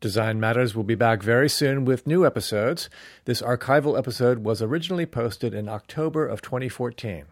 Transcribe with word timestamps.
Design 0.00 0.38
Matters 0.38 0.74
will 0.74 0.84
be 0.84 0.94
back 0.94 1.22
very 1.22 1.48
soon 1.48 1.86
with 1.86 2.06
new 2.06 2.26
episodes. 2.26 2.90
This 3.24 3.40
archival 3.40 3.98
episode 3.98 4.40
was 4.40 4.60
originally 4.60 5.06
posted 5.06 5.54
in 5.54 5.70
October 5.70 6.26
of 6.26 6.42
2014. 6.42 7.24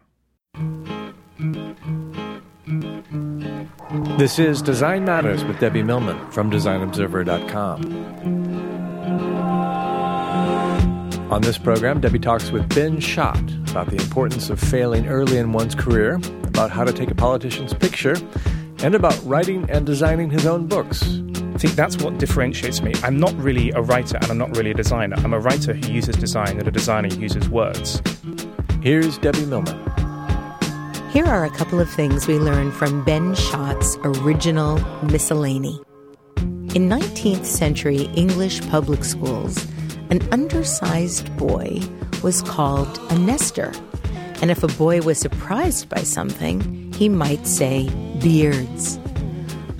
This 4.16 4.38
is 4.38 4.62
Design 4.62 5.04
Matters 5.04 5.44
with 5.44 5.60
Debbie 5.60 5.82
Millman 5.82 6.30
from 6.30 6.50
DesignObserver.com. 6.50 7.82
On 11.30 11.42
this 11.42 11.58
program, 11.58 12.00
Debbie 12.00 12.18
talks 12.18 12.50
with 12.50 12.74
Ben 12.74 12.98
Schott 12.98 13.52
about 13.70 13.90
the 13.90 13.96
importance 13.96 14.48
of 14.48 14.58
failing 14.58 15.06
early 15.06 15.36
in 15.36 15.52
one's 15.52 15.74
career, 15.74 16.14
about 16.44 16.70
how 16.70 16.84
to 16.84 16.92
take 16.94 17.10
a 17.10 17.14
politician's 17.14 17.74
picture, 17.74 18.16
and 18.84 18.94
about 18.94 19.18
writing 19.24 19.64
and 19.70 19.86
designing 19.86 20.28
his 20.28 20.44
own 20.44 20.66
books. 20.66 21.02
I 21.02 21.56
think 21.56 21.74
that's 21.74 21.96
what 22.02 22.18
differentiates 22.18 22.82
me. 22.82 22.92
I'm 23.02 23.18
not 23.18 23.34
really 23.38 23.70
a 23.70 23.80
writer 23.80 24.18
and 24.20 24.30
I'm 24.30 24.36
not 24.36 24.54
really 24.58 24.72
a 24.72 24.74
designer. 24.74 25.16
I'm 25.16 25.32
a 25.32 25.38
writer 25.38 25.72
who 25.72 25.90
uses 25.90 26.16
design 26.16 26.58
and 26.58 26.68
a 26.68 26.70
designer 26.70 27.08
who 27.08 27.18
uses 27.22 27.48
words. 27.48 28.02
Here's 28.82 29.16
Debbie 29.16 29.46
Millman. 29.46 29.74
Here 31.08 31.24
are 31.24 31.46
a 31.46 31.50
couple 31.50 31.80
of 31.80 31.88
things 31.88 32.26
we 32.26 32.38
learned 32.38 32.74
from 32.74 33.02
Ben 33.04 33.34
Schott's 33.34 33.96
original 34.04 34.78
miscellany. 35.04 35.80
In 36.36 36.86
19th 36.86 37.46
century 37.46 38.10
English 38.16 38.60
public 38.68 39.02
schools, 39.02 39.66
an 40.10 40.20
undersized 40.30 41.34
boy 41.38 41.80
was 42.22 42.42
called 42.42 42.98
a 43.10 43.18
nester. 43.18 43.72
And 44.40 44.50
if 44.50 44.62
a 44.62 44.68
boy 44.68 45.00
was 45.00 45.18
surprised 45.18 45.88
by 45.88 46.02
something, 46.02 46.92
he 46.92 47.08
might 47.08 47.46
say 47.46 47.88
beards. 48.20 48.98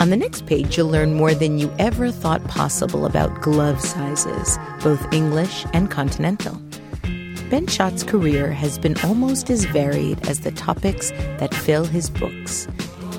On 0.00 0.10
the 0.10 0.16
next 0.16 0.46
page, 0.46 0.76
you'll 0.76 0.88
learn 0.88 1.14
more 1.14 1.34
than 1.34 1.58
you 1.58 1.72
ever 1.78 2.10
thought 2.10 2.44
possible 2.48 3.06
about 3.06 3.40
glove 3.40 3.80
sizes, 3.80 4.58
both 4.82 5.12
English 5.12 5.64
and 5.72 5.90
continental. 5.90 6.60
Ben 7.50 7.66
Schott's 7.66 8.02
career 8.02 8.50
has 8.52 8.78
been 8.78 8.98
almost 9.04 9.50
as 9.50 9.64
varied 9.66 10.26
as 10.28 10.40
the 10.40 10.50
topics 10.50 11.10
that 11.38 11.54
fill 11.54 11.84
his 11.84 12.10
books. 12.10 12.66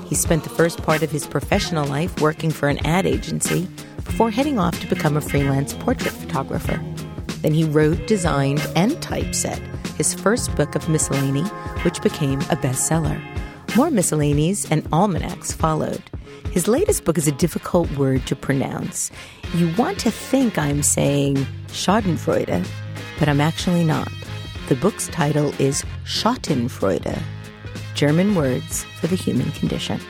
He 0.06 0.14
spent 0.14 0.44
the 0.44 0.50
first 0.50 0.82
part 0.82 1.02
of 1.02 1.10
his 1.10 1.26
professional 1.26 1.86
life 1.86 2.20
working 2.20 2.50
for 2.50 2.68
an 2.68 2.84
ad 2.86 3.06
agency 3.06 3.66
before 4.04 4.30
heading 4.30 4.58
off 4.58 4.78
to 4.80 4.86
become 4.86 5.16
a 5.16 5.20
freelance 5.20 5.72
portrait 5.74 6.12
photographer. 6.12 6.80
Then 7.46 7.54
he 7.54 7.62
wrote, 7.62 8.08
designed, 8.08 8.60
and 8.74 9.00
typeset 9.00 9.60
his 9.96 10.12
first 10.12 10.52
book 10.56 10.74
of 10.74 10.88
miscellany, 10.88 11.44
which 11.84 12.02
became 12.02 12.40
a 12.40 12.56
bestseller. 12.56 13.22
More 13.76 13.88
miscellanies 13.88 14.68
and 14.68 14.84
almanacs 14.92 15.52
followed. 15.52 16.02
His 16.50 16.66
latest 16.66 17.04
book 17.04 17.16
is 17.16 17.28
a 17.28 17.32
difficult 17.32 17.88
word 17.96 18.26
to 18.26 18.34
pronounce. 18.34 19.12
You 19.54 19.72
want 19.78 20.00
to 20.00 20.10
think 20.10 20.58
I'm 20.58 20.82
saying 20.82 21.36
Schadenfreude, 21.68 22.66
but 23.20 23.28
I'm 23.28 23.40
actually 23.40 23.84
not. 23.84 24.10
The 24.68 24.74
book's 24.74 25.06
title 25.06 25.54
is 25.60 25.84
Schottenfreude, 26.04 27.22
German 27.94 28.34
words 28.34 28.82
for 28.98 29.06
the 29.06 29.14
human 29.14 29.52
condition. 29.52 30.00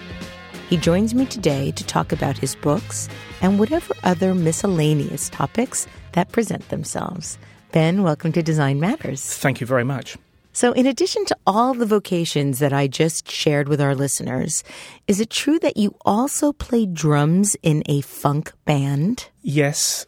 He 0.68 0.76
joins 0.76 1.14
me 1.14 1.26
today 1.26 1.70
to 1.70 1.84
talk 1.84 2.10
about 2.10 2.36
his 2.36 2.56
books 2.56 3.08
and 3.40 3.58
whatever 3.58 3.94
other 4.02 4.34
miscellaneous 4.34 5.28
topics 5.28 5.86
that 6.12 6.32
present 6.32 6.68
themselves. 6.70 7.38
Ben, 7.70 8.02
welcome 8.02 8.32
to 8.32 8.42
Design 8.42 8.80
Matters. 8.80 9.22
Thank 9.22 9.60
you 9.60 9.66
very 9.66 9.84
much. 9.84 10.16
So, 10.52 10.72
in 10.72 10.86
addition 10.86 11.24
to 11.26 11.36
all 11.46 11.74
the 11.74 11.86
vocations 11.86 12.58
that 12.58 12.72
I 12.72 12.88
just 12.88 13.30
shared 13.30 13.68
with 13.68 13.80
our 13.80 13.94
listeners, 13.94 14.64
is 15.06 15.20
it 15.20 15.30
true 15.30 15.58
that 15.60 15.76
you 15.76 15.94
also 16.04 16.52
play 16.52 16.86
drums 16.86 17.56
in 17.62 17.84
a 17.86 18.00
funk 18.00 18.52
band? 18.64 19.28
Yes. 19.42 20.06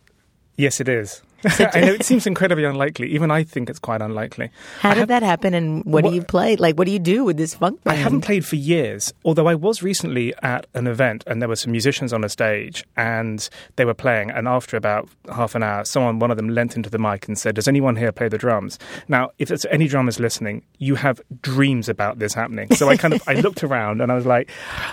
Yes, 0.56 0.80
it 0.80 0.88
is. 0.88 1.22
I 1.74 1.80
know 1.80 1.92
it 1.92 2.04
seems 2.04 2.26
incredibly 2.26 2.64
unlikely. 2.64 3.08
Even 3.10 3.30
I 3.30 3.44
think 3.44 3.70
it's 3.70 3.78
quite 3.78 4.02
unlikely. 4.02 4.50
How 4.80 4.90
I 4.90 4.94
did 4.94 5.00
have- 5.00 5.08
that 5.08 5.22
happen 5.22 5.54
and 5.54 5.84
what, 5.84 6.04
do 6.04 6.12
you 6.12 6.22
play? 6.22 6.56
Like, 6.56 6.76
what 6.76 6.86
do 6.86 6.92
you 6.92 6.98
do 6.98 7.24
with 7.24 7.36
this 7.36 7.54
funk 7.54 7.80
I 7.86 7.94
haven't 7.94 8.22
played 8.22 8.44
for 8.44 8.56
years, 8.56 9.12
although 9.24 9.46
I 9.46 9.54
was 9.54 9.82
recently 9.82 10.34
at 10.42 10.66
an 10.74 10.86
event 10.86 11.24
and 11.26 11.40
there 11.40 11.48
were 11.48 11.56
some 11.56 11.72
musicians 11.72 12.12
on 12.12 12.24
a 12.24 12.28
stage 12.28 12.84
and 12.96 13.48
they 13.76 13.84
were 13.84 13.94
playing. 13.94 14.30
And 14.30 14.48
after 14.48 14.76
about 14.76 15.08
half 15.32 15.54
an 15.54 15.62
hour, 15.62 15.84
someone, 15.84 16.18
one 16.18 16.30
of 16.30 16.36
them, 16.36 16.48
leant 16.48 16.76
into 16.76 16.90
the 16.90 16.98
mic 16.98 17.28
and 17.28 17.38
said, 17.38 17.54
Does 17.54 17.68
anyone 17.68 17.96
here 17.96 18.12
play 18.12 18.28
the 18.28 18.38
drums? 18.38 18.78
Now, 19.06 19.30
if 19.38 19.48
there's 19.48 19.66
any 19.66 19.88
drummers 19.88 20.18
listening, 20.18 20.62
you 20.78 20.96
have 20.96 21.20
dreams 21.42 21.88
about 21.88 22.18
this 22.18 22.34
happening. 22.34 22.74
So 22.74 22.88
I 22.88 22.96
kind 22.96 23.14
of 23.14 23.22
I 23.28 23.34
looked 23.40 23.62
around 23.62 24.00
and 24.00 24.10
I 24.10 24.14
was 24.14 24.26
like, 24.26 24.50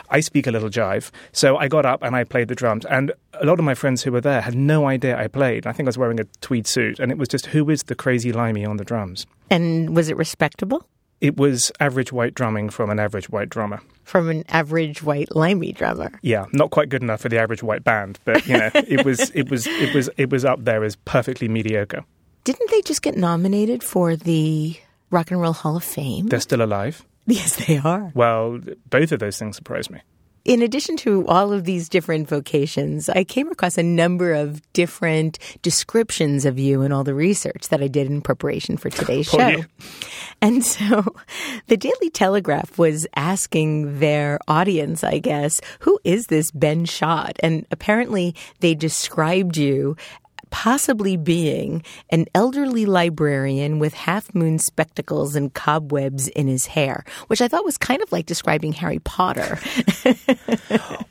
I 0.09 0.19
speak 0.19 0.47
a 0.47 0.51
little 0.51 0.69
jive. 0.69 1.11
So 1.31 1.57
I 1.57 1.67
got 1.67 1.85
up 1.85 2.03
and 2.03 2.15
I 2.15 2.23
played 2.23 2.47
the 2.47 2.55
drums. 2.55 2.85
And 2.85 3.11
a 3.41 3.45
lot 3.45 3.59
of 3.59 3.65
my 3.65 3.73
friends 3.75 4.03
who 4.03 4.11
were 4.11 4.21
there 4.21 4.41
had 4.41 4.55
no 4.55 4.87
idea 4.87 5.17
I 5.17 5.27
played. 5.27 5.65
I 5.67 5.71
think 5.71 5.87
I 5.87 5.89
was 5.89 5.97
wearing 5.97 6.19
a 6.19 6.25
tweed 6.41 6.67
suit 6.67 6.99
and 6.99 7.11
it 7.11 7.17
was 7.17 7.27
just, 7.27 7.47
Who 7.47 7.69
is 7.69 7.83
the 7.83 7.95
crazy 7.95 8.31
limey 8.31 8.65
on 8.65 8.77
the 8.77 8.83
drums? 8.85 9.25
And 9.49 9.95
was 9.95 10.09
it 10.09 10.17
respectable? 10.17 10.87
It 11.21 11.37
was 11.37 11.71
average 11.79 12.11
white 12.11 12.35
drumming 12.35 12.69
from 12.69 12.89
an 12.89 12.99
average 12.99 13.29
white 13.29 13.49
drummer. 13.49 13.81
From 14.03 14.29
an 14.29 14.43
average 14.49 15.01
white 15.01 15.33
limey 15.35 15.71
drummer. 15.71 16.11
Yeah, 16.21 16.45
not 16.51 16.71
quite 16.71 16.89
good 16.89 17.01
enough 17.01 17.21
for 17.21 17.29
the 17.29 17.39
average 17.39 17.63
white 17.63 17.83
band, 17.83 18.19
but 18.25 18.45
you 18.45 18.57
know, 18.57 18.69
it 18.73 19.05
was 19.05 19.31
it 19.33 19.49
was 19.49 19.65
it 19.65 19.95
was 19.95 20.09
it 20.17 20.29
was 20.29 20.43
up 20.45 20.63
there 20.65 20.83
as 20.83 20.95
perfectly 20.97 21.47
mediocre. 21.47 22.03
Didn't 22.43 22.69
they 22.69 22.81
just 22.81 23.01
get 23.01 23.17
nominated 23.17 23.81
for 23.81 24.15
the 24.15 24.75
Rock 25.09 25.31
and 25.31 25.41
Roll 25.41 25.53
Hall 25.53 25.77
of 25.77 25.83
Fame? 25.83 26.27
They're 26.27 26.39
still 26.41 26.61
alive. 26.61 27.03
yes, 27.25 27.65
they 27.65 27.77
are. 27.77 28.11
Well, 28.13 28.59
both 28.89 29.11
of 29.11 29.19
those 29.19 29.39
things 29.39 29.55
surprise 29.55 29.89
me. 29.89 30.01
In 30.45 30.61
addition 30.61 30.95
to 30.97 31.25
all 31.27 31.51
of 31.51 31.63
these 31.63 31.89
different 31.89 32.29
vocations, 32.29 33.09
I 33.09 33.23
came 33.23 33.51
across 33.51 33.79
a 33.79 33.83
number 33.83 34.31
of 34.31 34.61
different 34.73 35.39
descriptions 35.63 36.45
of 36.45 36.59
you 36.59 36.83
and 36.83 36.93
all 36.93 37.03
the 37.03 37.15
research 37.15 37.69
that 37.69 37.81
I 37.81 37.87
did 37.87 38.05
in 38.05 38.21
preparation 38.21 38.77
for 38.77 38.91
today's 38.91 39.25
show. 39.29 39.65
And 40.43 40.63
so 40.63 41.03
the 41.67 41.77
Daily 41.77 42.11
Telegraph 42.11 42.77
was 42.77 43.07
asking 43.15 43.99
their 43.99 44.37
audience, 44.47 45.03
I 45.03 45.17
guess, 45.17 45.61
who 45.79 45.99
is 46.03 46.27
this 46.27 46.51
Ben 46.51 46.85
Schott? 46.85 47.37
And 47.41 47.65
apparently 47.71 48.35
they 48.59 48.75
described 48.75 49.57
you 49.57 49.97
possibly 50.55 51.17
being 51.17 51.83
an 52.11 52.25
elderly 52.33 52.85
librarian 52.85 53.77
with 53.77 53.93
half 53.93 54.33
moon 54.33 54.57
spectacles 54.57 55.35
and 55.35 55.53
cobwebs 55.53 56.29
in 56.29 56.47
his 56.47 56.65
hair, 56.65 57.03
which 57.27 57.41
I 57.41 57.49
thought 57.49 57.65
was 57.65 57.77
kind 57.77 58.01
of 58.01 58.09
like 58.13 58.25
describing 58.25 58.71
Harry 58.71 58.99
Potter. 58.99 59.59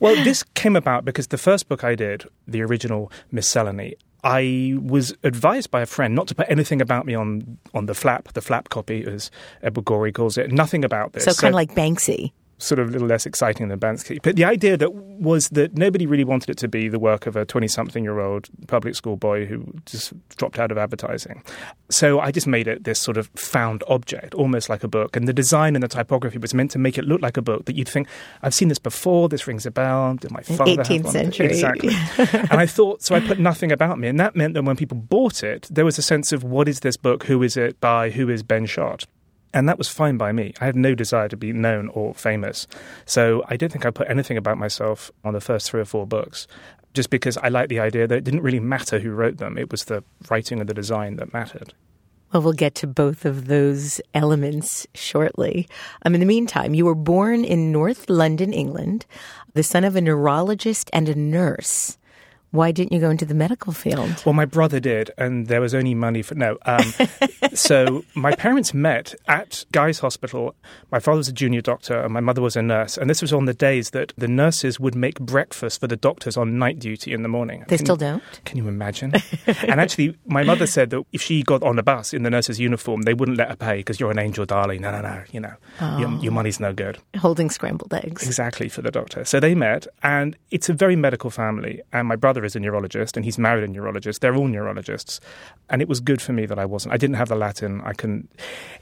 Well, 0.00 0.22
this 0.22 0.42
came 0.54 0.76
about 0.76 1.04
because 1.04 1.28
the 1.28 1.38
first 1.38 1.68
book 1.68 1.82
I 1.82 1.94
did, 1.94 2.24
the 2.46 2.60
original 2.62 3.10
Miscellany, 3.30 3.94
I 4.22 4.76
was 4.80 5.14
advised 5.22 5.70
by 5.70 5.80
a 5.80 5.86
friend 5.86 6.14
not 6.14 6.28
to 6.28 6.34
put 6.34 6.46
anything 6.50 6.82
about 6.82 7.06
me 7.06 7.14
on 7.14 7.58
on 7.72 7.86
the 7.86 7.94
flap, 7.94 8.32
the 8.32 8.42
flap 8.42 8.68
copy, 8.68 9.04
as 9.04 9.30
Edward 9.62 9.84
Gorey 9.86 10.12
calls 10.12 10.36
it. 10.36 10.52
Nothing 10.52 10.84
about 10.84 11.12
this. 11.12 11.24
so 11.24 11.32
kind 11.34 11.54
of 11.54 11.56
like 11.56 11.74
Banksy. 11.74 12.32
Sort 12.58 12.78
of 12.78 12.88
a 12.88 12.90
little 12.90 13.08
less 13.08 13.26
exciting 13.26 13.68
than 13.68 13.78
Banksy. 13.78 14.20
But 14.22 14.36
the 14.36 14.44
idea 14.44 14.76
that 14.76 14.94
was 14.94 15.48
that 15.50 15.76
nobody 15.76 16.06
really 16.06 16.24
wanted 16.24 16.50
it 16.50 16.58
to 16.58 16.68
be 16.68 16.88
the 16.88 16.98
work 16.98 17.26
of 17.26 17.36
a 17.36 17.44
20 17.44 17.68
something 17.68 18.04
year 18.04 18.20
old 18.20 18.48
public 18.68 18.94
school 18.94 19.16
boy 19.16 19.46
who 19.46 19.64
just 19.86 20.12
dropped 20.36 20.58
out 20.58 20.70
of 20.70 20.78
advertising. 20.78 21.42
So 21.90 22.20
I 22.20 22.30
just 22.30 22.46
made 22.46 22.68
it 22.68 22.84
this 22.84 23.00
sort 23.00 23.16
of 23.16 23.28
found 23.34 23.82
object, 23.88 24.34
almost 24.34 24.68
like 24.68 24.84
a 24.84 24.88
book. 24.88 25.16
And 25.16 25.26
the 25.26 25.32
design 25.32 25.74
and 25.76 25.82
the 25.82 25.88
typography 25.88 26.38
was 26.38 26.54
meant 26.54 26.70
to 26.72 26.78
make 26.78 26.98
it 26.98 27.04
look 27.04 27.20
like 27.22 27.36
a 27.36 27.42
book 27.42 27.64
that 27.66 27.76
you'd 27.76 27.88
think, 27.88 28.08
I've 28.42 28.54
seen 28.54 28.68
this 28.68 28.78
before, 28.78 29.28
this 29.28 29.46
rings 29.46 29.66
a 29.66 29.70
bell. 29.70 30.14
Did 30.14 30.30
my 30.30 30.42
father 30.42 30.76
18th 30.76 31.10
century. 31.10 31.46
Exactly. 31.46 31.94
and 32.50 32.60
I 32.60 32.66
thought, 32.66 33.02
so 33.02 33.14
I 33.14 33.20
put 33.20 33.38
nothing 33.38 33.72
about 33.72 33.98
me. 33.98 34.08
And 34.08 34.18
that 34.20 34.36
meant 34.36 34.54
that 34.54 34.62
when 34.62 34.76
people 34.76 34.96
bought 34.96 35.42
it, 35.42 35.68
there 35.70 35.84
was 35.84 35.98
a 35.98 36.02
sense 36.02 36.32
of 36.32 36.44
what 36.44 36.68
is 36.68 36.80
this 36.80 36.96
book? 36.96 37.24
Who 37.24 37.42
is 37.42 37.56
it 37.56 37.80
by? 37.80 38.10
Who 38.10 38.28
is 38.28 38.42
Ben 38.42 38.66
Schott? 38.66 39.06
And 39.54 39.68
that 39.68 39.78
was 39.78 39.88
fine 39.88 40.16
by 40.16 40.32
me. 40.32 40.52
I 40.60 40.66
had 40.66 40.74
no 40.74 40.96
desire 40.96 41.28
to 41.28 41.36
be 41.36 41.52
known 41.52 41.88
or 41.88 42.12
famous. 42.12 42.66
So 43.06 43.44
I 43.48 43.56
don't 43.56 43.70
think 43.70 43.86
I 43.86 43.90
put 43.90 44.10
anything 44.10 44.36
about 44.36 44.58
myself 44.58 45.12
on 45.22 45.32
the 45.32 45.40
first 45.40 45.70
three 45.70 45.80
or 45.80 45.84
four 45.84 46.06
books, 46.08 46.48
just 46.92 47.08
because 47.08 47.36
I 47.38 47.48
liked 47.48 47.68
the 47.68 47.78
idea 47.78 48.08
that 48.08 48.18
it 48.18 48.24
didn't 48.24 48.42
really 48.42 48.58
matter 48.58 48.98
who 48.98 49.12
wrote 49.12 49.38
them. 49.38 49.56
It 49.56 49.70
was 49.70 49.84
the 49.84 50.02
writing 50.28 50.58
and 50.58 50.68
the 50.68 50.74
design 50.74 51.16
that 51.16 51.32
mattered. 51.32 51.72
Well, 52.32 52.42
we'll 52.42 52.52
get 52.52 52.74
to 52.76 52.88
both 52.88 53.24
of 53.24 53.46
those 53.46 54.00
elements 54.12 54.88
shortly. 54.92 55.68
Um, 56.04 56.14
in 56.14 56.20
the 56.20 56.26
meantime, 56.26 56.74
you 56.74 56.84
were 56.84 56.96
born 56.96 57.44
in 57.44 57.70
North 57.70 58.10
London, 58.10 58.52
England, 58.52 59.06
the 59.54 59.62
son 59.62 59.84
of 59.84 59.94
a 59.94 60.00
neurologist 60.00 60.90
and 60.92 61.08
a 61.08 61.14
nurse. 61.14 61.96
Why 62.54 62.70
didn't 62.70 62.92
you 62.92 63.00
go 63.00 63.10
into 63.10 63.24
the 63.24 63.34
medical 63.34 63.72
field? 63.72 64.22
Well, 64.24 64.32
my 64.32 64.44
brother 64.44 64.78
did, 64.78 65.10
and 65.18 65.48
there 65.48 65.60
was 65.60 65.74
only 65.74 65.92
money 65.92 66.22
for 66.22 66.36
no. 66.36 66.56
Um, 66.64 66.84
so 67.52 68.04
my 68.14 68.32
parents 68.36 68.72
met 68.72 69.12
at 69.26 69.64
Guy's 69.72 69.98
Hospital. 69.98 70.54
My 70.92 71.00
father 71.00 71.16
was 71.16 71.26
a 71.26 71.32
junior 71.32 71.62
doctor, 71.62 72.00
and 72.00 72.14
my 72.14 72.20
mother 72.20 72.40
was 72.40 72.54
a 72.54 72.62
nurse. 72.62 72.96
And 72.96 73.10
this 73.10 73.20
was 73.20 73.32
on 73.32 73.46
the 73.46 73.54
days 73.54 73.90
that 73.90 74.12
the 74.16 74.28
nurses 74.28 74.78
would 74.78 74.94
make 74.94 75.18
breakfast 75.18 75.80
for 75.80 75.88
the 75.88 75.96
doctors 75.96 76.36
on 76.36 76.56
night 76.56 76.78
duty 76.78 77.12
in 77.12 77.22
the 77.22 77.28
morning. 77.28 77.64
They 77.66 77.76
Can 77.76 77.86
still 77.86 77.96
don't? 77.96 78.22
Can 78.44 78.56
you 78.56 78.68
imagine? 78.68 79.14
and 79.46 79.80
actually, 79.80 80.16
my 80.24 80.44
mother 80.44 80.68
said 80.68 80.90
that 80.90 81.02
if 81.12 81.20
she 81.20 81.42
got 81.42 81.64
on 81.64 81.76
a 81.76 81.82
bus 81.82 82.14
in 82.14 82.22
the 82.22 82.30
nurse's 82.30 82.60
uniform, 82.60 83.02
they 83.02 83.14
wouldn't 83.14 83.36
let 83.36 83.48
her 83.48 83.56
pay 83.56 83.78
because 83.78 83.98
you're 83.98 84.12
an 84.12 84.20
angel, 84.20 84.46
darling. 84.46 84.82
No, 84.82 84.92
no, 84.92 85.00
no. 85.00 85.24
You 85.32 85.40
know, 85.40 85.54
your, 85.98 86.08
your 86.22 86.32
money's 86.32 86.60
no 86.60 86.72
good. 86.72 86.98
Holding 87.16 87.50
scrambled 87.50 87.92
eggs. 87.92 88.24
Exactly 88.24 88.68
for 88.68 88.80
the 88.80 88.92
doctor. 88.92 89.24
So 89.24 89.40
they 89.40 89.56
met, 89.56 89.88
and 90.04 90.36
it's 90.52 90.68
a 90.68 90.72
very 90.72 90.94
medical 90.94 91.30
family. 91.30 91.82
And 91.92 92.06
my 92.06 92.14
brother 92.14 92.43
is 92.44 92.56
a 92.56 92.60
neurologist, 92.60 93.16
and 93.16 93.24
he's 93.24 93.38
married 93.38 93.64
a 93.64 93.68
neurologist. 93.68 94.20
They're 94.20 94.34
all 94.34 94.48
neurologists, 94.48 95.20
and 95.70 95.82
it 95.82 95.88
was 95.88 96.00
good 96.00 96.20
for 96.22 96.32
me 96.32 96.46
that 96.46 96.58
I 96.58 96.64
wasn't. 96.64 96.94
I 96.94 96.96
didn't 96.96 97.16
have 97.16 97.28
the 97.28 97.36
Latin. 97.36 97.80
I 97.84 97.92
can. 97.92 98.28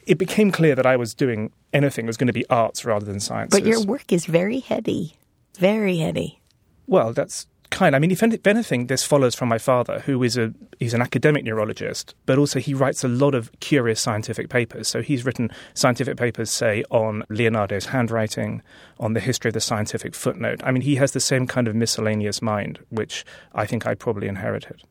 It 0.06 0.18
became 0.18 0.50
clear 0.50 0.74
that 0.74 0.86
I 0.86 0.96
was 0.96 1.14
doing 1.14 1.52
anything 1.72 2.06
that 2.06 2.10
was 2.10 2.16
going 2.16 2.26
to 2.26 2.32
be 2.32 2.48
arts 2.48 2.84
rather 2.84 3.04
than 3.04 3.20
sciences. 3.20 3.58
But 3.58 3.66
your 3.66 3.82
work 3.84 4.12
is 4.12 4.26
very 4.26 4.60
heady. 4.60 5.14
Very 5.58 5.98
heady. 5.98 6.40
Well, 6.86 7.12
that's 7.12 7.46
kind. 7.72 7.96
I 7.96 7.98
mean, 7.98 8.12
if 8.12 8.22
any- 8.22 8.36
if 8.36 8.46
anything, 8.46 8.86
this 8.86 9.02
follows 9.02 9.34
from 9.34 9.48
my 9.48 9.58
father, 9.58 10.00
who 10.06 10.22
is 10.22 10.36
a 10.36 10.54
he's 10.78 10.94
an 10.94 11.02
academic 11.02 11.42
neurologist, 11.44 12.14
but 12.26 12.38
also 12.38 12.60
he 12.60 12.74
writes 12.74 13.02
a 13.02 13.08
lot 13.08 13.34
of 13.34 13.50
curious 13.58 14.00
scientific 14.00 14.48
papers. 14.48 14.86
So 14.86 15.02
he's 15.02 15.24
written 15.24 15.50
scientific 15.74 16.16
papers, 16.16 16.50
say, 16.50 16.84
on 16.90 17.24
Leonardo's 17.28 17.86
handwriting, 17.86 18.62
on 19.00 19.14
the 19.14 19.20
history 19.20 19.48
of 19.48 19.54
the 19.54 19.60
scientific 19.60 20.14
footnote. 20.14 20.60
I 20.62 20.70
mean, 20.70 20.82
he 20.82 20.96
has 20.96 21.12
the 21.12 21.20
same 21.20 21.46
kind 21.46 21.66
of 21.66 21.74
miscellaneous 21.74 22.40
mind, 22.40 22.78
which 22.90 23.24
I 23.54 23.66
think 23.66 23.86
I 23.86 23.94
probably 23.94 24.28
inherited. 24.28 24.82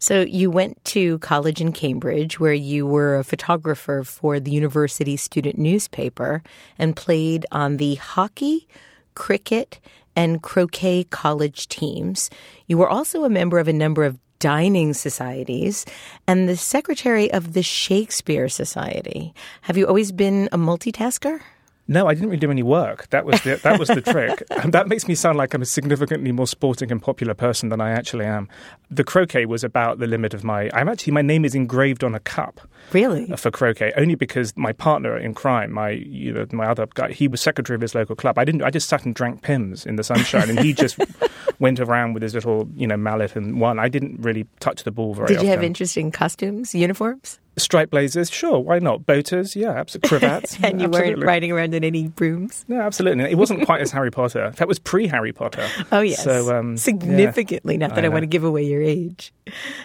So 0.00 0.20
you 0.20 0.48
went 0.50 0.82
to 0.86 1.18
college 1.18 1.60
in 1.60 1.72
Cambridge 1.72 2.38
where 2.38 2.52
you 2.52 2.86
were 2.86 3.16
a 3.16 3.24
photographer 3.24 4.04
for 4.04 4.38
the 4.38 4.52
university 4.52 5.16
student 5.16 5.58
newspaper 5.58 6.42
and 6.78 6.94
played 6.94 7.46
on 7.50 7.78
the 7.78 7.96
hockey, 7.96 8.68
cricket, 9.14 9.80
and 10.18 10.42
croquet 10.42 11.04
college 11.04 11.68
teams. 11.68 12.28
You 12.66 12.76
were 12.76 12.88
also 12.88 13.22
a 13.22 13.30
member 13.30 13.60
of 13.60 13.68
a 13.68 13.72
number 13.72 14.02
of 14.02 14.18
dining 14.40 14.92
societies 14.92 15.86
and 16.26 16.48
the 16.48 16.56
secretary 16.56 17.32
of 17.32 17.52
the 17.52 17.62
Shakespeare 17.62 18.48
Society. 18.48 19.32
Have 19.62 19.76
you 19.76 19.86
always 19.86 20.10
been 20.10 20.48
a 20.50 20.58
multitasker? 20.58 21.40
No, 21.88 22.06
I 22.06 22.14
didn't 22.14 22.28
really 22.28 22.38
do 22.38 22.50
any 22.50 22.62
work. 22.62 23.08
That 23.08 23.24
was 23.24 23.40
the, 23.40 23.56
that 23.56 23.78
was 23.78 23.88
the 23.88 24.02
trick. 24.02 24.42
And 24.50 24.60
um, 24.66 24.70
that 24.72 24.88
makes 24.88 25.08
me 25.08 25.14
sound 25.14 25.38
like 25.38 25.54
I'm 25.54 25.62
a 25.62 25.66
significantly 25.66 26.32
more 26.32 26.46
sporting 26.46 26.92
and 26.92 27.00
popular 27.00 27.32
person 27.34 27.70
than 27.70 27.80
I 27.80 27.90
actually 27.90 28.26
am. 28.26 28.48
The 28.90 29.04
croquet 29.04 29.46
was 29.46 29.64
about 29.64 29.98
the 29.98 30.06
limit 30.06 30.34
of 30.34 30.44
my. 30.44 30.68
I'm 30.74 30.88
actually 30.88 31.14
my 31.14 31.22
name 31.22 31.44
is 31.44 31.54
engraved 31.54 32.04
on 32.04 32.14
a 32.14 32.20
cup 32.20 32.60
Really? 32.92 33.30
Uh, 33.30 33.36
for 33.36 33.50
croquet 33.50 33.92
only 33.96 34.14
because 34.14 34.56
my 34.56 34.72
partner 34.72 35.16
in 35.18 35.34
crime, 35.34 35.72
my 35.72 35.90
you 35.90 36.32
know 36.32 36.46
my 36.52 36.66
other 36.66 36.86
guy, 36.94 37.12
he 37.12 37.28
was 37.28 37.40
secretary 37.40 37.74
of 37.74 37.82
his 37.82 37.94
local 37.94 38.16
club. 38.16 38.38
I 38.38 38.44
didn't. 38.44 38.62
I 38.62 38.70
just 38.70 38.88
sat 38.88 39.04
and 39.04 39.14
drank 39.14 39.42
Pimm's 39.42 39.84
in 39.84 39.96
the 39.96 40.04
sunshine, 40.04 40.48
and 40.48 40.58
he 40.60 40.72
just 40.72 40.98
went 41.58 41.80
around 41.80 42.14
with 42.14 42.22
his 42.22 42.34
little 42.34 42.68
you 42.74 42.86
know 42.86 42.96
mallet 42.96 43.36
and 43.36 43.60
won. 43.60 43.78
I 43.78 43.88
didn't 43.88 44.20
really 44.20 44.46
touch 44.60 44.84
the 44.84 44.90
ball 44.90 45.14
very 45.14 45.24
much. 45.24 45.28
Did 45.28 45.36
often. 45.38 45.46
you 45.46 45.50
have 45.52 45.62
interesting 45.62 46.10
costumes, 46.10 46.74
uniforms? 46.74 47.38
Striped 47.58 47.90
blazers, 47.90 48.30
sure, 48.30 48.58
why 48.60 48.78
not? 48.78 49.04
Boaters, 49.04 49.54
yeah, 49.56 49.70
absolutely. 49.70 50.08
Cravats, 50.18 50.56
And 50.62 50.80
you 50.80 50.86
absolutely. 50.86 51.14
weren't 51.14 51.26
riding 51.26 51.52
around 51.52 51.74
in 51.74 51.84
any 51.84 52.08
brooms? 52.08 52.64
No, 52.68 52.80
absolutely. 52.80 53.24
It 53.24 53.36
wasn't 53.36 53.64
quite 53.66 53.80
as 53.80 53.90
Harry 53.90 54.10
Potter. 54.10 54.52
That 54.56 54.68
was 54.68 54.78
pre 54.78 55.06
Harry 55.06 55.32
Potter. 55.32 55.66
Oh, 55.92 56.00
yes. 56.00 56.22
So, 56.22 56.56
um, 56.56 56.76
Significantly. 56.76 57.78
Not 57.78 57.94
that 57.94 58.04
I, 58.04 58.06
I 58.06 58.10
want 58.10 58.22
to 58.22 58.26
give 58.26 58.44
away 58.44 58.62
your 58.64 58.82
age. 58.82 59.32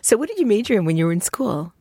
So, 0.02 0.18
what 0.18 0.28
did 0.28 0.38
you 0.38 0.46
major 0.46 0.74
in 0.76 0.86
when 0.86 0.98
you 0.98 1.06
were 1.06 1.14
in 1.14 1.22
school? 1.22 1.74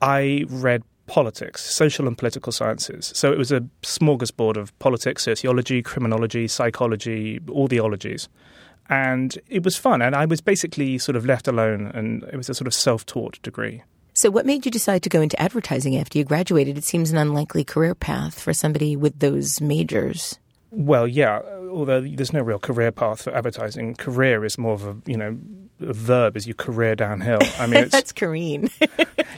I 0.00 0.44
read 0.48 0.82
politics, 1.06 1.64
social 1.64 2.06
and 2.06 2.16
political 2.16 2.52
sciences. 2.52 3.12
So 3.14 3.32
it 3.32 3.38
was 3.38 3.52
a 3.52 3.60
smorgasbord 3.82 4.56
of 4.56 4.76
politics, 4.78 5.24
sociology, 5.24 5.82
criminology, 5.82 6.48
psychology, 6.48 7.40
all 7.50 7.68
the 7.68 7.80
ologies. 7.80 8.28
And 8.88 9.38
it 9.48 9.64
was 9.64 9.76
fun. 9.76 10.02
And 10.02 10.14
I 10.14 10.26
was 10.26 10.40
basically 10.40 10.98
sort 10.98 11.16
of 11.16 11.24
left 11.24 11.48
alone, 11.48 11.90
and 11.94 12.22
it 12.24 12.36
was 12.36 12.48
a 12.48 12.54
sort 12.54 12.66
of 12.66 12.74
self 12.74 13.06
taught 13.06 13.40
degree. 13.42 13.82
So, 14.16 14.30
what 14.30 14.46
made 14.46 14.64
you 14.64 14.70
decide 14.70 15.02
to 15.02 15.08
go 15.08 15.20
into 15.20 15.40
advertising 15.42 15.96
after 15.96 16.18
you 16.18 16.24
graduated? 16.24 16.78
It 16.78 16.84
seems 16.84 17.10
an 17.10 17.18
unlikely 17.18 17.64
career 17.64 17.96
path 17.96 18.38
for 18.38 18.52
somebody 18.52 18.94
with 18.94 19.18
those 19.18 19.60
majors. 19.60 20.38
Well, 20.70 21.06
yeah, 21.08 21.40
although 21.70 22.00
there's 22.00 22.32
no 22.32 22.40
real 22.40 22.60
career 22.60 22.92
path 22.92 23.22
for 23.22 23.34
advertising. 23.34 23.94
Career 23.96 24.44
is 24.44 24.56
more 24.56 24.74
of 24.74 24.84
a, 24.84 24.96
you 25.06 25.16
know, 25.16 25.36
a 25.80 25.92
verb 25.92 26.36
as 26.36 26.46
you 26.46 26.54
career 26.54 26.94
downhill. 26.94 27.40
I 27.58 27.66
mean, 27.66 27.76
it's, 27.84 27.90
That's 27.92 28.12
Kareen. 28.12 28.70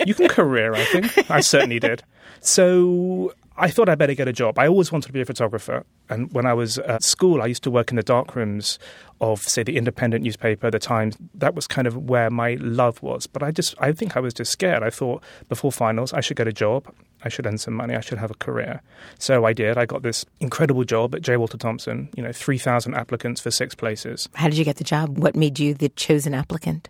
you 0.07 0.15
can 0.15 0.29
career, 0.29 0.75
I 0.75 0.85
think. 0.85 1.31
I 1.31 1.41
certainly 1.41 1.79
did. 1.79 2.03
So 2.41 3.33
I 3.59 3.71
thought 3.71 3.89
I'd 3.89 3.99
better 3.99 4.15
get 4.15 4.29
a 4.29 4.33
job. 4.33 4.59
I 4.59 4.69
always 4.69 4.93
wanted 4.93 5.07
to 5.09 5.13
be 5.13 5.21
a 5.21 5.25
photographer. 5.25 5.85
And 6.09 6.33
when 6.33 6.47
I 6.47 6.53
was 6.53 6.79
at 6.79 7.03
school, 7.03 7.41
I 7.43 7.47
used 7.47 7.63
to 7.65 7.71
work 7.71 7.91
in 7.91 7.97
the 7.97 8.03
darkrooms 8.03 8.79
of, 9.21 9.43
say, 9.43 9.63
the 9.63 9.77
Independent 9.77 10.25
newspaper, 10.25 10.71
the 10.71 10.79
Times. 10.79 11.17
That 11.35 11.55
was 11.55 11.67
kind 11.67 11.87
of 11.87 11.97
where 11.97 12.31
my 12.31 12.59
love 12.61 13.03
was. 13.03 13.27
But 13.27 13.43
I 13.43 13.51
just, 13.51 13.75
I 13.79 13.93
think 13.93 14.17
I 14.17 14.21
was 14.21 14.35
just 14.35 14.53
scared. 14.53 14.83
I 14.83 14.91
thought 14.91 15.23
before 15.49 15.73
finals, 15.73 16.13
I 16.13 16.21
should 16.21 16.37
get 16.37 16.47
a 16.47 16.53
job. 16.53 16.93
I 17.25 17.29
should 17.29 17.47
earn 17.47 17.59
some 17.59 17.75
money. 17.75 17.95
I 17.95 18.01
should 18.01 18.19
have 18.19 18.31
a 18.31 18.35
career. 18.35 18.83
So 19.19 19.47
I 19.47 19.53
did. 19.53 19.79
I 19.79 19.87
got 19.87 20.03
this 20.03 20.27
incredible 20.41 20.85
job 20.85 21.15
at 21.15 21.23
J. 21.23 21.37
Walter 21.39 21.57
Thompson. 21.57 22.11
You 22.15 22.23
know, 22.23 22.33
3,000 22.33 22.95
applicants 22.95 23.41
for 23.41 23.51
six 23.51 23.75
places. 23.75 24.29
How 24.35 24.49
did 24.49 24.59
you 24.59 24.65
get 24.65 24.77
the 24.77 24.85
job? 24.85 25.19
What 25.19 25.35
made 25.35 25.59
you 25.59 25.75
the 25.75 25.89
chosen 25.89 26.35
applicant? 26.35 26.89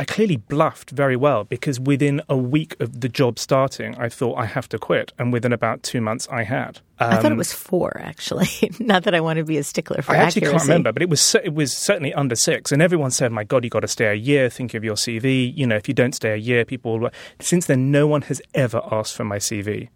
I 0.00 0.04
clearly 0.04 0.36
bluffed 0.36 0.90
very 0.90 1.16
well 1.16 1.42
because 1.42 1.80
within 1.80 2.22
a 2.28 2.36
week 2.36 2.76
of 2.78 3.00
the 3.00 3.08
job 3.08 3.36
starting, 3.36 3.96
I 3.98 4.08
thought 4.08 4.38
I 4.38 4.46
have 4.46 4.68
to 4.68 4.78
quit, 4.78 5.12
and 5.18 5.32
within 5.32 5.52
about 5.52 5.82
two 5.82 6.00
months, 6.00 6.28
I 6.30 6.44
had. 6.44 6.78
I 7.00 7.16
thought 7.16 7.26
it 7.26 7.32
Um, 7.32 7.38
was 7.38 7.52
four, 7.52 8.00
actually. 8.02 8.48
Not 8.78 9.02
that 9.04 9.14
I 9.14 9.20
want 9.20 9.38
to 9.38 9.44
be 9.44 9.58
a 9.58 9.64
stickler 9.64 10.00
for 10.02 10.12
accuracy. 10.12 10.20
I 10.22 10.26
actually 10.26 10.52
can't 10.52 10.62
remember, 10.62 10.92
but 10.92 11.02
it 11.02 11.08
was 11.10 11.34
it 11.42 11.52
was 11.52 11.76
certainly 11.76 12.14
under 12.14 12.36
six, 12.36 12.70
and 12.70 12.80
everyone 12.80 13.10
said, 13.10 13.32
"My 13.32 13.42
God, 13.42 13.64
you 13.64 13.70
got 13.70 13.80
to 13.80 13.88
stay 13.88 14.06
a 14.06 14.14
year. 14.14 14.48
Think 14.48 14.74
of 14.74 14.84
your 14.84 14.94
CV. 14.94 15.52
You 15.56 15.66
know, 15.66 15.76
if 15.76 15.88
you 15.88 15.94
don't 15.94 16.14
stay 16.14 16.30
a 16.30 16.36
year, 16.36 16.64
people." 16.64 17.00
Will... 17.00 17.10
Since 17.40 17.66
then, 17.66 17.90
no 17.90 18.06
one 18.06 18.22
has 18.22 18.40
ever 18.54 18.80
asked 18.92 19.16
for 19.16 19.24
my 19.24 19.38
CV. 19.38 19.88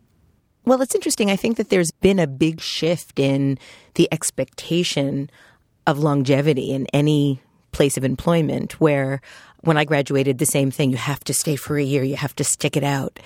Well, 0.64 0.82
it's 0.82 0.97
interesting. 0.97 1.30
I 1.30 1.37
think 1.37 1.56
that 1.59 1.71
there's 1.71 1.92
been 1.92 2.18
a 2.18 2.26
big 2.26 2.61
shift 2.61 3.21
in 3.21 3.59
the 3.94 4.09
expectation 4.12 5.30
of 5.87 5.99
longevity 5.99 6.73
in 6.73 6.87
any 6.92 7.40
place 7.73 7.97
of 7.97 8.04
employment 8.04 8.80
where 8.80 9.21
when 9.62 9.76
I 9.76 9.85
graduated, 9.85 10.38
the 10.38 10.47
same 10.47 10.71
thing. 10.71 10.90
You 10.90 10.97
have 10.97 11.25
to 11.25 11.35
stay 11.35 11.57
for 11.57 11.76
a 11.76 11.83
year. 11.83 12.02
You 12.02 12.16
have 12.16 12.37
to 12.37 12.45
stick 12.45 12.76
it 12.76 12.85
out. 12.85 13.19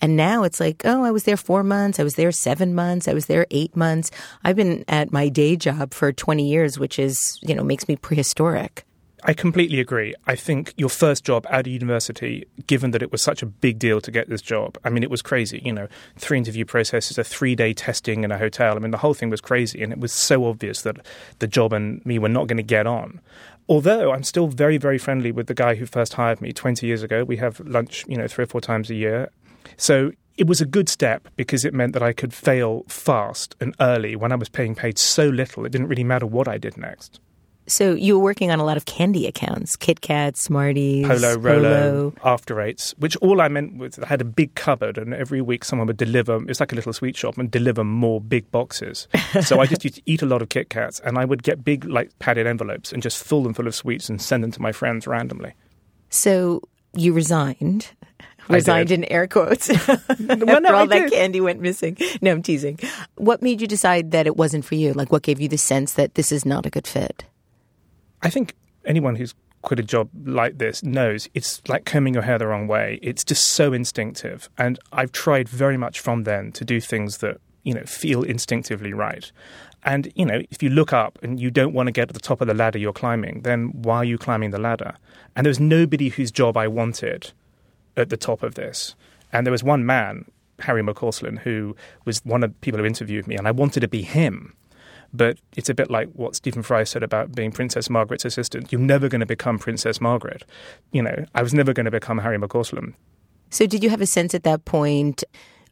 And 0.00 0.16
now 0.16 0.42
it's 0.42 0.60
like, 0.60 0.82
oh, 0.84 1.04
I 1.04 1.10
was 1.10 1.24
there 1.24 1.36
four 1.36 1.62
months. 1.62 1.98
I 1.98 2.02
was 2.02 2.14
there 2.14 2.32
seven 2.32 2.74
months. 2.74 3.08
I 3.08 3.14
was 3.14 3.26
there 3.26 3.46
eight 3.50 3.76
months. 3.76 4.10
I've 4.44 4.56
been 4.56 4.84
at 4.88 5.12
my 5.12 5.28
day 5.28 5.56
job 5.56 5.94
for 5.94 6.12
20 6.12 6.46
years, 6.46 6.78
which 6.78 6.98
is, 6.98 7.38
you 7.42 7.54
know, 7.54 7.64
makes 7.64 7.88
me 7.88 7.96
prehistoric. 7.96 8.84
I 9.26 9.32
completely 9.32 9.80
agree. 9.80 10.14
I 10.26 10.36
think 10.36 10.74
your 10.76 10.90
first 10.90 11.24
job 11.24 11.46
out 11.48 11.60
of 11.60 11.72
university, 11.72 12.46
given 12.66 12.90
that 12.90 13.02
it 13.02 13.10
was 13.10 13.22
such 13.22 13.42
a 13.42 13.46
big 13.46 13.78
deal 13.78 14.02
to 14.02 14.10
get 14.10 14.28
this 14.28 14.42
job, 14.42 14.76
I 14.84 14.90
mean, 14.90 15.02
it 15.02 15.08
was 15.08 15.22
crazy. 15.22 15.62
You 15.64 15.72
know, 15.72 15.88
three 16.16 16.36
interview 16.36 16.66
processes, 16.66 17.16
a 17.16 17.24
three 17.24 17.54
day 17.54 17.72
testing 17.72 18.22
in 18.22 18.30
a 18.30 18.36
hotel. 18.36 18.76
I 18.76 18.80
mean, 18.80 18.90
the 18.90 18.98
whole 18.98 19.14
thing 19.14 19.30
was 19.30 19.40
crazy. 19.40 19.82
And 19.82 19.92
it 19.92 19.98
was 19.98 20.12
so 20.12 20.44
obvious 20.44 20.82
that 20.82 20.96
the 21.38 21.46
job 21.46 21.72
and 21.72 22.04
me 22.04 22.18
were 22.18 22.28
not 22.28 22.48
going 22.48 22.58
to 22.58 22.62
get 22.62 22.86
on. 22.86 23.20
Although 23.68 24.12
I'm 24.12 24.22
still 24.22 24.48
very, 24.48 24.76
very 24.76 24.98
friendly 24.98 25.32
with 25.32 25.46
the 25.46 25.54
guy 25.54 25.74
who 25.76 25.86
first 25.86 26.14
hired 26.14 26.40
me 26.40 26.52
20 26.52 26.86
years 26.86 27.02
ago. 27.02 27.24
We 27.24 27.38
have 27.38 27.60
lunch, 27.60 28.04
you 28.08 28.16
know, 28.16 28.28
three 28.28 28.44
or 28.44 28.46
four 28.46 28.60
times 28.60 28.90
a 28.90 28.94
year. 28.94 29.30
So 29.76 30.12
it 30.36 30.46
was 30.46 30.60
a 30.60 30.66
good 30.66 30.88
step 30.88 31.28
because 31.36 31.64
it 31.64 31.72
meant 31.72 31.92
that 31.94 32.02
I 32.02 32.12
could 32.12 32.34
fail 32.34 32.84
fast 32.88 33.54
and 33.60 33.74
early 33.80 34.16
when 34.16 34.32
I 34.32 34.36
was 34.36 34.48
being 34.48 34.74
paid 34.74 34.98
so 34.98 35.28
little. 35.28 35.64
It 35.64 35.72
didn't 35.72 35.88
really 35.88 36.04
matter 36.04 36.26
what 36.26 36.48
I 36.48 36.58
did 36.58 36.76
next. 36.76 37.20
So 37.66 37.94
you 37.94 38.18
were 38.18 38.22
working 38.24 38.50
on 38.50 38.60
a 38.60 38.64
lot 38.64 38.76
of 38.76 38.84
candy 38.84 39.26
accounts, 39.26 39.74
Kit 39.76 40.00
Kat, 40.02 40.36
Smarties, 40.36 41.06
Polo, 41.06 41.38
Rolo, 41.38 42.12
After 42.22 42.60
Eights, 42.60 42.94
which 42.98 43.16
all 43.16 43.40
I 43.40 43.48
meant 43.48 43.78
was 43.78 43.98
I 43.98 44.06
had 44.06 44.20
a 44.20 44.24
big 44.24 44.54
cupboard 44.54 44.98
and 44.98 45.14
every 45.14 45.40
week 45.40 45.64
someone 45.64 45.86
would 45.86 45.96
deliver, 45.96 46.42
it's 46.48 46.60
like 46.60 46.72
a 46.72 46.74
little 46.74 46.92
sweet 46.92 47.16
shop, 47.16 47.38
and 47.38 47.50
deliver 47.50 47.82
more 47.82 48.20
big 48.20 48.50
boxes. 48.50 49.08
so 49.42 49.60
I 49.60 49.66
just 49.66 49.82
used 49.84 49.96
to 49.96 50.02
eat 50.04 50.20
a 50.20 50.26
lot 50.26 50.42
of 50.42 50.50
Kit 50.50 50.68
Kats 50.68 51.00
and 51.00 51.16
I 51.16 51.24
would 51.24 51.42
get 51.42 51.64
big, 51.64 51.84
like, 51.86 52.16
padded 52.18 52.46
envelopes 52.46 52.92
and 52.92 53.02
just 53.02 53.22
fill 53.22 53.42
them 53.42 53.54
full 53.54 53.66
of 53.66 53.74
sweets 53.74 54.08
and 54.08 54.20
send 54.20 54.44
them 54.44 54.52
to 54.52 54.60
my 54.60 54.72
friends 54.72 55.06
randomly. 55.06 55.54
So 56.10 56.60
you 56.94 57.12
resigned. 57.12 57.88
Resigned 58.48 58.90
in 58.90 59.04
air 59.04 59.26
quotes. 59.26 59.68
well, 59.88 60.60
no, 60.60 60.74
all 60.74 60.82
I 60.82 60.86
that 60.86 60.98
did. 61.04 61.12
candy 61.12 61.40
went 61.40 61.60
missing. 61.60 61.96
No, 62.20 62.32
I'm 62.32 62.42
teasing. 62.42 62.78
What 63.16 63.40
made 63.40 63.62
you 63.62 63.66
decide 63.66 64.10
that 64.10 64.26
it 64.26 64.36
wasn't 64.36 64.66
for 64.66 64.74
you? 64.74 64.92
Like, 64.92 65.10
what 65.10 65.22
gave 65.22 65.40
you 65.40 65.48
the 65.48 65.56
sense 65.56 65.94
that 65.94 66.14
this 66.14 66.30
is 66.30 66.44
not 66.44 66.66
a 66.66 66.70
good 66.70 66.86
fit? 66.86 67.24
I 68.24 68.30
think 68.30 68.56
anyone 68.84 69.16
who's 69.16 69.34
quit 69.62 69.78
a 69.78 69.82
job 69.82 70.08
like 70.24 70.58
this 70.58 70.82
knows 70.82 71.28
it's 71.34 71.62
like 71.68 71.84
combing 71.84 72.14
your 72.14 72.22
hair 72.22 72.38
the 72.38 72.46
wrong 72.46 72.66
way. 72.66 72.98
It's 73.02 73.24
just 73.24 73.46
so 73.52 73.72
instinctive. 73.72 74.48
And 74.58 74.78
I've 74.92 75.12
tried 75.12 75.48
very 75.48 75.76
much 75.76 76.00
from 76.00 76.24
then 76.24 76.52
to 76.52 76.64
do 76.64 76.80
things 76.80 77.18
that, 77.18 77.40
you 77.62 77.74
know, 77.74 77.84
feel 77.84 78.22
instinctively 78.22 78.92
right. 78.92 79.30
And, 79.84 80.10
you 80.14 80.24
know, 80.24 80.42
if 80.50 80.62
you 80.62 80.70
look 80.70 80.92
up 80.92 81.18
and 81.22 81.38
you 81.38 81.50
don't 81.50 81.74
want 81.74 81.88
to 81.88 81.92
get 81.92 82.08
to 82.08 82.14
the 82.14 82.20
top 82.20 82.40
of 82.40 82.46
the 82.46 82.54
ladder 82.54 82.78
you're 82.78 82.92
climbing, 82.92 83.42
then 83.42 83.68
why 83.72 83.98
are 83.98 84.04
you 84.04 84.16
climbing 84.16 84.50
the 84.50 84.58
ladder? 84.58 84.94
And 85.36 85.44
there's 85.44 85.60
nobody 85.60 86.08
whose 86.08 86.30
job 86.30 86.56
I 86.56 86.68
wanted 86.68 87.32
at 87.96 88.08
the 88.08 88.16
top 88.16 88.42
of 88.42 88.54
this. 88.54 88.94
And 89.32 89.46
there 89.46 89.52
was 89.52 89.62
one 89.62 89.84
man, 89.84 90.24
Harry 90.60 90.82
McCausland, 90.82 91.40
who 91.40 91.76
was 92.06 92.24
one 92.24 92.42
of 92.42 92.50
the 92.50 92.56
people 92.60 92.80
who 92.80 92.86
interviewed 92.86 93.26
me, 93.26 93.36
and 93.36 93.46
I 93.46 93.50
wanted 93.50 93.80
to 93.80 93.88
be 93.88 94.02
him. 94.02 94.54
But 95.14 95.38
it's 95.56 95.68
a 95.68 95.74
bit 95.74 95.90
like 95.90 96.08
what 96.12 96.34
Stephen 96.34 96.62
Fry 96.62 96.84
said 96.84 97.02
about 97.02 97.34
being 97.34 97.52
Princess 97.52 97.88
Margaret's 97.88 98.24
assistant. 98.24 98.72
You're 98.72 98.80
never 98.80 99.08
going 99.08 99.20
to 99.20 99.26
become 99.26 99.58
Princess 99.58 100.00
Margaret. 100.00 100.44
You 100.92 101.02
know, 101.02 101.24
I 101.34 101.42
was 101.42 101.54
never 101.54 101.72
going 101.72 101.84
to 101.84 101.90
become 101.90 102.18
Harry 102.18 102.38
McCausland. 102.38 102.94
So, 103.50 103.66
did 103.66 103.84
you 103.84 103.90
have 103.90 104.00
a 104.00 104.06
sense 104.06 104.34
at 104.34 104.42
that 104.42 104.64
point 104.64 105.22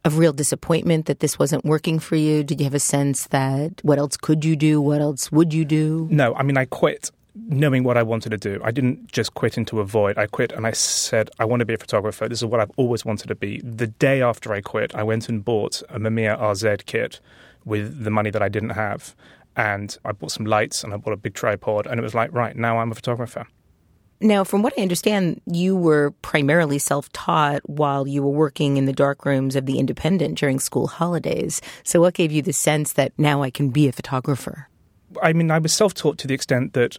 of 0.05 0.17
real 0.17 0.33
disappointment 0.33 1.05
that 1.07 1.19
this 1.19 1.37
wasn't 1.37 1.65
working 1.65 1.99
for 1.99 2.15
you? 2.15 2.43
Did 2.43 2.61
you 2.61 2.63
have 2.63 2.73
a 2.73 2.79
sense 2.79 3.27
that 3.27 3.81
what 3.83 3.99
else 3.99 4.15
could 4.15 4.45
you 4.45 4.55
do? 4.55 4.79
What 4.81 5.01
else 5.01 5.31
would 5.31 5.53
you 5.53 5.65
do? 5.65 6.07
No, 6.09 6.33
I 6.35 6.43
mean, 6.43 6.57
I 6.57 6.65
quit 6.65 7.11
knowing 7.35 7.83
what 7.83 7.97
I 7.97 8.03
wanted 8.03 8.29
to 8.29 8.37
do. 8.37 8.61
I 8.63 8.71
didn't 8.71 9.11
just 9.11 9.33
quit 9.33 9.57
into 9.57 9.79
a 9.79 9.85
void. 9.85 10.17
I 10.17 10.27
quit 10.27 10.51
and 10.51 10.67
I 10.67 10.71
said, 10.71 11.29
I 11.39 11.45
want 11.45 11.61
to 11.61 11.65
be 11.65 11.73
a 11.73 11.77
photographer. 11.77 12.27
This 12.27 12.39
is 12.39 12.45
what 12.45 12.59
I've 12.59 12.71
always 12.77 13.03
wanted 13.03 13.27
to 13.27 13.35
be. 13.35 13.59
The 13.61 13.87
day 13.87 14.21
after 14.21 14.53
I 14.53 14.61
quit, 14.61 14.93
I 14.93 15.03
went 15.03 15.29
and 15.29 15.43
bought 15.43 15.81
a 15.89 15.99
Mamiya 15.99 16.39
RZ 16.39 16.85
kit 16.85 17.19
with 17.65 18.03
the 18.03 18.11
money 18.11 18.29
that 18.29 18.41
I 18.41 18.49
didn't 18.49 18.71
have. 18.71 19.15
And 19.55 19.95
I 20.03 20.11
bought 20.11 20.31
some 20.31 20.45
lights 20.45 20.83
and 20.83 20.93
I 20.93 20.97
bought 20.97 21.13
a 21.13 21.17
big 21.17 21.35
tripod. 21.35 21.85
And 21.85 21.99
it 21.99 22.03
was 22.03 22.15
like, 22.15 22.33
right, 22.33 22.55
now 22.55 22.79
I'm 22.79 22.91
a 22.91 22.95
photographer. 22.95 23.45
Now, 24.19 24.45
from 24.45 24.61
what 24.63 24.73
I 24.77 24.81
understand, 24.81 25.41
you 25.45 25.75
were 25.75 26.11
primarily 26.21 26.79
self 26.79 27.11
taught 27.11 27.61
while 27.67 28.07
you 28.07 28.23
were 28.23 28.29
working 28.29 28.77
in 28.77 28.85
the 28.85 28.93
dark 28.93 29.25
rooms 29.25 29.55
of 29.55 29.65
The 29.65 29.79
Independent 29.79 30.37
during 30.37 30.59
school 30.59 30.87
holidays. 30.87 31.61
So, 31.83 31.99
what 31.99 32.13
gave 32.13 32.31
you 32.31 32.41
the 32.41 32.53
sense 32.53 32.93
that 32.93 33.11
now 33.17 33.43
I 33.43 33.49
can 33.49 33.69
be 33.69 33.89
a 33.89 33.91
photographer? 33.91 34.69
I 35.21 35.33
mean, 35.33 35.51
I 35.51 35.59
was 35.59 35.73
self 35.73 35.93
taught 35.93 36.17
to 36.19 36.27
the 36.27 36.33
extent 36.33 36.71
that 36.71 36.97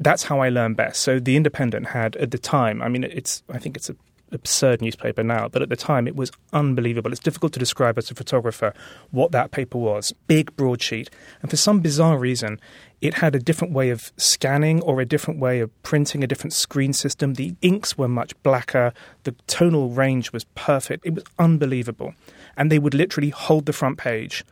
that's 0.00 0.24
how 0.24 0.40
I 0.40 0.48
learned 0.48 0.76
best. 0.76 1.02
So 1.02 1.20
the 1.20 1.36
Independent 1.36 1.88
had 1.88 2.16
at 2.16 2.30
the 2.30 2.38
time, 2.38 2.82
I 2.82 2.88
mean, 2.88 3.04
it's 3.04 3.42
I 3.50 3.58
think 3.58 3.76
it's 3.76 3.90
an 3.90 3.98
absurd 4.32 4.80
newspaper 4.80 5.22
now, 5.22 5.48
but 5.48 5.62
at 5.62 5.68
the 5.68 5.76
time 5.76 6.06
it 6.06 6.16
was 6.16 6.30
unbelievable. 6.52 7.10
It's 7.10 7.20
difficult 7.20 7.52
to 7.54 7.58
describe 7.58 7.98
as 7.98 8.10
a 8.10 8.14
photographer 8.14 8.72
what 9.10 9.32
that 9.32 9.50
paper 9.50 9.78
was. 9.78 10.12
Big 10.26 10.54
broadsheet, 10.56 11.10
and 11.42 11.50
for 11.50 11.56
some 11.56 11.80
bizarre 11.80 12.18
reason, 12.18 12.60
it 13.00 13.14
had 13.14 13.34
a 13.34 13.38
different 13.38 13.72
way 13.72 13.90
of 13.90 14.12
scanning 14.16 14.82
or 14.82 15.00
a 15.00 15.06
different 15.06 15.40
way 15.40 15.60
of 15.60 15.82
printing, 15.82 16.22
a 16.22 16.26
different 16.26 16.52
screen 16.52 16.92
system. 16.92 17.34
The 17.34 17.54
inks 17.62 17.96
were 17.96 18.08
much 18.08 18.40
blacker. 18.42 18.92
The 19.24 19.32
tonal 19.46 19.90
range 19.90 20.32
was 20.32 20.44
perfect. 20.54 21.06
It 21.06 21.14
was 21.14 21.24
unbelievable, 21.38 22.14
and 22.56 22.70
they 22.70 22.78
would 22.78 22.94
literally 22.94 23.30
hold 23.30 23.66
the 23.66 23.72
front 23.72 23.98
page 23.98 24.44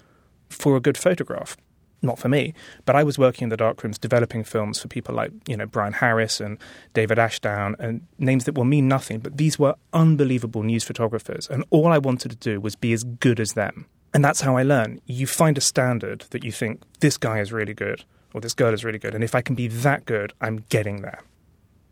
for 0.49 0.77
a 0.77 0.81
good 0.81 0.97
photograph 0.97 1.57
not 2.03 2.19
for 2.19 2.29
me, 2.29 2.55
but 2.85 2.97
I 2.97 3.03
was 3.03 3.19
working 3.19 3.45
in 3.45 3.49
the 3.49 3.57
darkrooms 3.57 3.99
developing 3.99 4.45
films 4.45 4.81
for 4.81 4.89
people 4.89 5.15
like, 5.15 5.33
you 5.47 5.57
know, 5.57 5.67
Brian 5.67 5.93
Harris 5.93 6.41
and 6.41 6.59
David 6.95 7.19
Ashdown 7.19 7.77
and 7.79 8.07
names 8.19 8.45
that 8.45 8.55
will 8.55 8.65
mean 8.65 8.89
nothing, 8.89 9.19
but 9.19 9.37
these 9.37 9.59
were 9.59 9.75
unbelievable 9.93 10.63
news 10.63 10.85
photographers. 10.85 11.49
And 11.49 11.65
all 11.71 11.89
I 11.89 11.99
wanted 11.99 12.31
to 12.31 12.37
do 12.37 12.61
was 12.61 12.77
be 12.77 12.93
as 12.93 13.05
good 13.05 13.41
as 13.41 13.53
them. 13.53 13.87
And 14.15 14.25
that's 14.25 14.41
how 14.41 14.57
I 14.57 14.63
learn. 14.63 15.01
You 15.07 15.27
find 15.27 15.59
a 15.59 15.61
standard 15.61 16.25
that 16.31 16.45
you 16.45 16.53
think, 16.53 16.83
this 17.01 17.19
guy 17.19 17.41
is 17.41 17.53
really 17.53 17.75
good 17.75 18.05
or 18.33 18.41
this 18.41 18.55
girl 18.55 18.73
is 18.73 18.85
really 18.85 18.99
good. 18.99 19.15
And 19.15 19.23
if 19.23 19.35
I 19.35 19.41
can 19.41 19.55
be 19.55 19.69
that 19.69 20.07
good, 20.07 20.33
I'm 20.41 20.65
getting 20.69 21.03
there. 21.03 21.21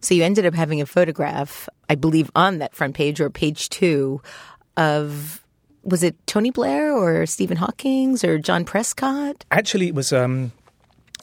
So, 0.00 0.14
you 0.14 0.22
ended 0.22 0.46
up 0.46 0.54
having 0.54 0.80
a 0.80 0.86
photograph, 0.86 1.68
I 1.88 1.94
believe, 1.94 2.30
on 2.36 2.58
that 2.58 2.74
front 2.74 2.94
page 2.94 3.20
or 3.20 3.30
page 3.30 3.70
two 3.70 4.20
of 4.76 5.42
was 5.86 6.02
it 6.02 6.14
Tony 6.26 6.50
Blair 6.50 6.92
or 6.92 7.26
Stephen 7.26 7.56
Hawking's 7.56 8.24
or 8.24 8.38
John 8.38 8.64
Prescott? 8.64 9.44
Actually, 9.50 9.88
it 9.88 9.94
was 9.94 10.12
um, 10.12 10.52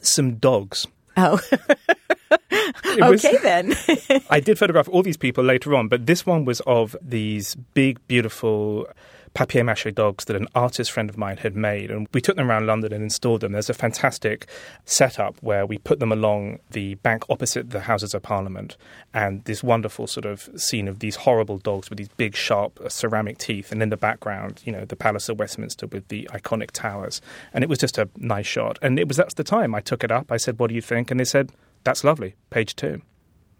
some 0.02 0.36
dogs. 0.36 0.86
Oh, 1.16 1.38
was- 2.98 3.24
okay 3.24 3.36
then. 3.42 3.74
I 4.30 4.40
did 4.40 4.58
photograph 4.58 4.88
all 4.88 5.02
these 5.02 5.16
people 5.16 5.44
later 5.44 5.74
on, 5.74 5.88
but 5.88 6.06
this 6.06 6.26
one 6.26 6.44
was 6.44 6.60
of 6.60 6.96
these 7.00 7.54
big, 7.74 8.04
beautiful 8.08 8.86
papier 9.34 9.64
mache 9.64 9.92
dogs 9.92 10.24
that 10.24 10.36
an 10.36 10.46
artist 10.54 10.90
friend 10.92 11.10
of 11.10 11.18
mine 11.18 11.36
had 11.38 11.54
made. 11.56 11.90
And 11.90 12.08
we 12.14 12.20
took 12.20 12.36
them 12.36 12.50
around 12.50 12.66
London 12.66 12.92
and 12.92 13.02
installed 13.02 13.40
them. 13.40 13.52
There's 13.52 13.68
a 13.68 13.74
fantastic 13.74 14.46
setup 14.84 15.36
where 15.42 15.66
we 15.66 15.78
put 15.78 15.98
them 15.98 16.12
along 16.12 16.60
the 16.70 16.94
bank 16.96 17.24
opposite 17.28 17.70
the 17.70 17.80
Houses 17.80 18.14
of 18.14 18.22
Parliament. 18.22 18.76
And 19.12 19.44
this 19.44 19.62
wonderful 19.62 20.06
sort 20.06 20.24
of 20.24 20.48
scene 20.56 20.88
of 20.88 21.00
these 21.00 21.16
horrible 21.16 21.58
dogs 21.58 21.90
with 21.90 21.98
these 21.98 22.08
big, 22.16 22.36
sharp 22.36 22.80
uh, 22.80 22.88
ceramic 22.88 23.38
teeth. 23.38 23.72
And 23.72 23.82
in 23.82 23.90
the 23.90 23.96
background, 23.96 24.62
you 24.64 24.72
know, 24.72 24.84
the 24.84 24.96
Palace 24.96 25.28
of 25.28 25.38
Westminster 25.38 25.86
with 25.88 26.08
the 26.08 26.28
iconic 26.32 26.70
towers. 26.70 27.20
And 27.52 27.64
it 27.64 27.68
was 27.68 27.78
just 27.78 27.98
a 27.98 28.08
nice 28.16 28.46
shot. 28.46 28.78
And 28.80 28.98
it 28.98 29.08
was 29.08 29.16
that's 29.16 29.34
the 29.34 29.44
time 29.44 29.74
I 29.74 29.80
took 29.80 30.04
it 30.04 30.12
up. 30.12 30.30
I 30.30 30.36
said, 30.36 30.58
What 30.58 30.68
do 30.68 30.74
you 30.74 30.82
think? 30.82 31.10
And 31.10 31.18
they 31.18 31.24
said, 31.24 31.52
That's 31.82 32.04
lovely. 32.04 32.36
Page 32.50 32.76
two. 32.76 33.02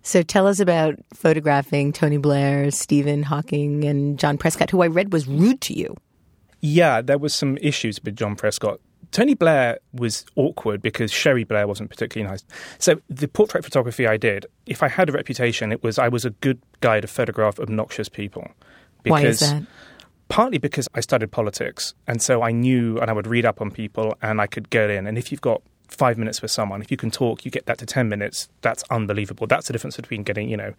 So, 0.05 0.23
tell 0.23 0.47
us 0.47 0.61
about 0.61 0.97
photographing 1.15 1.93
Tony 1.93 2.19
Blair, 2.19 2.71
Stephen 2.71 3.23
Hawking, 3.23 3.85
and 3.85 4.19
John 4.19 4.37
Prescott, 4.37 4.71
who 4.71 4.83
I 4.83 4.87
read 4.87 5.13
was 5.15 5.27
rude 5.27 5.63
to 5.63 5.77
you. 5.77 5.97
Yeah, 6.61 7.01
there 7.01 7.19
was 7.19 7.35
some 7.35 7.57
issues 7.57 7.99
with 8.05 8.15
John 8.15 8.37
Prescott. 8.37 8.81
Tony 9.13 9.35
Blair 9.35 9.79
was 9.93 10.27
awkward 10.37 10.83
because 10.83 11.11
Cherie 11.11 11.45
Blair 11.45 11.67
wasn't 11.67 11.89
particularly 11.89 12.31
nice. 12.31 12.45
So 12.79 13.01
the 13.09 13.29
portrait 13.29 13.65
photography 13.65 14.07
I 14.07 14.17
did, 14.17 14.45
if 14.67 14.83
I 14.83 14.89
had 14.89 15.09
a 15.09 15.13
reputation, 15.13 15.73
it 15.73 15.83
was 15.83 15.99
I 15.99 16.09
was 16.09 16.25
a 16.25 16.31
good 16.31 16.61
guy 16.81 17.01
to 17.01 17.07
photograph 17.07 17.59
obnoxious 17.59 18.09
people. 18.09 18.47
Why 19.05 19.23
is 19.23 19.41
that? 19.41 19.63
Partly 20.29 20.59
because 20.59 20.89
I 20.95 21.01
studied 21.01 21.31
politics, 21.31 21.95
and 22.07 22.21
so 22.21 22.43
I 22.43 22.51
knew, 22.51 22.99
and 22.99 23.09
I 23.09 23.13
would 23.13 23.27
read 23.27 23.47
up 23.47 23.61
on 23.61 23.71
people, 23.71 24.17
and 24.21 24.41
I 24.41 24.47
could 24.47 24.69
get 24.69 24.91
in. 24.91 25.07
And 25.07 25.17
if 25.17 25.31
you've 25.31 25.41
got 25.41 25.63
five 25.95 26.19
minutes 26.19 26.43
with 26.43 26.51
someone, 26.51 26.83
if 26.83 26.91
you 26.91 26.97
can 26.97 27.11
talk, 27.11 27.45
you 27.45 27.51
get 27.51 27.67
that 27.67 27.79
to 27.79 27.87
ten 27.87 28.09
minutes. 28.09 28.49
That's 28.61 28.83
unbelievable. 28.91 29.47
That's 29.47 29.67
the 29.67 29.73
difference 29.73 29.97
between 29.97 30.23
getting, 30.23 30.49
you 30.49 30.57
know, 30.57 30.75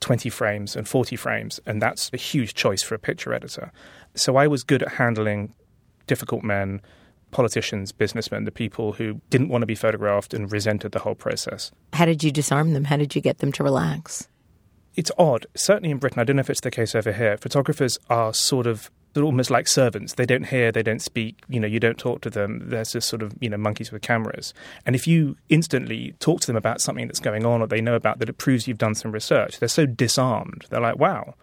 20 0.00 0.28
frames 0.30 0.76
and 0.76 0.88
40 0.88 1.16
frames, 1.16 1.60
and 1.66 1.80
that's 1.80 2.10
a 2.12 2.16
huge 2.16 2.54
choice 2.54 2.82
for 2.82 2.94
a 2.94 2.98
picture 2.98 3.32
editor. 3.32 3.72
So 4.14 4.36
I 4.36 4.46
was 4.46 4.62
good 4.62 4.82
at 4.82 4.92
handling 4.92 5.54
difficult 6.06 6.42
men, 6.42 6.80
politicians, 7.30 7.92
businessmen, 7.92 8.44
the 8.44 8.52
people 8.52 8.92
who 8.92 9.20
didn't 9.30 9.48
want 9.48 9.62
to 9.62 9.66
be 9.66 9.74
photographed 9.74 10.34
and 10.34 10.50
resented 10.50 10.92
the 10.92 10.98
whole 10.98 11.14
process. 11.14 11.72
How 11.92 12.04
did 12.04 12.22
you 12.22 12.30
disarm 12.30 12.72
them? 12.74 12.84
How 12.84 12.96
did 12.96 13.14
you 13.14 13.20
get 13.20 13.38
them 13.38 13.52
to 13.52 13.64
relax? 13.64 14.28
It's 14.94 15.10
odd, 15.18 15.46
certainly 15.56 15.90
in 15.90 15.98
Britain, 15.98 16.20
I 16.20 16.24
don't 16.24 16.36
know 16.36 16.40
if 16.40 16.50
it's 16.50 16.60
the 16.60 16.70
case 16.70 16.94
over 16.94 17.12
here. 17.12 17.36
Photographers 17.36 17.98
are 18.08 18.32
sort 18.32 18.66
of 18.66 18.90
they're 19.14 19.24
almost 19.24 19.50
like 19.50 19.66
servants. 19.66 20.14
They 20.14 20.26
don't 20.26 20.46
hear, 20.46 20.70
they 20.70 20.82
don't 20.82 21.00
speak, 21.00 21.42
you 21.48 21.58
know, 21.58 21.66
you 21.66 21.80
don't 21.80 21.98
talk 21.98 22.20
to 22.22 22.30
them. 22.30 22.60
They're 22.64 22.84
just 22.84 23.08
sort 23.08 23.22
of, 23.22 23.32
you 23.40 23.48
know, 23.48 23.56
monkeys 23.56 23.90
with 23.90 24.02
cameras. 24.02 24.52
And 24.84 24.94
if 24.94 25.06
you 25.06 25.36
instantly 25.48 26.14
talk 26.18 26.40
to 26.42 26.46
them 26.46 26.56
about 26.56 26.80
something 26.80 27.06
that's 27.06 27.20
going 27.20 27.46
on 27.46 27.62
or 27.62 27.66
they 27.66 27.80
know 27.80 27.94
about 27.94 28.18
that, 28.18 28.28
it 28.28 28.38
proves 28.38 28.68
you've 28.68 28.78
done 28.78 28.94
some 28.94 29.12
research. 29.12 29.60
They're 29.60 29.68
so 29.68 29.86
disarmed. 29.86 30.66
They're 30.68 30.80
like, 30.80 30.98
wow, 30.98 31.34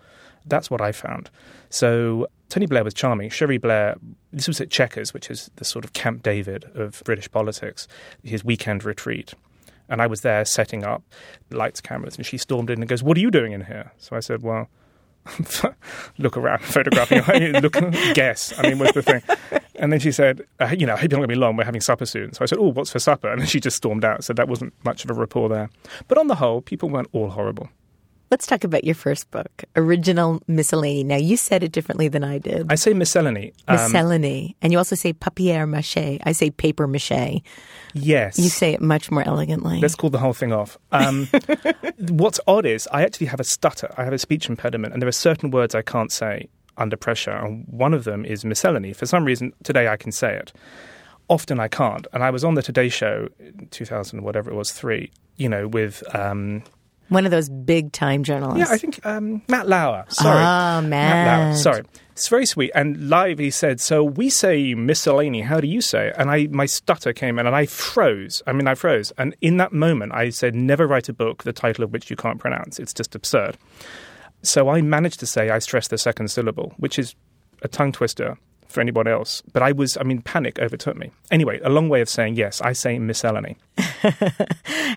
that's 0.45 0.69
what 0.69 0.81
I 0.81 0.91
found. 0.91 1.29
So 1.69 2.27
Tony 2.49 2.65
Blair 2.65 2.83
was 2.83 2.93
charming. 2.93 3.29
Cherie 3.29 3.57
Blair, 3.57 3.95
this 4.33 4.47
was 4.47 4.59
at 4.59 4.69
Chequers, 4.69 5.13
which 5.13 5.31
is 5.31 5.49
the 5.55 5.65
sort 5.65 5.85
of 5.85 5.93
Camp 5.93 6.23
David 6.23 6.65
of 6.75 7.01
British 7.05 7.31
politics, 7.31 7.87
his 8.23 8.43
weekend 8.43 8.83
retreat. 8.83 9.33
And 9.87 10.01
I 10.01 10.07
was 10.07 10.21
there 10.21 10.43
setting 10.45 10.83
up 10.83 11.03
lights, 11.49 11.79
cameras, 11.81 12.17
and 12.17 12.25
she 12.25 12.37
stormed 12.37 12.69
in 12.69 12.79
and 12.79 12.87
goes, 12.87 13.03
What 13.03 13.17
are 13.17 13.21
you 13.21 13.31
doing 13.31 13.51
in 13.53 13.65
here? 13.65 13.91
So 13.97 14.15
I 14.15 14.19
said, 14.19 14.41
Well, 14.41 14.69
look 16.17 16.37
around, 16.37 16.61
photographing, 16.61 17.21
look, 17.61 17.73
guess. 18.13 18.53
I 18.57 18.63
mean, 18.63 18.79
what's 18.79 18.93
the 18.93 19.01
thing? 19.01 19.21
And 19.75 19.91
then 19.91 19.99
she 19.99 20.11
said, 20.11 20.41
uh, 20.59 20.75
You 20.77 20.85
know, 20.85 20.93
I 20.93 20.97
hope 20.97 21.11
you're 21.11 21.19
not 21.19 21.27
going 21.27 21.29
to 21.29 21.35
be 21.35 21.39
long. 21.39 21.55
We're 21.57 21.63
having 21.63 21.81
supper 21.81 22.05
soon. 22.05 22.33
So 22.33 22.43
I 22.43 22.45
said, 22.45 22.59
Oh, 22.59 22.71
what's 22.71 22.91
for 22.91 22.99
supper? 22.99 23.31
And 23.31 23.41
then 23.41 23.47
she 23.47 23.59
just 23.59 23.77
stormed 23.77 24.05
out. 24.05 24.23
So 24.23 24.33
that 24.33 24.47
wasn't 24.47 24.73
much 24.83 25.03
of 25.03 25.09
a 25.11 25.13
rapport 25.13 25.49
there. 25.49 25.69
But 26.07 26.17
on 26.17 26.27
the 26.27 26.35
whole, 26.35 26.61
people 26.61 26.89
weren't 26.89 27.09
all 27.11 27.29
horrible. 27.29 27.69
Let's 28.31 28.47
talk 28.47 28.63
about 28.63 28.85
your 28.85 28.95
first 28.95 29.29
book, 29.29 29.65
Original 29.75 30.41
Miscellany. 30.47 31.03
Now, 31.03 31.17
you 31.17 31.35
said 31.35 31.63
it 31.63 31.73
differently 31.73 32.07
than 32.07 32.23
I 32.23 32.37
did. 32.37 32.71
I 32.71 32.75
say 32.75 32.93
miscellany. 32.93 33.51
Um, 33.67 33.75
Miscellany. 33.75 34.55
and 34.61 34.71
you 34.71 34.77
also 34.77 34.95
say 34.95 35.11
papier 35.11 35.67
mache. 35.67 35.97
I 36.23 36.31
say 36.31 36.49
paper 36.49 36.87
mache. 36.87 37.41
yes. 37.93 38.39
You 38.39 38.47
say 38.47 38.71
it 38.71 38.81
much 38.81 39.11
more 39.11 39.27
elegantly. 39.27 39.81
Let's 39.81 39.95
call 39.95 40.09
the 40.09 40.17
whole 40.17 40.31
thing 40.31 40.53
off. 40.53 40.77
Um, 40.93 41.27
what's 42.09 42.39
odd 42.47 42.65
is 42.65 42.87
I 42.93 43.03
actually 43.03 43.27
have 43.27 43.41
a 43.41 43.43
stutter. 43.43 43.93
I 43.97 44.05
have 44.05 44.13
a 44.13 44.17
speech 44.17 44.47
impediment, 44.47 44.93
and 44.93 45.01
there 45.01 45.09
are 45.09 45.11
certain 45.11 45.51
words 45.51 45.75
I 45.75 45.81
can't 45.81 46.09
say 46.09 46.47
under 46.77 46.95
pressure. 46.95 47.31
And 47.31 47.65
one 47.67 47.93
of 47.93 48.05
them 48.05 48.23
is 48.23 48.45
miscellany. 48.45 48.93
For 48.93 49.05
some 49.05 49.25
reason, 49.25 49.51
today 49.63 49.89
I 49.89 49.97
can 49.97 50.13
say 50.13 50.35
it. 50.37 50.53
Often 51.27 51.59
I 51.59 51.67
can't. 51.67 52.07
And 52.13 52.23
I 52.23 52.29
was 52.29 52.45
on 52.45 52.53
the 52.55 52.61
Today 52.63 52.87
Show, 52.87 53.27
in 53.39 53.67
2000, 53.71 54.21
whatever 54.21 54.49
it 54.49 54.55
was, 54.55 54.71
three, 54.71 55.11
you 55.35 55.49
know, 55.49 55.67
with. 55.67 56.01
Um, 56.15 56.63
One 57.11 57.25
of 57.25 57.31
those 57.31 57.49
big 57.49 57.91
time 57.91 58.23
journalists. 58.23 58.59
yeah, 58.69 58.73
I 58.73 58.77
think 58.77 59.05
um, 59.05 59.41
Matt 59.49 59.67
Lauer. 59.67 60.05
Sorry. 60.07 60.39
Ah, 60.41 60.81
Matt 60.81 61.49
Lauer. 61.49 61.55
Sorry. 61.57 61.83
It's 62.13 62.29
very 62.29 62.45
sweet. 62.45 62.71
And 62.73 63.09
live 63.09 63.37
he 63.37 63.49
said, 63.51 63.81
So 63.81 64.01
we 64.01 64.29
say 64.29 64.73
miscellany. 64.75 65.41
How 65.41 65.59
do 65.59 65.67
you 65.67 65.81
say 65.81 66.07
it? 66.07 66.15
And 66.17 66.31
I 66.31 66.47
my 66.51 66.65
stutter 66.65 67.11
came 67.11 67.37
in 67.37 67.47
and 67.47 67.55
I 67.55 67.65
froze. 67.65 68.41
I 68.47 68.53
mean, 68.53 68.65
I 68.65 68.75
froze. 68.75 69.11
And 69.17 69.35
in 69.41 69.57
that 69.57 69.73
moment, 69.73 70.13
I 70.13 70.29
said, 70.29 70.55
Never 70.55 70.87
write 70.87 71.09
a 71.09 71.13
book 71.13 71.43
the 71.43 71.51
title 71.51 71.83
of 71.83 71.91
which 71.91 72.09
you 72.09 72.15
can't 72.15 72.39
pronounce. 72.39 72.79
It's 72.79 72.93
just 72.93 73.13
absurd. 73.13 73.57
So 74.41 74.69
I 74.69 74.81
managed 74.81 75.19
to 75.19 75.25
say, 75.25 75.49
I 75.49 75.59
stress 75.59 75.89
the 75.89 75.97
second 75.97 76.29
syllable, 76.31 76.73
which 76.77 76.97
is 76.97 77.13
a 77.61 77.67
tongue 77.67 77.91
twister 77.91 78.37
for 78.69 78.79
anyone 78.79 79.05
else. 79.07 79.43
But 79.51 79.63
I 79.63 79.73
was, 79.73 79.97
I 79.97 80.03
mean, 80.03 80.21
panic 80.21 80.59
overtook 80.59 80.95
me. 80.95 81.11
Anyway, 81.29 81.59
a 81.61 81.69
long 81.69 81.89
way 81.89 81.99
of 81.99 82.07
saying, 82.07 82.35
Yes, 82.35 82.61
I 82.61 82.71
say 82.71 82.99
miscellany. 82.99 83.57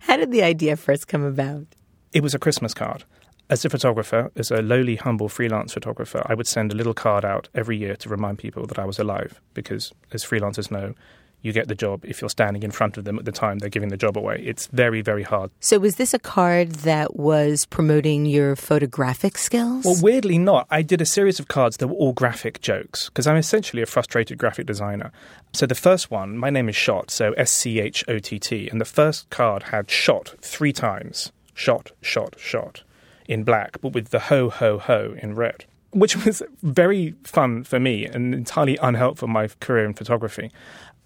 How 0.03 0.17
did 0.17 0.31
the 0.31 0.45
idea 0.45 0.77
first 0.77 1.09
come 1.09 1.25
about? 1.25 1.67
It 2.15 2.23
was 2.23 2.33
a 2.33 2.39
Christmas 2.39 2.75
card. 2.75 3.03
As 3.51 3.65
a 3.65 3.69
photographer, 3.69 4.31
as 4.37 4.53
a 4.53 4.63
lowly, 4.63 4.95
humble 4.95 5.29
freelance 5.29 5.75
photographer, 5.75 6.23
I 6.27 6.35
would 6.35 6.47
send 6.47 6.71
a 6.71 6.77
little 6.77 6.95
card 6.95 7.25
out 7.25 7.49
every 7.57 7.77
year 7.77 7.97
to 7.97 8.09
remind 8.09 8.39
people 8.39 8.67
that 8.69 8.79
I 8.79 8.85
was 8.85 9.01
alive. 9.01 9.41
Because, 9.53 9.93
as 10.13 10.25
freelancers 10.25 10.71
know, 10.71 10.95
you 11.43 11.53
get 11.53 11.67
the 11.67 11.75
job 11.75 12.05
if 12.05 12.21
you're 12.21 12.31
standing 12.31 12.63
in 12.63 12.71
front 12.71 12.97
of 12.97 13.05
them 13.05 13.19
at 13.19 13.25
the 13.25 13.33
time 13.33 13.59
they're 13.59 13.69
giving 13.69 13.89
the 13.89 13.97
job 13.97 14.17
away. 14.17 14.41
It's 14.47 14.69
very, 14.69 15.03
very 15.03 15.25
hard. 15.25 15.51
So, 15.59 15.81
was 15.81 15.97
this 15.97 16.15
a 16.15 16.21
card 16.21 16.71
that 16.87 17.17
was 17.17 17.67
promoting 17.67 18.27
your 18.27 18.55
photographic 18.55 19.37
skills? 19.37 19.85
Well, 19.85 20.01
weirdly 20.01 20.39
not. 20.39 20.69
I 20.71 20.83
did 20.83 21.01
a 21.01 21.07
series 21.07 21.41
of 21.41 21.49
cards 21.49 21.79
that 21.79 21.89
were 21.89 21.97
all 21.97 22.13
graphic 22.13 22.61
jokes 22.61 23.09
because 23.09 23.27
I'm 23.27 23.37
essentially 23.37 23.83
a 23.83 23.87
frustrated 23.87 24.39
graphic 24.39 24.67
designer. 24.67 25.11
So 25.53 25.67
the 25.67 25.75
first 25.75 26.13
one, 26.13 26.39
my 26.39 26.51
name 26.51 26.69
is 26.69 26.77
Schott, 26.77 27.11
so 27.11 27.33
S 27.33 27.53
C 27.53 27.81
H 27.81 28.05
O 28.07 28.21
T 28.21 28.39
T, 28.39 28.69
and 28.69 28.81
the 28.81 28.85
first 28.85 29.29
card 29.31 29.65
had 29.65 29.91
Schott 29.91 30.37
three 30.41 30.73
times. 30.73 31.33
Schott, 31.55 31.93
Schott, 32.03 32.37
Schott 32.39 32.83
in 33.27 33.45
black, 33.45 33.81
but 33.81 33.93
with 33.93 34.09
the 34.11 34.19
ho, 34.19 34.51
ho, 34.51 34.79
ho 34.79 35.17
in 35.23 35.35
red, 35.35 35.65
which 35.91 36.25
was 36.25 36.43
very 36.63 37.15
fun 37.25 37.65
for 37.65 37.81
me 37.81 38.05
and 38.05 38.35
entirely 38.35 38.77
unhelpful 38.83 39.27
for 39.27 39.33
my 39.33 39.49
career 39.61 39.85
in 39.85 39.95
photography. 39.95 40.51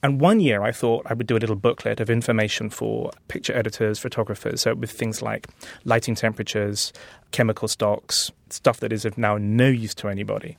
And 0.01 0.21
one 0.21 0.39
year 0.39 0.63
I 0.63 0.71
thought 0.71 1.07
I 1.07 1.15
would 1.15 1.27
do 1.27 1.37
a 1.37 1.39
little 1.39 1.57
booklet 1.57 1.99
of 1.99 2.09
information 2.09 2.71
for 2.71 3.11
picture 3.27 3.57
editors, 3.57 3.99
photographers, 3.99 4.63
so 4.63 4.75
with 4.75 4.93
things 4.93 5.23
like 5.23 5.49
lighting 5.85 6.15
temperatures, 6.15 6.93
chemical 7.33 7.67
stocks, 7.67 8.31
stuff 8.49 8.79
that 8.81 8.93
is 8.93 9.05
of 9.05 9.19
now 9.19 9.39
no 9.39 9.67
use 9.67 9.95
to 9.97 10.09
anybody. 10.09 10.57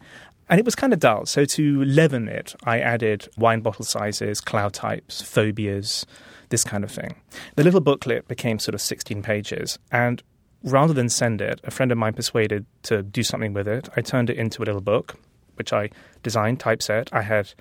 And 0.49 0.59
it 0.59 0.65
was 0.65 0.75
kind 0.75 0.93
of 0.93 0.99
dull. 0.99 1.25
So 1.25 1.45
to 1.45 1.83
leaven 1.83 2.27
it, 2.27 2.55
I 2.63 2.79
added 2.79 3.27
wine 3.37 3.61
bottle 3.61 3.85
sizes, 3.85 4.41
cloud 4.41 4.73
types, 4.73 5.21
phobias, 5.21 6.05
this 6.49 6.63
kind 6.63 6.83
of 6.83 6.91
thing. 6.91 7.15
The 7.55 7.63
little 7.63 7.81
booklet 7.81 8.27
became 8.27 8.57
sort 8.59 8.75
of 8.75 8.81
16 8.81 9.21
pages. 9.21 9.77
And 9.91 10.23
rather 10.63 10.93
than 10.93 11.09
send 11.09 11.41
it, 11.41 11.61
a 11.63 11.71
friend 11.71 11.91
of 11.91 11.97
mine 11.97 12.13
persuaded 12.13 12.65
to 12.83 13.03
do 13.03 13.21
something 13.23 13.53
with 13.53 13.67
it. 13.67 13.89
I 13.95 14.01
turned 14.01 14.29
it 14.29 14.37
into 14.37 14.63
a 14.63 14.65
little 14.65 14.81
book, 14.81 15.15
which 15.55 15.71
I 15.71 15.89
designed, 16.23 16.59
typeset. 16.59 17.09
I 17.13 17.21
had 17.21 17.53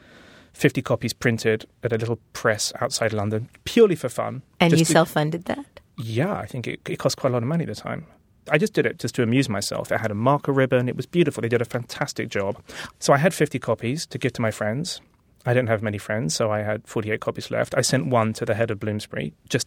50 0.55 0.81
copies 0.83 1.13
printed 1.13 1.67
at 1.83 1.93
a 1.93 1.99
little 1.99 2.19
press 2.33 2.73
outside 2.81 3.13
London, 3.13 3.49
purely 3.65 3.95
for 3.95 4.09
fun. 4.09 4.43
and 4.61 4.77
you 4.77 4.85
self 4.85 5.11
funded 5.11 5.45
that? 5.45 5.81
yeah, 5.99 6.35
I 6.35 6.47
think 6.47 6.67
it, 6.67 6.81
it 6.89 6.99
cost 6.99 7.17
quite 7.17 7.31
a 7.31 7.33
lot 7.33 7.43
of 7.43 7.49
money 7.49 7.65
at 7.65 7.69
the 7.69 7.75
time. 7.75 8.07
I 8.51 8.59
just 8.59 8.73
did 8.73 8.87
it 8.87 8.99
just 8.99 9.15
to 9.17 9.23
amuse 9.23 9.49
myself. 9.49 9.91
It 9.93 10.01
had 10.01 10.11
a 10.11 10.15
marker 10.15 10.53
ribbon. 10.53 10.89
It 10.89 10.97
was 10.97 11.07
beautiful. 11.07 11.41
They 11.43 11.49
did 11.49 11.63
a 11.63 11.67
fantastic 11.67 12.29
job. 12.29 12.63
So 12.99 13.13
I 13.13 13.19
had 13.19 13.35
50 13.35 13.59
copies 13.59 14.07
to 14.07 14.19
give 14.19 14.33
to 14.35 14.43
my 14.43 14.51
friends. 14.51 15.01
I 15.47 15.55
didn't 15.55 15.69
have 15.69 15.83
many 15.83 15.99
friends, 15.99 16.35
so 16.35 16.51
I 16.51 16.61
had 16.61 16.87
48 16.87 17.21
copies 17.21 17.51
left. 17.51 17.75
I 17.77 17.81
sent 17.81 18.07
one 18.07 18.33
to 18.35 18.45
the 18.45 18.55
head 18.55 18.71
of 18.71 18.81
Bloomsbury, 18.81 19.33
just 19.49 19.67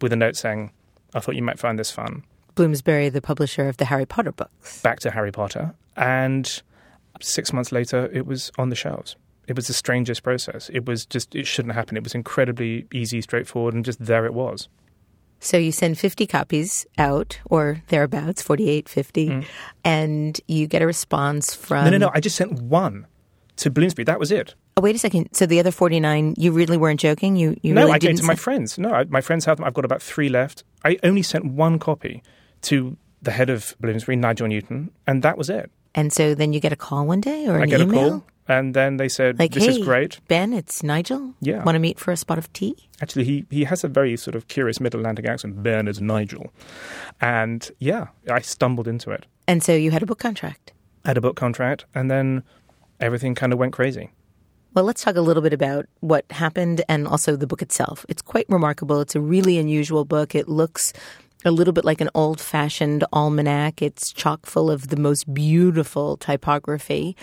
with 0.00 0.12
a 0.12 0.16
note 0.16 0.36
saying, 0.36 0.70
I 1.14 1.20
thought 1.20 1.34
you 1.34 1.42
might 1.42 1.58
find 1.58 1.78
this 1.78 1.90
fun. 1.90 2.24
Bloomsbury, 2.54 3.08
the 3.08 3.22
publisher 3.22 3.68
of 3.68 3.76
the 3.78 3.86
Harry 3.86 4.06
Potter 4.06 4.32
books. 4.32 4.82
Back 4.82 5.00
to 5.00 5.10
Harry 5.10 5.32
Potter. 5.32 5.74
And 5.96 6.62
six 7.20 7.52
months 7.52 7.72
later, 7.72 8.08
it 8.12 8.26
was 8.26 8.52
on 8.58 8.68
the 8.68 8.76
shelves. 8.76 9.16
It 9.46 9.56
was 9.56 9.66
the 9.66 9.72
strangest 9.72 10.22
process. 10.22 10.68
It 10.68 10.86
was 10.86 11.06
just, 11.06 11.34
it 11.34 11.46
shouldn't 11.46 11.74
happen. 11.74 11.96
It 11.96 12.04
was 12.04 12.14
incredibly 12.14 12.86
easy, 12.92 13.22
straightforward, 13.22 13.74
and 13.74 13.84
just 13.84 14.04
there 14.04 14.26
it 14.26 14.34
was. 14.34 14.68
So 15.40 15.56
you 15.56 15.72
send 15.72 15.98
50 15.98 16.26
copies 16.26 16.86
out 16.96 17.38
or 17.46 17.82
thereabouts, 17.88 18.42
48, 18.42 18.88
50, 18.88 19.28
mm. 19.28 19.44
and 19.84 20.40
you 20.48 20.66
get 20.66 20.82
a 20.82 20.86
response 20.86 21.54
from. 21.54 21.84
no, 21.84 21.90
no, 21.90 21.98
no. 21.98 22.10
I 22.12 22.20
just 22.20 22.36
sent 22.36 22.60
one 22.60 23.06
to 23.56 23.70
Bloomsbury. 23.70 24.04
That 24.04 24.18
was 24.18 24.32
it. 24.32 24.54
Oh, 24.76 24.80
wait 24.80 24.94
a 24.94 24.98
second. 24.98 25.28
So 25.32 25.46
the 25.46 25.60
other 25.60 25.70
49, 25.70 26.34
you 26.38 26.52
really 26.52 26.76
weren't 26.76 27.00
joking? 27.00 27.36
You, 27.36 27.56
you 27.62 27.74
no, 27.74 27.82
really 27.82 27.94
I 27.94 27.98
gave 27.98 28.16
to 28.16 28.22
my 28.22 28.34
send- 28.34 28.40
friends. 28.40 28.78
No, 28.78 28.92
I, 28.92 29.04
my 29.04 29.20
friends 29.20 29.44
have 29.44 29.58
them. 29.58 29.66
I've 29.66 29.74
got 29.74 29.84
about 29.84 30.02
three 30.02 30.28
left. 30.28 30.64
I 30.84 30.98
only 31.02 31.22
sent 31.22 31.44
one 31.44 31.78
copy 31.78 32.22
to 32.62 32.96
the 33.22 33.32
head 33.32 33.50
of 33.50 33.76
Bloomsbury, 33.80 34.16
Nigel 34.16 34.46
Newton, 34.48 34.90
and 35.06 35.22
that 35.22 35.36
was 35.36 35.50
it. 35.50 35.70
And 35.94 36.12
so 36.12 36.34
then 36.34 36.52
you 36.52 36.60
get 36.60 36.72
a 36.72 36.76
call 36.76 37.06
one 37.06 37.20
day 37.20 37.48
or 37.48 37.56
an 37.56 37.62
I 37.62 37.66
get 37.66 37.80
email? 37.80 38.24
And 38.48 38.74
then 38.74 38.96
they 38.96 39.08
said, 39.08 39.38
Like, 39.38 39.52
"This 39.52 39.64
hey, 39.64 39.70
is 39.70 39.78
great." 39.78 40.20
Ben, 40.26 40.52
it's 40.52 40.82
Nigel. 40.82 41.34
Yeah. 41.40 41.62
Want 41.64 41.76
to 41.76 41.80
meet 41.80 41.98
for 41.98 42.10
a 42.10 42.16
spot 42.16 42.38
of 42.38 42.52
tea? 42.52 42.74
Actually, 43.00 43.24
he 43.24 43.44
he 43.50 43.64
has 43.64 43.84
a 43.84 43.88
very 43.88 44.16
sort 44.16 44.34
of 44.34 44.48
curious 44.48 44.80
Mid 44.80 44.94
Atlantic 44.94 45.26
accent. 45.26 45.62
Bernard 45.62 46.00
Nigel, 46.00 46.52
and 47.20 47.70
yeah, 47.78 48.08
I 48.30 48.40
stumbled 48.40 48.88
into 48.88 49.10
it. 49.10 49.26
And 49.46 49.62
so 49.62 49.72
you 49.72 49.90
had 49.90 50.02
a 50.02 50.06
book 50.06 50.18
contract. 50.18 50.72
I 51.04 51.10
had 51.10 51.18
a 51.18 51.20
book 51.20 51.36
contract, 51.36 51.84
and 51.94 52.10
then 52.10 52.42
everything 53.00 53.34
kind 53.34 53.52
of 53.52 53.58
went 53.58 53.72
crazy. 53.72 54.10
Well, 54.74 54.84
let's 54.84 55.02
talk 55.02 55.16
a 55.16 55.22
little 55.22 55.42
bit 55.42 55.52
about 55.52 55.86
what 56.00 56.24
happened 56.30 56.84
and 56.88 57.08
also 57.08 57.36
the 57.36 57.46
book 57.46 57.62
itself. 57.62 58.04
It's 58.08 58.22
quite 58.22 58.46
remarkable. 58.48 59.00
It's 59.00 59.14
a 59.16 59.20
really 59.20 59.58
unusual 59.58 60.04
book. 60.04 60.34
It 60.34 60.48
looks 60.48 60.92
a 61.44 61.50
little 61.50 61.72
bit 61.72 61.84
like 61.84 62.00
an 62.00 62.10
old 62.14 62.40
fashioned 62.40 63.04
almanac. 63.12 63.80
It's 63.80 64.12
chock 64.12 64.46
full 64.46 64.70
of 64.70 64.88
the 64.88 64.96
most 64.96 65.32
beautiful 65.32 66.16
typography. 66.16 67.16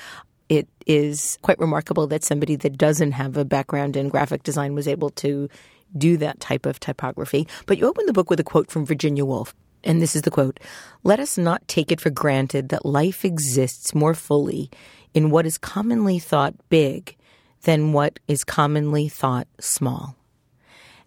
It 0.50 0.68
is 0.86 1.38
quite 1.42 1.60
remarkable 1.60 2.08
that 2.08 2.24
somebody 2.24 2.56
that 2.58 2.78
doesn't 2.78 3.14
have 3.14 3.38
a 3.38 3.46
background 3.46 3.98
in 3.98 4.10
graphic 4.10 4.44
design 4.44 4.76
was 4.76 4.88
able 4.88 5.10
to 5.12 5.50
do 5.98 6.18
that 6.18 6.40
type 6.40 6.66
of 6.66 6.80
typography. 6.80 7.48
But 7.66 7.78
you 7.78 7.88
open 7.88 8.06
the 8.06 8.14
book 8.14 8.30
with 8.30 8.40
a 8.40 8.44
quote 8.44 8.70
from 8.70 8.86
Virginia 8.86 9.26
Woolf. 9.26 9.56
And 9.84 10.02
this 10.02 10.16
is 10.16 10.24
the 10.24 10.32
quote 10.32 10.60
Let 11.04 11.20
us 11.20 11.38
not 11.38 11.68
take 11.68 11.92
it 11.92 12.02
for 12.02 12.10
granted 12.10 12.70
that 12.70 12.86
life 12.86 13.24
exists 13.24 13.94
more 13.94 14.14
fully 14.14 14.70
in 15.14 15.30
what 15.30 15.46
is 15.46 15.58
commonly 15.58 16.20
thought 16.20 16.54
big 16.70 17.16
than 17.62 17.94
what 17.94 18.20
is 18.28 18.44
commonly 18.44 19.08
thought 19.08 19.48
small. 19.60 20.16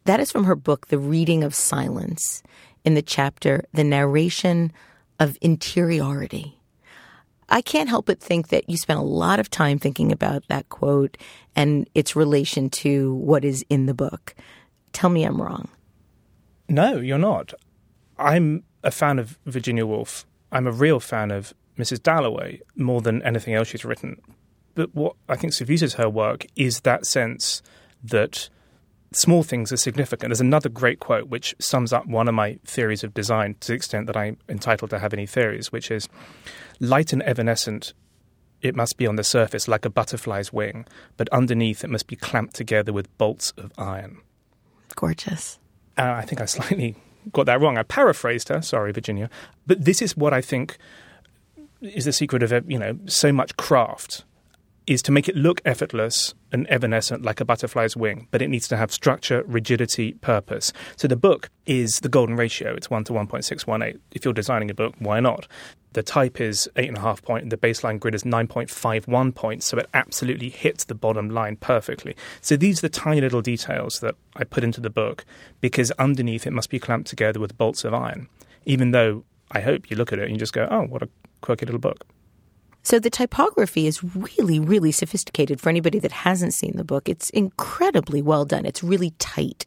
That 0.04 0.20
is 0.20 0.32
from 0.32 0.44
her 0.44 0.56
book, 0.56 0.88
The 0.88 0.98
Reading 0.98 1.44
of 1.44 1.54
Silence, 1.54 2.42
in 2.84 2.94
the 2.94 3.02
chapter, 3.02 3.64
The 3.74 3.84
Narration 3.84 4.72
of 5.20 5.36
Interiority. 5.40 6.57
I 7.48 7.62
can't 7.62 7.88
help 7.88 8.06
but 8.06 8.20
think 8.20 8.48
that 8.48 8.68
you 8.68 8.76
spent 8.76 8.98
a 8.98 9.02
lot 9.02 9.40
of 9.40 9.50
time 9.50 9.78
thinking 9.78 10.12
about 10.12 10.46
that 10.48 10.68
quote 10.68 11.16
and 11.56 11.88
its 11.94 12.14
relation 12.14 12.68
to 12.70 13.14
what 13.14 13.44
is 13.44 13.64
in 13.70 13.86
the 13.86 13.94
book. 13.94 14.34
Tell 14.92 15.10
me 15.10 15.24
I'm 15.24 15.40
wrong. 15.40 15.68
No, 16.68 16.98
you're 16.98 17.18
not. 17.18 17.54
I'm 18.18 18.64
a 18.84 18.90
fan 18.90 19.18
of 19.18 19.38
Virginia 19.46 19.86
Woolf. 19.86 20.26
I'm 20.52 20.66
a 20.66 20.72
real 20.72 21.00
fan 21.00 21.30
of 21.30 21.54
Mrs. 21.78 22.02
Dalloway 22.02 22.60
more 22.76 23.00
than 23.00 23.22
anything 23.22 23.54
else 23.54 23.68
she's 23.68 23.84
written. 23.84 24.20
But 24.74 24.94
what 24.94 25.16
I 25.28 25.36
think 25.36 25.52
suffuses 25.52 25.94
her 25.94 26.08
work 26.08 26.46
is 26.56 26.80
that 26.80 27.06
sense 27.06 27.62
that 28.02 28.48
small 29.12 29.42
things 29.42 29.72
are 29.72 29.76
significant. 29.76 30.30
There's 30.30 30.40
another 30.40 30.68
great 30.68 31.00
quote 31.00 31.28
which 31.28 31.54
sums 31.58 31.92
up 31.92 32.06
one 32.06 32.28
of 32.28 32.34
my 32.34 32.58
theories 32.64 33.04
of 33.04 33.14
design 33.14 33.56
to 33.60 33.68
the 33.68 33.74
extent 33.74 34.06
that 34.06 34.16
I'm 34.16 34.38
entitled 34.48 34.90
to 34.90 34.98
have 34.98 35.12
any 35.12 35.26
theories, 35.26 35.72
which 35.72 35.90
is 35.90 36.08
light 36.80 37.12
and 37.12 37.22
evanescent. 37.22 37.94
It 38.60 38.74
must 38.74 38.96
be 38.96 39.06
on 39.06 39.16
the 39.16 39.24
surface 39.24 39.68
like 39.68 39.84
a 39.84 39.90
butterfly's 39.90 40.52
wing, 40.52 40.86
but 41.16 41.28
underneath 41.30 41.84
it 41.84 41.90
must 41.90 42.06
be 42.06 42.16
clamped 42.16 42.54
together 42.54 42.92
with 42.92 43.16
bolts 43.18 43.52
of 43.56 43.72
iron. 43.78 44.18
Gorgeous. 44.96 45.58
Uh, 45.96 46.12
I 46.16 46.22
think 46.22 46.40
I 46.40 46.44
slightly 46.44 46.96
got 47.32 47.46
that 47.46 47.60
wrong. 47.60 47.78
I 47.78 47.84
paraphrased 47.84 48.48
her. 48.48 48.60
Sorry, 48.62 48.92
Virginia. 48.92 49.30
But 49.66 49.84
this 49.84 50.02
is 50.02 50.16
what 50.16 50.34
I 50.34 50.40
think 50.40 50.76
is 51.80 52.04
the 52.04 52.12
secret 52.12 52.42
of 52.42 52.70
you 52.70 52.78
know 52.78 52.98
so 53.06 53.32
much 53.32 53.56
craft 53.56 54.24
is 54.88 55.02
to 55.02 55.12
make 55.12 55.28
it 55.28 55.36
look 55.36 55.60
effortless 55.66 56.34
and 56.50 56.66
evanescent 56.68 57.22
like 57.22 57.40
a 57.40 57.44
butterfly's 57.44 57.94
wing, 57.94 58.26
but 58.30 58.40
it 58.40 58.48
needs 58.48 58.66
to 58.66 58.76
have 58.76 58.90
structure, 58.90 59.44
rigidity, 59.46 60.14
purpose. 60.14 60.72
So 60.96 61.06
the 61.06 61.14
book 61.14 61.50
is 61.66 62.00
the 62.00 62.08
golden 62.08 62.36
ratio. 62.36 62.74
It's 62.74 62.88
1 62.88 63.04
to 63.04 63.12
1.618. 63.12 64.00
If 64.12 64.24
you're 64.24 64.32
designing 64.32 64.70
a 64.70 64.74
book, 64.74 64.94
why 64.98 65.20
not? 65.20 65.46
The 65.92 66.02
type 66.02 66.40
is 66.40 66.70
8.5 66.76 67.22
point, 67.22 67.42
and 67.42 67.52
the 67.52 67.58
baseline 67.58 68.00
grid 68.00 68.14
is 68.14 68.24
9.51 68.24 69.34
points, 69.34 69.66
so 69.66 69.76
it 69.76 69.90
absolutely 69.92 70.48
hits 70.48 70.84
the 70.84 70.94
bottom 70.94 71.28
line 71.28 71.56
perfectly. 71.56 72.16
So 72.40 72.56
these 72.56 72.78
are 72.78 72.88
the 72.88 72.88
tiny 72.88 73.20
little 73.20 73.42
details 73.42 74.00
that 74.00 74.14
I 74.36 74.44
put 74.44 74.64
into 74.64 74.80
the 74.80 74.90
book 74.90 75.26
because 75.60 75.90
underneath 75.92 76.46
it 76.46 76.52
must 76.52 76.70
be 76.70 76.78
clamped 76.78 77.08
together 77.08 77.40
with 77.40 77.58
bolts 77.58 77.84
of 77.84 77.92
iron, 77.92 78.28
even 78.64 78.92
though 78.92 79.24
I 79.50 79.60
hope 79.60 79.90
you 79.90 79.98
look 79.98 80.14
at 80.14 80.18
it 80.18 80.22
and 80.22 80.32
you 80.32 80.38
just 80.38 80.54
go, 80.54 80.66
oh, 80.70 80.82
what 80.82 81.02
a 81.02 81.10
quirky 81.42 81.66
little 81.66 81.80
book. 81.80 82.06
So 82.88 82.98
the 82.98 83.10
typography 83.10 83.86
is 83.86 84.02
really, 84.02 84.58
really 84.58 84.92
sophisticated 84.92 85.60
for 85.60 85.68
anybody 85.68 85.98
that 85.98 86.10
hasn't 86.10 86.54
seen 86.54 86.78
the 86.78 86.84
book. 86.84 87.06
It's 87.06 87.28
incredibly 87.28 88.22
well 88.22 88.46
done. 88.46 88.64
It's 88.64 88.82
really 88.82 89.10
tight. 89.18 89.66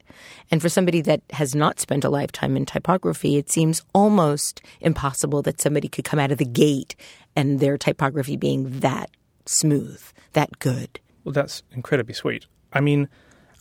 And 0.49 0.59
for 0.59 0.69
somebody 0.69 1.01
that 1.01 1.21
has 1.29 1.53
not 1.53 1.79
spent 1.79 2.03
a 2.03 2.09
lifetime 2.09 2.57
in 2.57 2.65
typography, 2.65 3.37
it 3.37 3.51
seems 3.51 3.83
almost 3.93 4.63
impossible 4.79 5.43
that 5.43 5.61
somebody 5.61 5.87
could 5.87 6.03
come 6.03 6.17
out 6.17 6.31
of 6.31 6.39
the 6.39 6.45
gate 6.45 6.95
and 7.35 7.59
their 7.59 7.77
typography 7.77 8.37
being 8.37 8.79
that 8.79 9.11
smooth, 9.45 10.01
that 10.33 10.57
good. 10.57 10.99
Well, 11.23 11.33
that's 11.33 11.61
incredibly 11.73 12.15
sweet. 12.15 12.47
I 12.73 12.81
mean, 12.81 13.07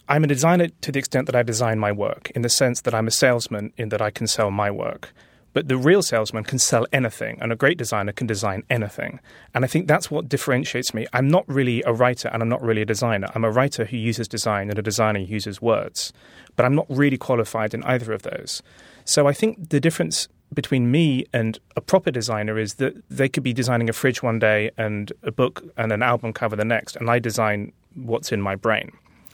I'm 0.09 0.25
a 0.25 0.27
designer 0.27 0.69
to 0.69 0.91
the 0.91 0.99
extent 0.99 1.27
that 1.27 1.37
I 1.37 1.43
design 1.43 1.79
my 1.79 1.93
work, 1.93 2.31
in 2.31 2.41
the 2.41 2.49
sense 2.49 2.81
that 2.81 2.95
I'm 2.95 3.09
a 3.09 3.11
salesman 3.11 3.75
in 3.77 3.91
that 3.91 4.01
I 4.01 4.11
can 4.11 4.27
sell 4.27 4.51
my 4.51 4.71
work. 4.71 5.13
But 5.53 5.69
the 5.69 5.77
real 5.77 6.03
salesman 6.03 6.45
can 6.45 6.59
sell 6.59 6.87
anything, 6.93 7.39
and 7.41 7.53
a 7.53 7.57
great 7.57 7.77
designer 7.77 8.13
can 8.13 8.27
design 8.27 8.63
anything. 8.71 9.21
And 9.55 9.65
I 9.65 9.69
think 9.69 9.89
that's 9.89 10.11
what 10.11 10.29
differentiates 10.29 10.95
me. 10.95 11.07
I'm 11.13 11.29
not 11.29 11.49
really 11.49 11.83
a 11.85 11.93
writer, 11.93 12.29
and 12.29 12.43
I'm 12.43 12.49
not 12.49 12.63
really 12.63 12.83
a 12.83 12.87
designer. 12.87 13.29
I'm 13.35 13.45
a 13.45 13.51
writer 13.51 13.85
who 13.85 13.97
uses 13.97 14.29
design, 14.29 14.71
and 14.71 14.79
a 14.79 14.83
designer 14.83 15.19
who 15.21 15.27
uses 15.27 15.61
words. 15.61 16.13
But 16.55 16.67
I'm 16.67 16.75
not 16.75 16.87
really 16.89 17.19
qualified 17.19 17.75
in 17.75 17.83
either 17.85 18.13
of 18.13 18.23
those. 18.23 18.63
So 19.05 19.27
I 19.27 19.33
think 19.33 19.71
the 19.71 19.81
difference 19.81 20.29
between 20.53 20.91
me 20.91 21.25
and 21.33 21.59
a 21.77 21.81
proper 21.81 22.11
designer 22.11 22.59
is 22.59 22.75
that 22.75 22.95
they 23.09 23.29
could 23.29 23.43
be 23.43 23.53
designing 23.53 23.89
a 23.89 23.93
fridge 23.93 24.23
one 24.23 24.39
day 24.39 24.71
and 24.77 25.13
a 25.23 25.31
book 25.31 25.65
and 25.77 25.93
an 25.93 26.03
album 26.03 26.33
cover 26.33 26.57
the 26.57 26.65
next, 26.65 26.97
and 26.97 27.11
I 27.11 27.19
design 27.19 27.73
what's 27.95 28.33
in 28.33 28.41
my 28.41 28.57
brain. 28.57 28.93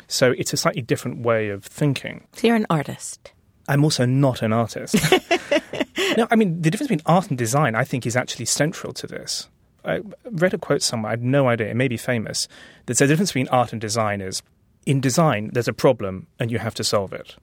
So 0.09 0.33
it's 0.33 0.52
a 0.52 0.57
slightly 0.57 0.83
different 0.83 1.18
way 1.20 1.48
of 1.48 1.64
thinking. 1.64 2.26
So 2.33 2.46
you're 2.46 2.57
an 2.57 2.66
artist. 2.70 3.33
I'm 3.68 3.83
also 3.83 4.07
not 4.07 4.42
an 4.42 4.52
artist. 4.52 4.94
no, 6.16 6.27
I 6.31 6.37
mean, 6.37 6.62
the 6.62 6.71
difference 6.71 6.88
between 6.88 7.07
art 7.07 7.29
and 7.29 7.38
design, 7.38 7.75
I 7.75 7.85
think, 7.85 8.07
is 8.07 8.16
actually 8.16 8.47
central 8.47 8.92
to 8.95 9.07
this. 9.07 9.49
I 9.85 10.01
read 10.25 10.55
a 10.55 10.59
quote 10.59 10.83
somewhere, 10.83 11.11
I 11.11 11.12
had 11.12 11.23
no 11.23 11.49
idea, 11.49 11.69
it 11.69 11.77
may 11.77 11.88
be 11.88 11.97
famous, 11.97 12.49
that 12.87 12.99
the 12.99 13.07
difference 13.07 13.31
between 13.31 13.49
art 13.49 13.73
and 13.73 13.81
design 13.81 14.21
is 14.21 14.42
in 14.85 15.01
design, 15.01 15.51
there's 15.53 15.69
a 15.69 15.73
problem 15.73 16.27
and 16.38 16.51
you 16.51 16.59
have 16.59 16.75
to 16.75 16.85
solve 16.85 17.12
it, 17.12 17.37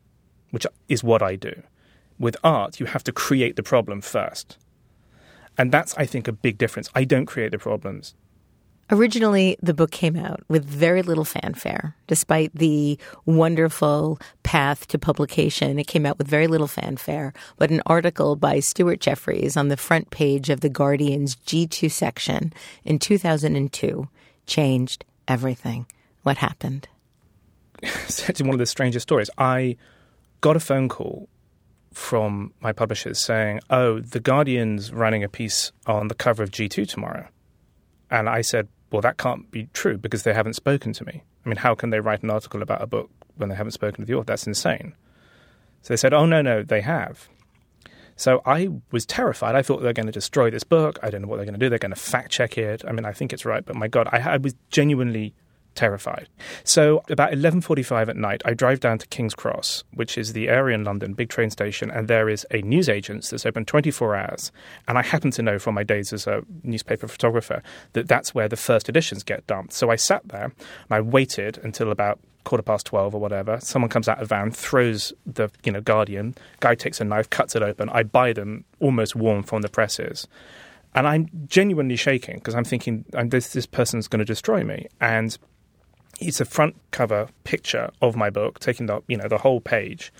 which 0.51 0.65
is 0.87 1.03
what 1.03 1.21
I 1.21 1.35
do. 1.35 1.63
With 2.19 2.37
art, 2.43 2.79
you 2.79 2.85
have 2.87 3.03
to 3.05 3.11
create 3.11 3.55
the 3.55 3.63
problem 3.63 4.01
first. 4.01 4.57
And 5.57 5.71
that's, 5.71 5.95
I 5.97 6.05
think, 6.05 6.27
a 6.27 6.31
big 6.31 6.57
difference. 6.57 6.89
I 6.95 7.03
don't 7.03 7.25
create 7.25 7.51
the 7.51 7.59
problems. 7.59 8.15
Originally, 8.91 9.57
the 9.61 9.73
book 9.73 9.91
came 9.91 10.15
out 10.15 10.41
with 10.49 10.65
very 10.65 11.01
little 11.01 11.23
fanfare. 11.23 11.95
Despite 12.07 12.53
the 12.53 12.99
wonderful 13.25 14.19
path 14.43 14.87
to 14.87 14.99
publication, 14.99 15.79
it 15.79 15.87
came 15.87 16.05
out 16.05 16.17
with 16.17 16.27
very 16.27 16.47
little 16.47 16.67
fanfare. 16.67 17.33
But 17.57 17.71
an 17.71 17.81
article 17.85 18.35
by 18.35 18.59
Stuart 18.59 18.99
Jeffries 18.99 19.55
on 19.55 19.69
the 19.69 19.77
front 19.77 20.11
page 20.11 20.49
of 20.49 20.59
The 20.59 20.69
Guardian's 20.69 21.35
G2 21.37 21.89
section 21.89 22.53
in 22.83 22.99
2002 22.99 24.07
changed 24.45 25.05
everything. 25.27 25.85
What 26.23 26.37
happened? 26.37 26.87
it's 27.81 28.41
one 28.41 28.51
of 28.51 28.59
the 28.59 28.65
strangest 28.65 29.03
stories. 29.03 29.29
I 29.37 29.77
got 30.41 30.55
a 30.57 30.59
phone 30.59 30.89
call 30.89 31.29
from 31.93 32.53
my 32.59 32.73
publishers 32.73 33.23
saying, 33.23 33.61
Oh, 33.69 33.99
The 33.99 34.19
Guardian's 34.19 34.91
running 34.91 35.23
a 35.23 35.29
piece 35.29 35.71
on 35.87 36.09
the 36.09 36.15
cover 36.15 36.43
of 36.43 36.51
G2 36.51 36.87
tomorrow. 36.87 37.27
And 38.13 38.29
I 38.29 38.41
said, 38.41 38.67
well, 38.91 39.01
that 39.01 39.17
can't 39.17 39.49
be 39.49 39.67
true 39.73 39.97
because 39.97 40.21
they 40.21 40.35
haven't 40.35 40.53
spoken 40.53 40.93
to 40.93 41.03
me. 41.03 41.23
I 41.43 41.49
mean, 41.49 41.57
how 41.57 41.73
can 41.73 41.89
they 41.89 41.99
write 41.99 42.21
an 42.21 42.29
article 42.29 42.61
about 42.61 42.79
a 42.79 42.85
book 42.85 43.09
when 43.37 43.49
they 43.49 43.55
haven't 43.55 43.71
spoken 43.71 44.01
to 44.01 44.05
the 44.05 44.13
author? 44.13 44.27
That's 44.27 44.45
insane. 44.45 44.93
So 45.81 45.93
they 45.93 45.97
said, 45.97 46.13
oh, 46.13 46.27
no, 46.27 46.43
no, 46.43 46.61
they 46.61 46.81
have. 46.81 47.27
So 48.15 48.43
I 48.45 48.69
was 48.91 49.07
terrified. 49.07 49.55
I 49.55 49.63
thought 49.63 49.81
they're 49.81 49.93
going 49.93 50.05
to 50.05 50.11
destroy 50.11 50.51
this 50.51 50.63
book. 50.63 50.99
I 51.01 51.09
don't 51.09 51.23
know 51.23 51.27
what 51.27 51.37
they're 51.37 51.45
going 51.45 51.59
to 51.59 51.59
do. 51.59 51.69
They're 51.69 51.79
going 51.79 51.89
to 51.93 51.99
fact 51.99 52.31
check 52.31 52.55
it. 52.55 52.83
I 52.87 52.91
mean, 52.91 53.03
I 53.03 53.13
think 53.13 53.33
it's 53.33 53.45
right, 53.45 53.65
but 53.65 53.75
my 53.75 53.87
God, 53.87 54.07
I, 54.11 54.19
I 54.19 54.37
was 54.37 54.53
genuinely 54.69 55.33
terrified. 55.75 56.27
So 56.63 57.03
about 57.09 57.33
11:45 57.33 58.09
at 58.09 58.17
night, 58.17 58.41
I 58.45 58.53
drive 58.53 58.79
down 58.79 58.97
to 58.99 59.07
King's 59.07 59.35
Cross, 59.35 59.83
which 59.93 60.17
is 60.17 60.33
the 60.33 60.49
area 60.49 60.75
in 60.75 60.83
London, 60.83 61.13
big 61.13 61.29
train 61.29 61.49
station, 61.49 61.89
and 61.91 62.07
there 62.07 62.29
is 62.29 62.45
a 62.51 62.61
newsagents 62.61 63.29
that's 63.29 63.45
open 63.45 63.65
24 63.65 64.15
hours. 64.15 64.51
And 64.87 64.97
I 64.97 65.03
happen 65.03 65.31
to 65.31 65.41
know 65.41 65.59
from 65.59 65.75
my 65.75 65.83
days 65.83 66.13
as 66.13 66.27
a 66.27 66.43
newspaper 66.63 67.07
photographer 67.07 67.61
that 67.93 68.07
that's 68.07 68.33
where 68.33 68.47
the 68.47 68.55
first 68.55 68.89
editions 68.89 69.23
get 69.23 69.45
dumped. 69.47 69.73
So 69.73 69.89
I 69.89 69.95
sat 69.95 70.27
there 70.27 70.45
and 70.45 70.91
I 70.91 71.01
waited 71.01 71.59
until 71.63 71.91
about 71.91 72.19
quarter 72.43 72.63
past 72.63 72.85
12 72.85 73.15
or 73.15 73.21
whatever. 73.21 73.59
Someone 73.61 73.89
comes 73.89 74.07
out 74.07 74.21
of 74.21 74.29
van, 74.29 74.51
throws 74.51 75.13
the, 75.25 75.49
you 75.63 75.71
know, 75.71 75.81
Guardian, 75.81 76.35
guy 76.59 76.75
takes 76.75 76.99
a 76.99 77.05
knife, 77.05 77.29
cuts 77.29 77.55
it 77.55 77.63
open. 77.63 77.89
I 77.89 78.03
buy 78.03 78.33
them 78.33 78.65
almost 78.79 79.15
warm 79.15 79.43
from 79.43 79.61
the 79.61 79.69
presses. 79.69 80.27
And 80.95 81.07
I'm 81.07 81.29
genuinely 81.47 81.95
shaking 81.95 82.35
because 82.35 82.53
I'm 82.53 82.65
thinking 82.65 83.05
this, 83.25 83.53
this 83.53 83.65
person's 83.65 84.07
going 84.07 84.19
to 84.19 84.25
destroy 84.25 84.63
me. 84.63 84.87
And 85.01 85.37
it's 86.19 86.39
a 86.39 86.45
front 86.45 86.75
cover 86.91 87.27
picture 87.43 87.89
of 88.01 88.15
my 88.15 88.29
book, 88.29 88.59
taking 88.59 88.85
the 88.85 89.01
you 89.07 89.17
know 89.17 89.27
the 89.27 89.39
whole 89.39 89.61
page, 89.61 90.11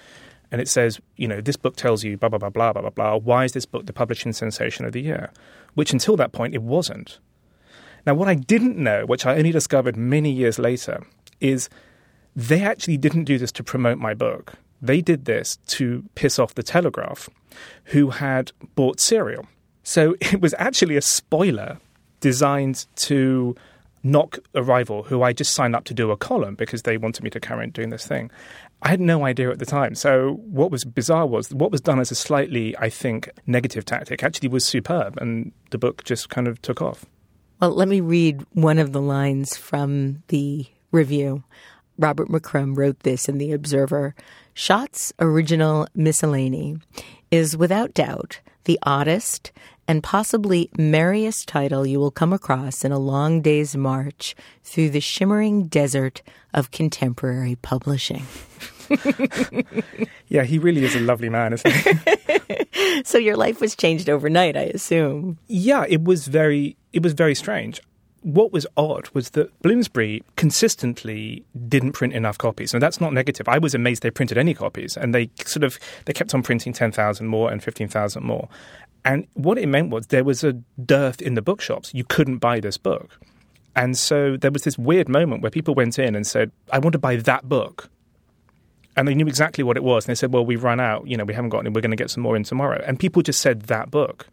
and 0.52 0.62
it 0.62 0.68
says, 0.68 1.00
you 1.18 1.28
know, 1.28 1.42
this 1.42 1.56
book 1.56 1.76
tells 1.76 2.04
you 2.04 2.18
blah 2.18 2.30
blah 2.30 2.38
blah 2.38 2.50
blah 2.50 2.74
blah 2.74 2.82
blah 2.82 2.92
blah. 2.92 3.16
Why 3.16 3.46
is 3.46 3.54
this 3.54 3.66
book 3.66 3.86
the 3.86 3.94
publishing 3.94 4.34
sensation 4.34 4.86
of 4.86 4.92
the 4.92 5.02
year? 5.02 5.32
Which 5.74 5.94
until 5.94 6.16
that 6.18 6.32
point 6.32 6.54
it 6.54 6.62
wasn't. 6.62 7.20
Now, 8.06 8.14
what 8.14 8.28
I 8.28 8.36
didn't 8.36 8.78
know, 8.78 9.06
which 9.06 9.26
I 9.26 9.38
only 9.38 9.52
discovered 9.52 9.96
many 9.96 10.30
years 10.30 10.60
later, 10.60 11.06
is 11.40 11.70
they 12.36 12.62
actually 12.62 12.98
didn't 12.98 13.24
do 13.24 13.38
this 13.38 13.52
to 13.54 13.64
promote 13.64 13.98
my 13.98 14.14
book. 14.14 14.54
They 14.82 15.02
did 15.02 15.26
this 15.26 15.58
to 15.68 16.04
piss 16.16 16.38
off 16.38 16.56
the 16.56 16.64
Telegraph, 16.64 17.30
who 17.86 18.10
had 18.10 18.52
bought 18.76 19.00
Serial. 19.00 19.48
So 19.84 20.16
it 20.22 20.42
was 20.42 20.54
actually 20.58 20.98
a 20.98 21.02
spoiler 21.02 21.80
designed 22.20 22.86
to 22.96 23.56
knock 24.04 24.40
a 24.54 24.62
rival 24.62 25.04
who 25.04 25.24
I 25.24 25.34
just 25.34 25.54
signed 25.54 25.76
up 25.76 25.86
to 25.86 25.94
do 25.94 26.12
a 26.12 26.18
column 26.18 26.56
because 26.56 26.84
they 26.84 26.98
wanted 26.98 27.24
me 27.24 27.30
to 27.32 27.40
carry 27.40 27.64
on 27.64 27.72
doing 27.72 27.90
this 27.90 28.06
thing. 28.06 28.30
I 28.82 28.90
had 28.90 29.00
no 29.00 29.26
idea 29.26 29.50
at 29.50 29.60
the 29.60 29.66
time. 29.66 29.96
So 29.96 30.42
what 30.44 30.70
was 30.70 30.84
bizarre 30.84 31.26
was 31.26 31.54
what 31.54 31.72
was 31.72 31.80
done 31.80 32.00
as 32.00 32.12
a 32.12 32.16
slightly, 32.16 32.78
I 32.78 32.90
think, 32.90 33.30
negative 33.48 33.86
tactic 33.86 34.24
actually 34.24 34.50
was 34.50 34.66
superb, 34.66 35.18
and 35.18 35.54
the 35.72 35.78
book 35.78 36.04
just 36.04 36.30
kind 36.30 36.48
of 36.48 36.62
took 36.62 36.82
off. 36.82 37.06
Well, 37.62 37.72
let 37.72 37.88
me 37.88 38.02
read 38.02 38.46
one 38.52 38.78
of 38.78 38.92
the 38.92 39.02
lines 39.02 39.56
from 39.56 40.22
the 40.28 40.66
review. 40.92 41.44
Robert 41.98 42.28
McCrum 42.28 42.78
wrote 42.78 43.00
this 43.00 43.30
in 43.30 43.38
The 43.38 43.54
Observer. 43.54 44.16
Schott's 44.54 45.14
original 45.20 45.88
miscellany 45.96 46.78
is 47.32 47.56
without 47.56 47.94
doubt 47.94 48.42
the 48.66 48.80
oddest 48.84 49.52
and 49.88 50.04
possibly 50.04 50.70
merriest 50.78 51.48
title 51.48 51.86
you 51.86 52.00
will 52.00 52.12
come 52.12 52.34
across 52.34 52.84
in 52.86 52.92
a 52.92 53.00
long 53.00 53.42
day's 53.42 53.76
march 53.76 54.36
through 54.64 54.90
the 54.90 55.02
shimmering 55.02 55.68
desert 55.68 56.22
of 56.54 56.72
contemporary 56.72 57.56
publishing. 57.56 58.24
yeah, 60.28 60.44
he 60.44 60.60
really 60.60 60.84
is 60.84 60.96
a 60.96 61.00
lovely 61.00 61.30
man, 61.30 61.54
isn't 61.54 61.72
he? 61.72 63.04
so 63.04 63.18
your 63.18 63.38
life 63.38 63.60
was 63.60 63.76
changed 63.76 64.10
overnight, 64.10 64.56
I 64.58 64.64
assume. 64.64 65.38
Yeah, 65.48 65.86
it 65.88 66.04
was 66.04 66.28
very 66.28 66.78
it 66.92 67.02
was 67.02 67.14
very 67.14 67.36
strange. 67.36 67.82
What 68.22 68.54
was 68.54 68.66
odd 68.78 69.10
was 69.14 69.32
that 69.32 69.52
Bloomsbury 69.62 70.24
consistently 70.38 71.44
didn't 71.68 71.92
print 71.92 72.14
enough 72.14 72.38
copies. 72.38 72.74
And 72.74 72.82
that's 72.82 73.02
not 73.02 73.12
negative. 73.12 73.50
I 73.50 73.58
was 73.58 73.76
amazed 73.76 74.02
they 74.02 74.12
printed 74.12 74.38
any 74.38 74.54
copies. 74.54 74.96
And 74.96 75.14
they 75.14 75.30
sort 75.44 75.66
of 75.66 75.78
they 76.06 76.14
kept 76.14 76.34
on 76.34 76.42
printing 76.42 76.72
10,000 76.72 77.28
more 77.28 77.52
and 77.52 77.62
15,000 77.62 78.24
more. 78.24 78.48
And 79.06 79.28
what 79.34 79.58
it 79.58 79.68
meant 79.68 79.90
was 79.90 80.08
there 80.08 80.24
was 80.24 80.44
a 80.44 80.54
dearth 80.86 81.22
in 81.22 81.34
the 81.34 81.42
bookshops. 81.42 81.94
You 81.94 82.04
couldn't 82.04 82.38
buy 82.38 82.60
this 82.60 82.78
book. 82.78 83.20
And 83.76 83.98
so 83.98 84.38
there 84.38 84.52
was 84.52 84.64
this 84.64 84.78
weird 84.78 85.10
moment 85.10 85.42
where 85.42 85.52
people 85.52 85.74
went 85.76 85.98
in 86.00 86.16
and 86.16 86.26
said, 86.26 86.52
I 86.72 86.80
want 86.80 86.94
to 86.94 87.00
buy 87.00 87.18
that 87.18 87.50
book. 87.50 87.90
And 88.96 89.08
they 89.08 89.16
knew 89.16 89.28
exactly 89.28 89.64
what 89.64 89.76
it 89.76 89.84
was. 89.84 90.06
And 90.06 90.12
they 90.12 90.16
said, 90.16 90.32
Well, 90.32 90.46
we've 90.46 90.64
run 90.64 90.80
out. 90.80 91.08
You 91.08 91.18
know, 91.18 91.26
we 91.26 91.34
haven't 91.34 91.50
got 91.50 91.60
any. 91.60 91.70
We're 91.70 91.82
going 91.82 91.92
to 91.92 91.98
get 91.98 92.12
some 92.12 92.22
more 92.22 92.36
in 92.36 92.44
tomorrow. 92.44 92.84
And 92.86 93.00
people 93.00 93.24
just 93.24 93.42
said 93.42 93.64
that 93.64 93.90
book. 93.90 94.28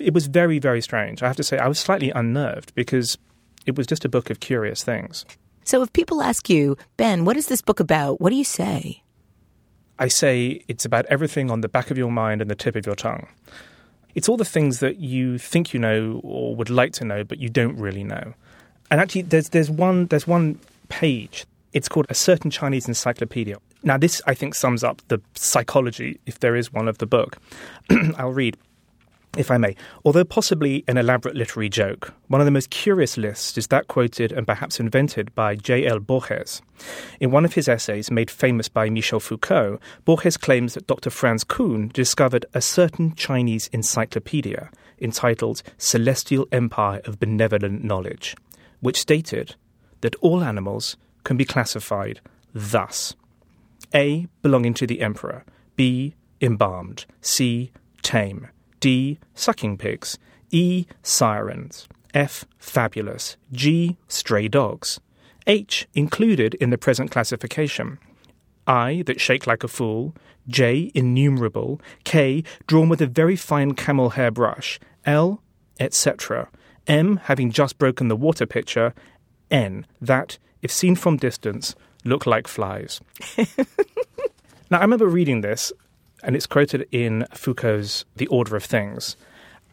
It 0.00 0.14
was 0.14 0.26
very, 0.26 0.58
very 0.58 0.80
strange. 0.80 1.22
I 1.22 1.26
have 1.26 1.36
to 1.36 1.42
say, 1.42 1.58
I 1.58 1.68
was 1.68 1.78
slightly 1.78 2.10
unnerved 2.10 2.74
because 2.74 3.18
it 3.66 3.76
was 3.76 3.86
just 3.86 4.06
a 4.06 4.08
book 4.08 4.30
of 4.30 4.40
curious 4.40 4.82
things. 4.82 5.26
So 5.64 5.82
if 5.82 5.92
people 5.92 6.22
ask 6.22 6.48
you, 6.48 6.76
Ben, 6.96 7.26
what 7.26 7.36
is 7.36 7.46
this 7.46 7.60
book 7.60 7.80
about? 7.80 8.20
What 8.20 8.30
do 8.30 8.36
you 8.36 8.44
say? 8.44 9.02
I 9.98 10.08
say 10.08 10.64
it's 10.66 10.86
about 10.86 11.04
everything 11.06 11.50
on 11.50 11.60
the 11.60 11.68
back 11.68 11.90
of 11.90 11.98
your 11.98 12.10
mind 12.10 12.40
and 12.40 12.50
the 12.50 12.54
tip 12.54 12.74
of 12.74 12.86
your 12.86 12.96
tongue. 12.96 13.28
It's 14.14 14.28
all 14.28 14.36
the 14.36 14.44
things 14.44 14.80
that 14.80 14.98
you 14.98 15.38
think 15.38 15.72
you 15.72 15.80
know 15.80 16.20
or 16.22 16.54
would 16.54 16.70
like 16.70 16.92
to 16.94 17.04
know, 17.04 17.24
but 17.24 17.38
you 17.38 17.48
don't 17.48 17.76
really 17.76 18.04
know. 18.04 18.34
And 18.90 19.00
actually, 19.00 19.22
there's 19.22 19.50
there's 19.50 19.70
one 19.70 20.06
there's 20.06 20.26
one 20.26 20.58
page. 20.88 21.46
It's 21.72 21.88
called 21.88 22.06
a 22.10 22.14
certain 22.14 22.50
Chinese 22.50 22.86
encyclopedia. 22.86 23.56
Now, 23.82 23.96
this 23.96 24.20
I 24.26 24.34
think 24.34 24.54
sums 24.54 24.84
up 24.84 25.00
the 25.08 25.20
psychology, 25.34 26.20
if 26.26 26.40
there 26.40 26.54
is 26.54 26.72
one, 26.72 26.88
of 26.88 26.98
the 26.98 27.06
book. 27.06 27.38
I'll 28.18 28.32
read 28.32 28.56
if 29.36 29.50
I 29.50 29.56
may. 29.56 29.74
Although 30.04 30.24
possibly 30.24 30.84
an 30.86 30.98
elaborate 30.98 31.34
literary 31.34 31.68
joke, 31.68 32.12
one 32.28 32.40
of 32.40 32.44
the 32.44 32.50
most 32.50 32.70
curious 32.70 33.16
lists 33.16 33.56
is 33.56 33.68
that 33.68 33.88
quoted 33.88 34.32
and 34.32 34.46
perhaps 34.46 34.78
invented 34.78 35.34
by 35.34 35.54
J.L. 35.54 36.00
Borges. 36.00 36.60
In 37.20 37.30
one 37.30 37.44
of 37.44 37.54
his 37.54 37.68
essays, 37.68 38.10
made 38.10 38.30
famous 38.30 38.68
by 38.68 38.90
Michel 38.90 39.20
Foucault, 39.20 39.78
Borges 40.04 40.36
claims 40.36 40.74
that 40.74 40.86
Dr. 40.86 41.10
Franz 41.10 41.44
Kuhn 41.44 41.88
discovered 41.94 42.44
a 42.52 42.60
certain 42.60 43.14
Chinese 43.14 43.68
encyclopedia 43.68 44.70
entitled 45.00 45.62
Celestial 45.78 46.46
Empire 46.52 47.00
of 47.04 47.18
Benevolent 47.18 47.82
Knowledge, 47.82 48.36
which 48.80 49.00
stated 49.00 49.56
that 50.02 50.16
all 50.16 50.44
animals 50.44 50.96
can 51.24 51.36
be 51.36 51.44
classified 51.44 52.20
thus 52.52 53.14
A. 53.94 54.26
Belonging 54.42 54.74
to 54.74 54.86
the 54.86 55.00
emperor, 55.00 55.44
B. 55.76 56.14
Embalmed, 56.40 57.06
C. 57.20 57.70
Tame. 58.02 58.48
D. 58.82 59.20
Sucking 59.36 59.78
pigs. 59.78 60.18
E. 60.50 60.86
Sirens. 61.04 61.86
F. 62.12 62.44
Fabulous. 62.58 63.36
G. 63.52 63.96
Stray 64.08 64.48
dogs. 64.48 64.98
H. 65.46 65.86
Included 65.94 66.54
in 66.54 66.70
the 66.70 66.76
present 66.76 67.12
classification. 67.12 68.00
I. 68.66 69.04
That 69.06 69.20
shake 69.20 69.46
like 69.46 69.62
a 69.62 69.68
fool. 69.68 70.16
J. 70.48 70.90
Innumerable. 70.96 71.80
K. 72.02 72.42
Drawn 72.66 72.88
with 72.88 73.00
a 73.00 73.06
very 73.06 73.36
fine 73.36 73.74
camel 73.74 74.10
hair 74.10 74.32
brush. 74.32 74.80
L. 75.06 75.40
Etc. 75.78 76.48
M. 76.88 77.18
Having 77.18 77.52
just 77.52 77.78
broken 77.78 78.08
the 78.08 78.16
water 78.16 78.46
pitcher. 78.46 78.94
N. 79.48 79.86
That, 80.00 80.38
if 80.60 80.72
seen 80.72 80.96
from 80.96 81.18
distance, 81.18 81.76
look 82.04 82.26
like 82.26 82.48
flies. 82.48 83.00
now, 83.38 84.78
I 84.78 84.80
remember 84.80 85.06
reading 85.06 85.42
this 85.42 85.72
and 86.22 86.36
it's 86.36 86.46
quoted 86.46 86.86
in 86.92 87.26
Foucault's 87.32 88.04
The 88.16 88.26
Order 88.28 88.56
of 88.56 88.64
Things. 88.64 89.16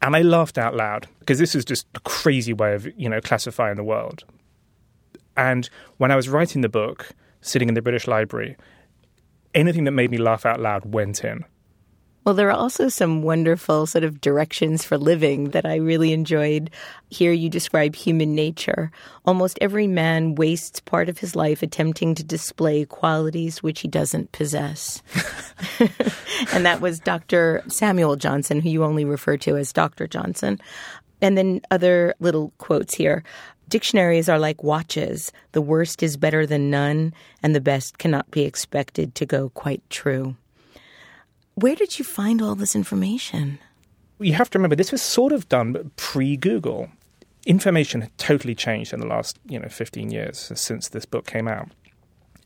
And 0.01 0.15
I 0.15 0.21
laughed 0.21 0.57
out 0.57 0.75
loud 0.75 1.07
because 1.19 1.39
this 1.39 1.55
is 1.55 1.65
just 1.65 1.85
a 1.93 1.99
crazy 2.01 2.53
way 2.53 2.73
of, 2.73 2.87
you 2.97 3.09
know, 3.09 3.21
classifying 3.21 3.75
the 3.75 3.83
world. 3.83 4.23
And 5.35 5.69
when 5.97 6.11
I 6.11 6.15
was 6.15 6.29
writing 6.29 6.61
the 6.61 6.69
book, 6.69 7.09
sitting 7.41 7.69
in 7.69 7.75
the 7.75 7.81
British 7.81 8.07
Library, 8.07 8.57
anything 9.53 9.83
that 9.85 9.91
made 9.91 10.11
me 10.11 10.17
laugh 10.17 10.45
out 10.45 10.59
loud 10.59 10.93
went 10.93 11.23
in. 11.23 11.45
Well, 12.25 12.35
there 12.35 12.49
are 12.49 12.57
also 12.57 12.89
some 12.89 13.23
wonderful 13.23 13.85
sort 13.85 14.03
of 14.03 14.19
directions 14.19 14.83
for 14.83 14.97
living 14.97 15.51
that 15.51 15.65
I 15.65 15.75
really 15.75 16.11
enjoyed. 16.11 16.69
Here 17.09 17.31
you 17.31 17.49
describe 17.49 17.95
human 17.95 18.35
nature. 18.35 18.91
Almost 19.25 19.57
every 19.61 19.87
man 19.87 20.35
wastes 20.35 20.81
part 20.81 21.07
of 21.07 21.17
his 21.17 21.35
life 21.35 21.63
attempting 21.63 22.15
to 22.15 22.23
display 22.23 22.85
qualities 22.85 23.63
which 23.63 23.79
he 23.79 23.87
doesn't 23.87 24.31
possess. 24.33 25.01
and 26.53 26.65
that 26.65 26.81
was 26.81 26.99
Dr. 26.99 27.63
Samuel 27.67 28.17
Johnson, 28.17 28.59
who 28.59 28.69
you 28.69 28.83
only 28.83 29.05
refer 29.05 29.37
to 29.37 29.55
as 29.55 29.71
Dr. 29.71 30.05
Johnson. 30.05 30.59
And 31.21 31.37
then 31.37 31.61
other 31.71 32.13
little 32.19 32.51
quotes 32.57 32.93
here. 32.93 33.23
Dictionaries 33.69 34.27
are 34.27 34.39
like 34.39 34.63
watches. 34.63 35.31
The 35.53 35.61
worst 35.61 36.03
is 36.03 36.17
better 36.17 36.45
than 36.45 36.69
none, 36.69 37.13
and 37.41 37.55
the 37.55 37.61
best 37.61 37.97
cannot 37.97 38.29
be 38.31 38.41
expected 38.41 39.15
to 39.15 39.25
go 39.25 39.49
quite 39.49 39.87
true. 39.89 40.35
Where 41.59 41.75
did 41.75 41.99
you 41.99 42.05
find 42.05 42.41
all 42.41 42.55
this 42.55 42.73
information? 42.73 43.59
You 44.17 44.31
have 44.33 44.49
to 44.51 44.57
remember 44.57 44.77
this 44.77 44.93
was 44.93 45.01
sort 45.01 45.33
of 45.33 45.49
done 45.49 45.91
pre 45.97 46.37
Google. 46.37 46.89
Information 47.45 47.99
had 47.99 48.17
totally 48.17 48.55
changed 48.55 48.93
in 48.93 49.01
the 49.01 49.07
last, 49.07 49.37
you 49.45 49.59
know, 49.59 49.67
15 49.67 50.09
years 50.09 50.51
since 50.55 50.87
this 50.87 51.05
book 51.05 51.25
came 51.25 51.49
out. 51.49 51.69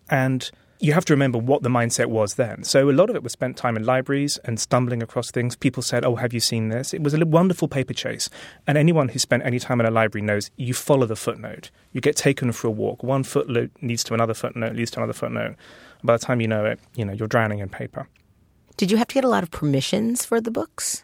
And 0.09 0.49
you 0.79 0.93
have 0.93 1.05
to 1.05 1.13
remember 1.13 1.37
what 1.37 1.61
the 1.61 1.69
mindset 1.69 2.07
was 2.07 2.35
then. 2.35 2.63
So 2.63 2.89
a 2.89 2.91
lot 2.91 3.11
of 3.11 3.15
it 3.15 3.21
was 3.21 3.31
spent 3.31 3.55
time 3.55 3.77
in 3.77 3.85
libraries 3.85 4.39
and 4.45 4.59
stumbling 4.59 5.03
across 5.03 5.29
things. 5.29 5.55
People 5.55 5.83
said, 5.83 6.03
"Oh, 6.03 6.15
have 6.15 6.33
you 6.33 6.39
seen 6.39 6.69
this?" 6.69 6.91
It 6.91 7.03
was 7.03 7.13
a 7.13 7.23
wonderful 7.23 7.67
paper 7.67 7.93
chase. 7.93 8.31
And 8.65 8.79
anyone 8.79 9.09
who 9.09 9.19
spent 9.19 9.45
any 9.45 9.59
time 9.59 9.79
in 9.79 9.85
a 9.85 9.91
library 9.91 10.25
knows 10.25 10.49
you 10.57 10.73
follow 10.73 11.05
the 11.05 11.15
footnote. 11.15 11.69
You 11.91 12.01
get 12.01 12.15
taken 12.15 12.51
for 12.51 12.67
a 12.67 12.71
walk. 12.71 13.03
One 13.03 13.23
footnote 13.23 13.69
leads 13.79 14.03
to 14.05 14.15
another 14.15 14.33
footnote, 14.33 14.75
leads 14.75 14.89
to 14.91 14.99
another 15.01 15.13
footnote. 15.13 15.55
By 16.03 16.17
the 16.17 16.25
time 16.25 16.41
you 16.41 16.47
know 16.47 16.65
it, 16.65 16.79
you 16.95 17.05
know 17.05 17.13
you're 17.13 17.27
drowning 17.27 17.59
in 17.59 17.69
paper. 17.69 18.07
Did 18.77 18.91
you 18.91 18.97
have 18.97 19.07
to 19.07 19.13
get 19.13 19.23
a 19.23 19.29
lot 19.29 19.43
of 19.43 19.51
permissions 19.51 20.25
for 20.25 20.41
the 20.41 20.51
books? 20.51 21.03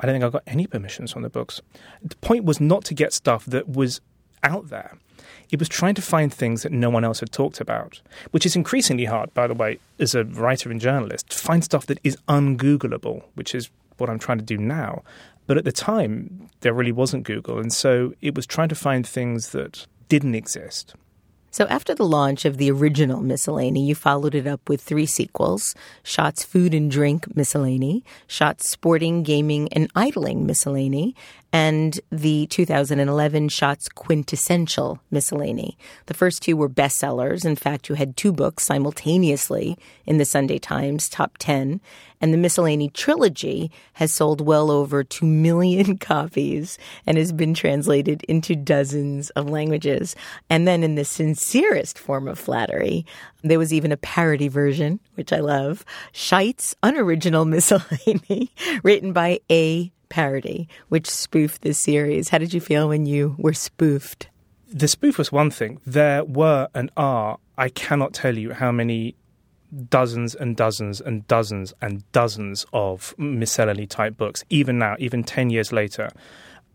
I 0.00 0.06
don't 0.06 0.14
think 0.14 0.24
I 0.24 0.30
got 0.30 0.44
any 0.46 0.66
permissions 0.66 1.14
on 1.14 1.22
the 1.22 1.28
books. 1.28 1.60
The 2.02 2.16
point 2.16 2.44
was 2.44 2.60
not 2.60 2.84
to 2.84 2.94
get 2.94 3.12
stuff 3.12 3.44
that 3.46 3.68
was 3.68 4.00
out 4.44 4.68
there. 4.68 4.96
It 5.50 5.58
was 5.58 5.68
trying 5.68 5.94
to 5.96 6.02
find 6.02 6.32
things 6.32 6.62
that 6.62 6.72
no 6.72 6.90
one 6.90 7.04
else 7.04 7.20
had 7.20 7.32
talked 7.32 7.60
about, 7.60 8.00
which 8.30 8.46
is 8.46 8.54
increasingly 8.54 9.06
hard, 9.06 9.34
by 9.34 9.48
the 9.48 9.54
way, 9.54 9.80
as 9.98 10.14
a 10.14 10.24
writer 10.24 10.70
and 10.70 10.80
journalist, 10.80 11.30
to 11.30 11.38
find 11.38 11.64
stuff 11.64 11.86
that 11.86 11.98
is 12.04 12.16
ungoogleable, 12.28 13.24
which 13.34 13.54
is 13.54 13.70
what 13.96 14.08
I'm 14.08 14.18
trying 14.20 14.38
to 14.38 14.44
do 14.44 14.56
now. 14.56 15.02
But 15.48 15.58
at 15.58 15.64
the 15.64 15.72
time, 15.72 16.48
there 16.60 16.74
really 16.74 16.92
wasn't 16.92 17.24
Google. 17.24 17.58
And 17.58 17.72
so 17.72 18.14
it 18.20 18.36
was 18.36 18.46
trying 18.46 18.68
to 18.68 18.74
find 18.74 19.06
things 19.06 19.50
that 19.50 19.86
didn't 20.08 20.34
exist. 20.34 20.94
So, 21.50 21.66
after 21.66 21.94
the 21.94 22.06
launch 22.06 22.44
of 22.44 22.58
the 22.58 22.70
original 22.70 23.20
Miscellany, 23.22 23.84
you 23.84 23.94
followed 23.94 24.34
it 24.34 24.46
up 24.46 24.68
with 24.68 24.82
three 24.82 25.06
sequels 25.06 25.74
Schott's 26.02 26.44
Food 26.44 26.74
and 26.74 26.90
Drink 26.90 27.34
Miscellany, 27.34 28.04
Schott's 28.26 28.68
Sporting, 28.70 29.22
Gaming, 29.22 29.72
and 29.72 29.90
Idling 29.94 30.46
Miscellany, 30.46 31.14
and 31.52 31.98
the 32.10 32.46
2011 32.48 33.48
Schott's 33.48 33.88
Quintessential 33.88 35.00
Miscellany. 35.10 35.78
The 36.06 36.14
first 36.14 36.42
two 36.42 36.56
were 36.56 36.68
bestsellers. 36.68 37.44
In 37.44 37.56
fact, 37.56 37.88
you 37.88 37.94
had 37.94 38.16
two 38.16 38.32
books 38.32 38.64
simultaneously 38.64 39.78
in 40.04 40.18
the 40.18 40.24
Sunday 40.24 40.58
Times 40.58 41.08
top 41.08 41.38
10. 41.38 41.80
And 42.20 42.34
the 42.34 42.38
Miscellany 42.38 42.90
trilogy 42.90 43.70
has 43.94 44.12
sold 44.12 44.40
well 44.40 44.70
over 44.70 45.02
2 45.04 45.24
million 45.24 45.96
copies 45.98 46.76
and 47.06 47.16
has 47.16 47.32
been 47.32 47.54
translated 47.54 48.24
into 48.24 48.54
dozens 48.54 49.30
of 49.30 49.48
languages. 49.48 50.16
And 50.50 50.66
then, 50.66 50.82
in 50.82 50.96
the 50.96 51.04
sincerest 51.04 51.98
form 51.98 52.28
of 52.28 52.38
flattery, 52.38 53.06
there 53.42 53.58
was 53.58 53.72
even 53.72 53.92
a 53.92 53.96
parody 53.96 54.48
version, 54.48 55.00
which 55.14 55.32
I 55.32 55.38
love 55.38 55.84
Shite's 56.12 56.74
Unoriginal 56.82 57.44
Miscellany, 57.44 58.50
written 58.82 59.12
by 59.12 59.40
A 59.50 59.92
parody, 60.08 60.68
which 60.88 61.08
spoofed 61.08 61.62
this 61.62 61.78
series. 61.78 62.28
How 62.28 62.38
did 62.38 62.54
you 62.54 62.60
feel 62.60 62.88
when 62.88 63.06
you 63.06 63.36
were 63.38 63.52
spoofed? 63.52 64.28
The 64.70 64.88
spoof 64.88 65.18
was 65.18 65.32
one 65.32 65.50
thing. 65.50 65.80
There 65.86 66.24
were 66.24 66.68
and 66.74 66.90
are, 66.96 67.38
I 67.56 67.68
cannot 67.70 68.12
tell 68.12 68.36
you 68.36 68.52
how 68.52 68.70
many 68.70 69.14
dozens 69.90 70.34
and 70.34 70.56
dozens 70.56 71.00
and 71.00 71.26
dozens 71.26 71.72
and 71.80 72.10
dozens 72.12 72.66
of 72.72 73.14
miscellany 73.18 73.86
type 73.86 74.16
books, 74.16 74.44
even 74.50 74.78
now, 74.78 74.96
even 74.98 75.24
10 75.24 75.50
years 75.50 75.72
later. 75.72 76.10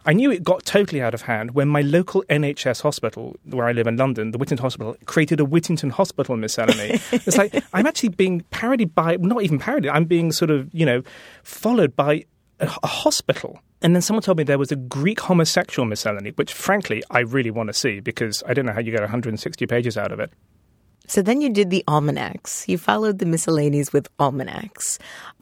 I 0.05 0.13
knew 0.13 0.31
it 0.31 0.43
got 0.43 0.65
totally 0.65 1.01
out 1.01 1.13
of 1.13 1.21
hand 1.21 1.51
when 1.51 1.69
my 1.69 1.81
local 1.81 2.23
NHS 2.23 2.81
hospital, 2.81 3.37
where 3.45 3.65
I 3.67 3.71
live 3.71 3.87
in 3.87 3.95
London, 3.95 4.31
the 4.31 4.37
Whittington 4.37 4.61
Hospital, 4.61 4.97
created 5.05 5.39
a 5.39 5.45
Whittington 5.45 5.91
Hospital 5.91 6.35
miscellany. 6.35 6.99
it's 7.11 7.37
like 7.37 7.63
I'm 7.73 7.87
actually 7.87 8.09
being 8.09 8.41
parodied 8.51 8.93
by, 8.93 9.15
not 9.15 9.43
even 9.43 9.59
parodied, 9.59 9.91
I'm 9.91 10.05
being 10.05 10.33
sort 10.33 10.51
of, 10.51 10.69
you 10.73 10.85
know, 10.85 11.03
followed 11.43 11.95
by 11.95 12.25
a, 12.63 12.77
a 12.83 12.87
hospital. 12.87 13.59
And 13.81 13.95
then 13.95 14.01
someone 14.01 14.23
told 14.23 14.37
me 14.37 14.43
there 14.43 14.57
was 14.57 14.71
a 14.71 14.77
Greek 14.77 15.19
homosexual 15.19 15.85
miscellany, 15.85 16.31
which 16.31 16.53
frankly 16.53 17.03
I 17.11 17.19
really 17.19 17.51
want 17.51 17.67
to 17.67 17.73
see 17.73 17.99
because 17.99 18.41
I 18.47 18.53
don't 18.53 18.65
know 18.65 18.73
how 18.73 18.79
you 18.79 18.91
get 18.91 19.01
160 19.01 19.65
pages 19.67 19.97
out 19.97 20.11
of 20.11 20.19
it. 20.19 20.31
So 21.05 21.21
then 21.21 21.41
you 21.41 21.49
did 21.49 21.69
the 21.69 21.83
almanacs. 21.87 22.67
You 22.67 22.77
followed 22.77 23.19
the 23.19 23.25
miscellanies 23.25 23.91
with 23.91 24.07
almanacs. 24.19 24.99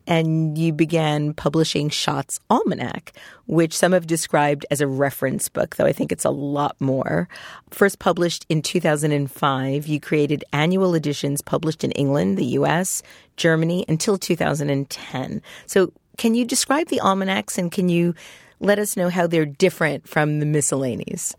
And 0.08 0.58
you 0.58 0.74
began 0.74 1.36
publishing 1.36 1.90
Schott's 1.90 2.40
Almanac, 2.50 3.14
which 3.46 3.78
some 3.78 3.92
have 3.92 4.08
described 4.08 4.66
as 4.72 4.82
a 4.82 4.88
reference 4.88 5.48
book, 5.48 5.76
though 5.76 5.86
I 5.86 5.94
think 5.94 6.12
it's 6.12 6.26
a 6.26 6.32
lot 6.32 6.76
more. 6.82 7.30
First 7.70 8.00
published 8.00 8.46
in 8.50 8.64
2005, 8.64 9.86
you 9.86 10.00
created 10.00 10.44
annual 10.52 10.96
editions 10.96 11.44
published 11.44 11.84
in 11.84 11.92
England, 11.92 12.40
the 12.40 12.58
US, 12.58 13.04
Germany 13.38 13.86
until 13.88 14.18
2010. 14.18 15.42
So 15.68 15.94
can 16.18 16.36
you 16.36 16.46
describe 16.46 16.88
the 16.88 17.02
almanacs 17.02 17.58
and 17.58 17.72
can 17.72 17.90
you 17.90 18.14
let 18.60 18.80
us 18.80 18.96
know 18.96 19.10
how 19.10 19.28
they're 19.28 19.46
different 19.46 20.08
from 20.08 20.40
the 20.40 20.46
miscellanies? 20.46 21.34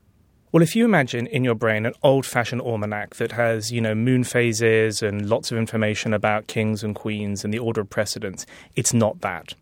Well, 0.52 0.62
if 0.62 0.76
you 0.76 0.84
imagine 0.84 1.26
in 1.28 1.44
your 1.44 1.54
brain 1.54 1.86
an 1.86 1.94
old 2.02 2.26
fashioned 2.26 2.60
almanac 2.60 3.14
that 3.14 3.32
has, 3.32 3.72
you 3.72 3.80
know, 3.80 3.94
moon 3.94 4.22
phases 4.22 5.02
and 5.02 5.26
lots 5.26 5.50
of 5.50 5.56
information 5.56 6.12
about 6.12 6.46
kings 6.46 6.84
and 6.84 6.94
queens 6.94 7.42
and 7.42 7.54
the 7.54 7.58
order 7.58 7.80
of 7.80 7.88
precedence, 7.88 8.44
it's 8.76 8.92
not 8.92 9.22
that. 9.22 9.54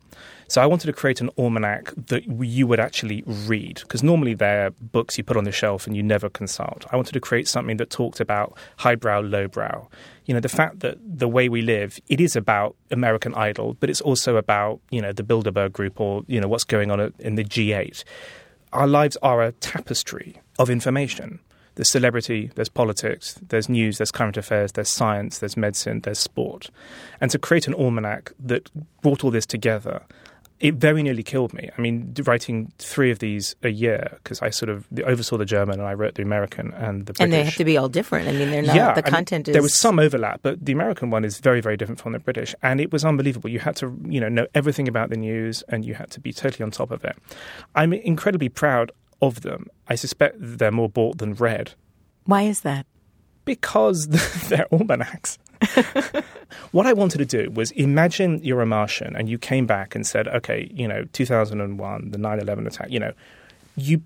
So 0.51 0.61
I 0.61 0.67
wanted 0.67 0.89
to 0.89 0.93
create 0.93 1.21
an 1.21 1.31
almanac 1.39 1.93
that 2.09 2.27
you 2.27 2.67
would 2.67 2.81
actually 2.81 3.23
read, 3.25 3.77
because 3.83 4.03
normally 4.03 4.35
they're 4.35 4.73
books 4.73 5.17
you 5.17 5.23
put 5.23 5.37
on 5.37 5.45
the 5.45 5.53
shelf 5.53 5.87
and 5.87 5.97
you 5.97 6.03
never 6.03 6.29
consult. 6.29 6.85
I 6.91 6.97
wanted 6.97 7.13
to 7.13 7.21
create 7.21 7.47
something 7.47 7.77
that 7.77 7.89
talked 7.89 8.19
about 8.19 8.59
highbrow, 8.79 9.21
lowbrow. 9.21 9.89
You 10.25 10.35
know, 10.35 10.41
the 10.41 10.49
fact 10.49 10.81
that 10.81 10.99
the 11.01 11.29
way 11.29 11.49
we 11.49 11.63
live, 11.63 12.01
it 12.09 12.21
is 12.21 12.35
about 12.35 12.75
American 12.91 13.33
Idol, 13.35 13.77
but 13.79 13.89
it's 13.89 14.01
also 14.01 14.35
about, 14.35 14.81
you 14.91 15.01
know, 15.01 15.13
the 15.13 15.23
Bilderberg 15.23 15.71
group 15.71 16.01
or, 16.01 16.25
you 16.27 16.41
know, 16.41 16.49
what's 16.49 16.65
going 16.65 16.91
on 16.91 17.13
in 17.21 17.37
the 17.37 17.45
G8. 17.45 18.03
Our 18.73 18.89
lives 18.89 19.17
are 19.23 19.45
a 19.45 19.53
tapestry 19.53 20.41
of 20.59 20.69
information. 20.69 21.39
There's 21.77 21.93
celebrity, 21.93 22.51
there's 22.57 22.69
politics, 22.69 23.39
there's 23.51 23.69
news, 23.69 23.99
there's 23.99 24.11
current 24.11 24.37
affairs, 24.37 24.73
there's 24.73 24.89
science, 24.89 25.39
there's 25.39 25.57
medicine, 25.57 26.01
there's 26.01 26.19
sport. 26.19 26.71
And 27.21 27.31
to 27.31 27.39
create 27.39 27.69
an 27.69 27.75
almanac 27.75 28.33
that 28.41 28.69
brought 29.01 29.23
all 29.23 29.31
this 29.31 29.47
together, 29.47 30.03
it 30.61 30.75
very 30.75 31.03
nearly 31.03 31.23
killed 31.23 31.55
me. 31.55 31.71
I 31.77 31.81
mean, 31.81 32.15
writing 32.25 32.71
three 32.79 33.11
of 33.11 33.19
these 33.19 33.57
a 33.63 33.71
year 33.71 34.11
because 34.23 34.43
I 34.43 34.51
sort 34.51 34.69
of 34.69 34.87
oversaw 35.05 35.39
the 35.39 35.47
German 35.47 35.81
and 35.81 35.89
I 35.89 35.95
wrote 35.95 36.17
the 36.17 36.23
American 36.23 36.73
and 36.75 37.07
the 37.07 37.15
British. 37.15 37.21
And 37.25 37.33
they 37.33 37.45
have 37.45 37.57
to 37.57 37.65
be 37.65 37.79
all 37.79 37.89
different. 37.89 38.29
I 38.29 38.33
mean, 38.33 38.51
they're 38.51 38.63
not. 38.63 38.77
Yeah, 38.77 38.93
the 38.93 39.03
content 39.03 39.49
is. 39.49 39.55
There 39.55 39.63
was 39.63 39.75
some 39.75 39.99
overlap, 39.99 40.41
but 40.43 40.63
the 40.63 40.73
American 40.73 41.09
one 41.09 41.25
is 41.25 41.41
very, 41.41 41.63
very 41.63 41.79
different 41.79 41.99
from 41.99 42.13
the 42.13 42.19
British, 42.19 42.55
and 42.63 42.79
it 42.79 42.93
was 42.93 43.07
unbelievable. 43.07 43.49
You 43.49 43.59
had 43.59 43.75
to, 43.77 43.99
you 44.07 44.21
know, 44.21 44.29
know 44.29 44.47
everything 44.55 44.87
about 44.87 45.09
the 45.09 45.17
news, 45.17 45.63
and 45.69 45.85
you 45.85 45.95
had 45.95 46.11
to 46.11 46.21
be 46.21 46.33
totally 46.33 46.63
on 46.63 46.71
top 46.71 46.91
of 46.91 47.05
it. 47.05 47.17
I'm 47.75 47.95
incredibly 47.95 48.51
proud 48.51 48.93
of 49.23 49.41
them. 49.41 49.67
I 49.89 49.95
suspect 49.95 50.37
they're 50.39 50.71
more 50.71 50.91
bought 50.91 51.19
than 51.19 51.35
read. 51.35 51.73
Why 52.25 52.43
is 52.43 52.61
that? 52.61 52.85
Because 53.47 54.09
they're 54.49 54.67
almanacs. 54.73 55.39
what 56.73 56.87
I 56.87 56.93
wanted 56.93 57.19
to 57.19 57.25
do 57.25 57.51
was 57.51 57.71
imagine 57.73 58.43
you're 58.43 58.61
a 58.61 58.67
Martian 58.67 59.17
and 59.17 59.29
you 59.29 59.39
came 59.39 59.67
back 59.67 59.95
and 59.95 60.07
said, 60.07 60.29
okay, 60.29 60.71
you 60.73 60.87
know, 60.87 61.05
2001, 61.13 62.11
the 62.11 62.19
9 62.19 62.41
11 62.41 62.67
attack, 62.67 62.91
you 62.91 63.01
know, 63.01 63.13
you 63.77 64.03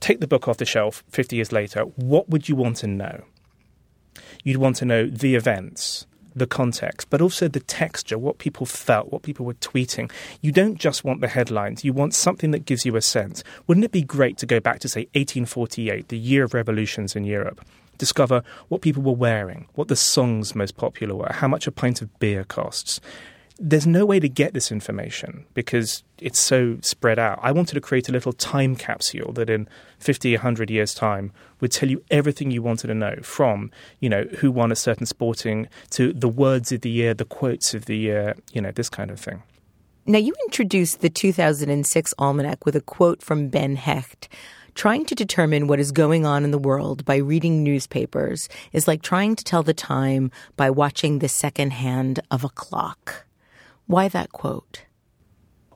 take 0.00 0.20
the 0.20 0.26
book 0.26 0.48
off 0.48 0.58
the 0.58 0.64
shelf 0.64 1.04
50 1.08 1.36
years 1.36 1.52
later, 1.52 1.82
what 1.82 2.28
would 2.28 2.48
you 2.48 2.56
want 2.56 2.78
to 2.78 2.86
know? 2.86 3.24
You'd 4.44 4.56
want 4.56 4.76
to 4.76 4.84
know 4.84 5.06
the 5.06 5.34
events, 5.36 6.06
the 6.34 6.46
context, 6.46 7.08
but 7.10 7.20
also 7.20 7.48
the 7.48 7.60
texture, 7.60 8.18
what 8.18 8.38
people 8.38 8.66
felt, 8.66 9.12
what 9.12 9.22
people 9.22 9.46
were 9.46 9.54
tweeting. 9.54 10.10
You 10.40 10.52
don't 10.52 10.76
just 10.76 11.04
want 11.04 11.20
the 11.20 11.28
headlines, 11.28 11.84
you 11.84 11.92
want 11.92 12.14
something 12.14 12.50
that 12.50 12.64
gives 12.64 12.84
you 12.84 12.96
a 12.96 13.02
sense. 13.02 13.44
Wouldn't 13.66 13.84
it 13.84 13.92
be 13.92 14.02
great 14.02 14.38
to 14.38 14.46
go 14.46 14.60
back 14.60 14.80
to, 14.80 14.88
say, 14.88 15.02
1848, 15.14 16.08
the 16.08 16.18
year 16.18 16.44
of 16.44 16.54
revolutions 16.54 17.14
in 17.14 17.24
Europe? 17.24 17.64
Discover 18.02 18.42
what 18.66 18.80
people 18.80 19.00
were 19.00 19.12
wearing, 19.12 19.68
what 19.74 19.86
the 19.86 19.94
songs 19.94 20.56
most 20.56 20.76
popular 20.76 21.14
were, 21.14 21.30
how 21.30 21.46
much 21.46 21.68
a 21.68 21.70
pint 21.70 22.02
of 22.02 22.18
beer 22.18 22.42
costs. 22.42 23.00
There's 23.60 23.86
no 23.86 24.04
way 24.04 24.18
to 24.18 24.28
get 24.28 24.54
this 24.54 24.72
information 24.72 25.46
because 25.54 26.02
it's 26.18 26.40
so 26.40 26.78
spread 26.82 27.20
out. 27.20 27.38
I 27.44 27.52
wanted 27.52 27.74
to 27.74 27.80
create 27.80 28.08
a 28.08 28.12
little 28.12 28.32
time 28.32 28.74
capsule 28.74 29.32
that 29.34 29.48
in 29.48 29.68
50, 30.00 30.34
100 30.34 30.68
years' 30.68 30.94
time 30.94 31.30
would 31.60 31.70
tell 31.70 31.88
you 31.88 32.02
everything 32.10 32.50
you 32.50 32.60
wanted 32.60 32.88
to 32.88 32.94
know 32.94 33.14
from, 33.22 33.70
you 34.00 34.08
know, 34.08 34.24
who 34.38 34.50
won 34.50 34.72
a 34.72 34.76
certain 34.76 35.06
sporting 35.06 35.68
to 35.90 36.12
the 36.12 36.28
words 36.28 36.72
of 36.72 36.80
the 36.80 36.90
year, 36.90 37.14
the 37.14 37.24
quotes 37.24 37.72
of 37.72 37.84
the 37.84 37.96
year, 37.96 38.34
you 38.52 38.60
know, 38.60 38.72
this 38.72 38.88
kind 38.88 39.12
of 39.12 39.20
thing. 39.20 39.44
Now, 40.06 40.18
you 40.18 40.34
introduced 40.46 41.02
the 41.02 41.08
2006 41.08 42.14
Almanac 42.18 42.66
with 42.66 42.74
a 42.74 42.80
quote 42.80 43.22
from 43.22 43.48
Ben 43.48 43.76
Hecht. 43.76 44.28
Trying 44.74 45.04
to 45.06 45.14
determine 45.14 45.66
what 45.66 45.78
is 45.78 45.92
going 45.92 46.24
on 46.24 46.44
in 46.44 46.50
the 46.50 46.58
world 46.58 47.04
by 47.04 47.16
reading 47.16 47.62
newspapers 47.62 48.48
is 48.72 48.88
like 48.88 49.02
trying 49.02 49.36
to 49.36 49.44
tell 49.44 49.62
the 49.62 49.74
time 49.74 50.30
by 50.56 50.70
watching 50.70 51.18
the 51.18 51.28
second 51.28 51.72
hand 51.72 52.20
of 52.30 52.42
a 52.42 52.48
clock. 52.48 53.26
Why 53.86 54.08
that 54.08 54.32
quote? 54.32 54.84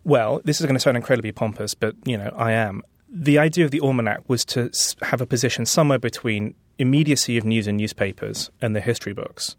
Well, 0.03 0.41
this 0.45 0.61
is 0.61 0.67
going 0.67 0.77
to 0.77 0.81
sound 0.81 0.97
incredibly 0.97 1.33
pompous, 1.33 1.75
but 1.75 1.95
you 2.05 2.17
know, 2.17 2.33
I 2.37 2.53
am. 2.53 2.83
The 3.09 3.39
idea 3.39 3.65
of 3.65 3.71
the 3.71 3.81
almanac 3.81 4.23
was 4.29 4.45
to 4.47 4.71
have 5.03 5.21
a 5.21 5.27
position 5.27 5.67
somewhere 5.67 5.99
between 5.99 6.55
immediacy 6.79 7.37
of 7.37 7.45
news 7.45 7.67
and 7.67 7.77
newspapers 7.77 8.51
and 8.63 8.75
the 8.75 8.81
history 8.81 9.13
books. 9.13 9.57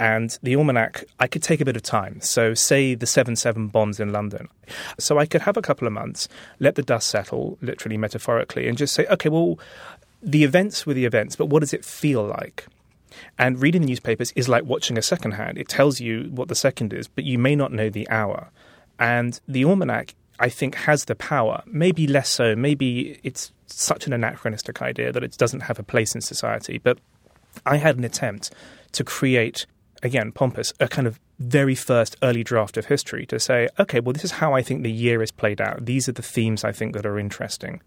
And 0.00 0.36
the 0.42 0.56
almanac, 0.56 1.04
I 1.18 1.26
could 1.26 1.42
take 1.42 1.60
a 1.60 1.64
bit 1.64 1.76
of 1.76 1.82
time. 1.82 2.22
So, 2.22 2.54
say 2.54 2.94
the 2.94 3.06
7 3.06 3.36
7 3.36 3.68
bombs 3.68 4.00
in 4.00 4.12
London. 4.12 4.48
So, 4.98 5.18
I 5.18 5.26
could 5.26 5.42
have 5.42 5.58
a 5.58 5.62
couple 5.62 5.86
of 5.86 5.92
months, 5.92 6.26
let 6.58 6.74
the 6.74 6.82
dust 6.82 7.08
settle, 7.08 7.58
literally, 7.60 7.98
metaphorically, 7.98 8.66
and 8.66 8.78
just 8.78 8.94
say, 8.94 9.04
okay, 9.06 9.28
well, 9.28 9.58
the 10.22 10.42
events 10.42 10.86
were 10.86 10.94
the 10.94 11.04
events, 11.04 11.36
but 11.36 11.46
what 11.46 11.60
does 11.60 11.74
it 11.74 11.84
feel 11.84 12.24
like? 12.24 12.66
And 13.38 13.60
reading 13.60 13.82
the 13.82 13.88
newspapers 13.88 14.32
is 14.32 14.48
like 14.48 14.64
watching 14.64 14.96
a 14.96 15.02
second 15.02 15.32
hand. 15.32 15.58
It 15.58 15.68
tells 15.68 16.00
you 16.00 16.30
what 16.30 16.48
the 16.48 16.54
second 16.54 16.94
is, 16.94 17.06
but 17.06 17.24
you 17.24 17.38
may 17.38 17.54
not 17.54 17.70
know 17.70 17.90
the 17.90 18.08
hour. 18.08 18.48
And 18.98 19.38
the 19.46 19.66
almanac, 19.66 20.14
I 20.38 20.48
think, 20.48 20.76
has 20.76 21.04
the 21.04 21.14
power. 21.14 21.62
Maybe 21.66 22.06
less 22.06 22.30
so. 22.30 22.56
Maybe 22.56 23.20
it's 23.22 23.52
such 23.66 24.06
an 24.06 24.14
anachronistic 24.14 24.80
idea 24.80 25.12
that 25.12 25.22
it 25.22 25.36
doesn't 25.36 25.60
have 25.60 25.78
a 25.78 25.82
place 25.82 26.14
in 26.14 26.22
society. 26.22 26.78
But 26.78 26.98
I 27.66 27.76
had 27.76 27.98
an 27.98 28.04
attempt 28.04 28.50
to 28.92 29.04
create 29.04 29.66
again, 30.02 30.32
pompous, 30.32 30.72
a 30.80 30.88
kind 30.88 31.06
of 31.06 31.20
very 31.38 31.74
first 31.74 32.16
early 32.22 32.44
draft 32.44 32.76
of 32.76 32.86
history 32.86 33.26
to 33.26 33.38
say, 33.38 33.68
okay, 33.78 34.00
well, 34.00 34.12
this 34.12 34.24
is 34.24 34.32
how 34.32 34.54
I 34.54 34.62
think 34.62 34.82
the 34.82 34.92
year 34.92 35.22
is 35.22 35.30
played 35.30 35.60
out. 35.60 35.84
These 35.84 36.08
are 36.08 36.12
the 36.12 36.22
themes 36.22 36.64
I 36.64 36.72
think 36.72 36.94
that 36.94 37.06
are 37.06 37.18
interesting. 37.18 37.80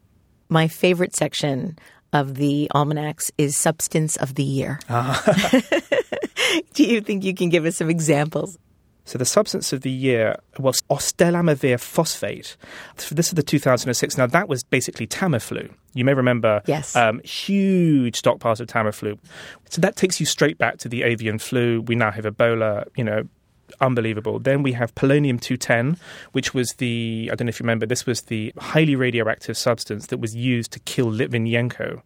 My 0.49 0.67
favorite 0.67 1.15
section 1.15 1.77
of 2.11 2.35
the 2.35 2.69
almanacs 2.75 3.31
is 3.37 3.57
substance 3.57 4.15
of 4.17 4.35
the 4.35 4.43
year. 4.43 4.79
Uh. 4.87 5.19
Do 6.73 6.83
you 6.83 7.01
think 7.01 7.23
you 7.23 7.33
can 7.33 7.49
give 7.49 7.65
us 7.65 7.77
some 7.77 7.89
examples? 7.89 8.57
So 9.05 9.17
the 9.17 9.25
substance 9.25 9.73
of 9.73 9.81
the 9.81 9.91
year 9.91 10.37
was 10.57 10.81
oseltamivir 10.89 11.79
phosphate. 11.79 12.55
This 13.11 13.27
is 13.27 13.33
the 13.33 13.43
2006. 13.43 14.17
Now 14.17 14.27
that 14.27 14.47
was 14.47 14.63
basically 14.63 15.07
Tamiflu. 15.07 15.71
You 15.93 16.05
may 16.05 16.13
remember 16.13 16.61
yes. 16.65 16.95
Um, 16.95 17.19
huge 17.23 18.21
stockpiles 18.21 18.59
of 18.59 18.67
Tamiflu. 18.67 19.17
So 19.69 19.81
that 19.81 19.95
takes 19.95 20.19
you 20.19 20.25
straight 20.25 20.57
back 20.57 20.77
to 20.79 20.89
the 20.89 21.03
avian 21.03 21.37
flu. 21.37 21.81
We 21.81 21.95
now 21.95 22.11
have 22.11 22.25
Ebola, 22.25 22.87
you 22.95 23.03
know, 23.03 23.23
unbelievable. 23.81 24.39
Then 24.39 24.63
we 24.63 24.71
have 24.73 24.95
polonium 24.95 25.39
210, 25.39 25.97
which 26.31 26.53
was 26.53 26.73
the, 26.73 27.29
I 27.31 27.35
don't 27.35 27.45
know 27.45 27.49
if 27.49 27.59
you 27.59 27.63
remember, 27.63 27.85
this 27.85 28.05
was 28.05 28.21
the 28.23 28.53
highly 28.57 28.95
radioactive 28.95 29.57
substance 29.57 30.07
that 30.07 30.19
was 30.19 30.35
used 30.35 30.71
to 30.71 30.79
kill 30.79 31.07
Litvinenko 31.07 32.01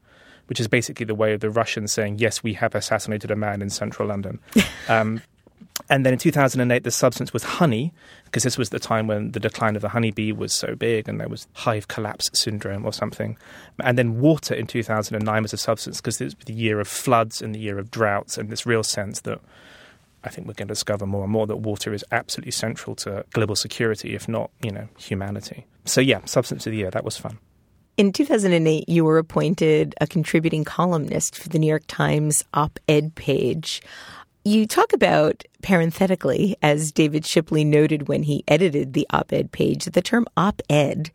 which 0.47 0.61
is 0.61 0.67
basically 0.69 1.05
the 1.05 1.13
way 1.13 1.33
of 1.33 1.41
the 1.41 1.49
Russians 1.49 1.91
saying, 1.91 2.19
yes, 2.19 2.41
we 2.41 2.53
have 2.53 2.73
assassinated 2.73 3.29
a 3.31 3.35
man 3.35 3.61
in 3.61 3.69
central 3.69 4.07
London. 4.07 4.39
Um, 4.89 5.21
and 5.89 6.05
then 6.05 6.13
in 6.13 6.19
2008, 6.19 6.83
the 6.83 6.91
substance 6.91 7.31
was 7.31 7.43
honey, 7.43 7.93
because 8.25 8.43
this 8.43 8.57
was 8.57 8.69
the 8.69 8.79
time 8.79 9.07
when 9.07 9.31
the 9.31 9.39
decline 9.39 9.75
of 9.75 9.81
the 9.81 9.89
honeybee 9.89 10.31
was 10.31 10.53
so 10.53 10.75
big 10.75 11.07
and 11.07 11.19
there 11.19 11.29
was 11.29 11.47
hive 11.53 11.87
collapse 11.87 12.29
syndrome 12.33 12.85
or 12.85 12.91
something. 12.91 13.37
And 13.79 13.97
then 13.97 14.19
water 14.19 14.53
in 14.53 14.67
2009 14.67 15.41
was 15.41 15.53
a 15.53 15.57
substance 15.57 16.01
because 16.01 16.19
it 16.19 16.25
was 16.25 16.35
the 16.45 16.53
year 16.53 16.79
of 16.79 16.87
floods 16.87 17.41
and 17.41 17.55
the 17.55 17.59
year 17.59 17.79
of 17.79 17.89
droughts 17.89 18.37
and 18.37 18.49
this 18.49 18.65
real 18.65 18.83
sense 18.83 19.21
that 19.21 19.39
I 20.23 20.29
think 20.29 20.47
we're 20.47 20.55
going 20.55 20.67
to 20.67 20.73
discover 20.73 21.05
more 21.05 21.23
and 21.23 21.31
more 21.31 21.47
that 21.47 21.57
water 21.57 21.93
is 21.93 22.03
absolutely 22.11 22.51
central 22.51 22.95
to 22.97 23.23
global 23.31 23.55
security, 23.55 24.13
if 24.13 24.27
not, 24.27 24.51
you 24.61 24.71
know, 24.71 24.89
humanity. 24.97 25.65
So 25.85 26.01
yeah, 26.01 26.19
substance 26.25 26.65
of 26.65 26.71
the 26.71 26.77
year, 26.79 26.91
that 26.91 27.05
was 27.05 27.15
fun. 27.15 27.37
In 27.95 28.11
2008, 28.11 28.89
you 28.89 29.05
were 29.05 29.17
appointed 29.17 29.95
a 30.01 30.05
contributing 30.05 30.63
columnist 30.63 31.35
for 31.35 31.49
the 31.49 31.57
New 31.57 31.67
York 31.67 31.85
Times 31.87 32.43
op 32.53 32.77
ed 32.87 33.15
page. 33.15 33.81
You 34.47 34.65
talk 34.65 34.93
about, 34.93 35.43
parenthetically, 35.61 36.55
as 36.61 36.93
David 36.93 37.25
Shipley 37.25 37.65
noted 37.65 38.07
when 38.07 38.23
he 38.23 38.45
edited 38.47 38.93
the 38.93 39.05
op 39.09 39.33
ed 39.33 39.51
page, 39.51 39.83
the 39.83 40.01
term 40.01 40.25
op 40.37 40.61
ed 40.69 41.11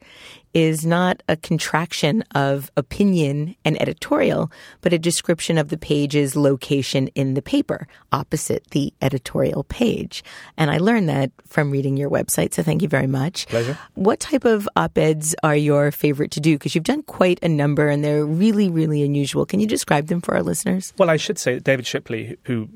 is 0.52 0.84
not 0.84 1.22
a 1.30 1.36
contraction 1.38 2.22
of 2.34 2.70
opinion 2.76 3.56
and 3.64 3.80
editorial, 3.80 4.52
but 4.82 4.92
a 4.92 4.98
description 4.98 5.56
of 5.56 5.70
the 5.70 5.78
page's 5.78 6.36
location 6.36 7.08
in 7.14 7.32
the 7.32 7.40
paper, 7.40 7.88
opposite 8.12 8.66
the 8.72 8.92
editorial 9.00 9.64
page. 9.64 10.22
And 10.58 10.70
I 10.70 10.76
learned 10.76 11.08
that 11.08 11.30
from 11.46 11.70
reading 11.70 11.96
your 11.96 12.10
website, 12.10 12.52
so 12.52 12.62
thank 12.62 12.82
you 12.82 12.88
very 12.88 13.06
much. 13.06 13.46
Pleasure. 13.46 13.78
What 13.94 14.20
type 14.20 14.44
of 14.44 14.68
op 14.76 14.98
eds 14.98 15.34
are 15.42 15.56
your 15.56 15.90
favorite 15.90 16.32
to 16.32 16.40
do? 16.40 16.56
Because 16.56 16.74
you've 16.74 16.84
done 16.84 17.02
quite 17.04 17.38
a 17.42 17.48
number 17.48 17.88
and 17.88 18.04
they're 18.04 18.26
really, 18.26 18.68
really 18.68 19.02
unusual. 19.02 19.46
Can 19.46 19.58
you 19.58 19.66
describe 19.66 20.08
them 20.08 20.20
for 20.20 20.34
our 20.34 20.42
listeners? 20.42 20.92
Well, 20.98 21.08
I 21.08 21.16
should 21.16 21.38
say 21.38 21.60
David 21.60 21.86
Shipley, 21.86 22.36
who 22.42 22.68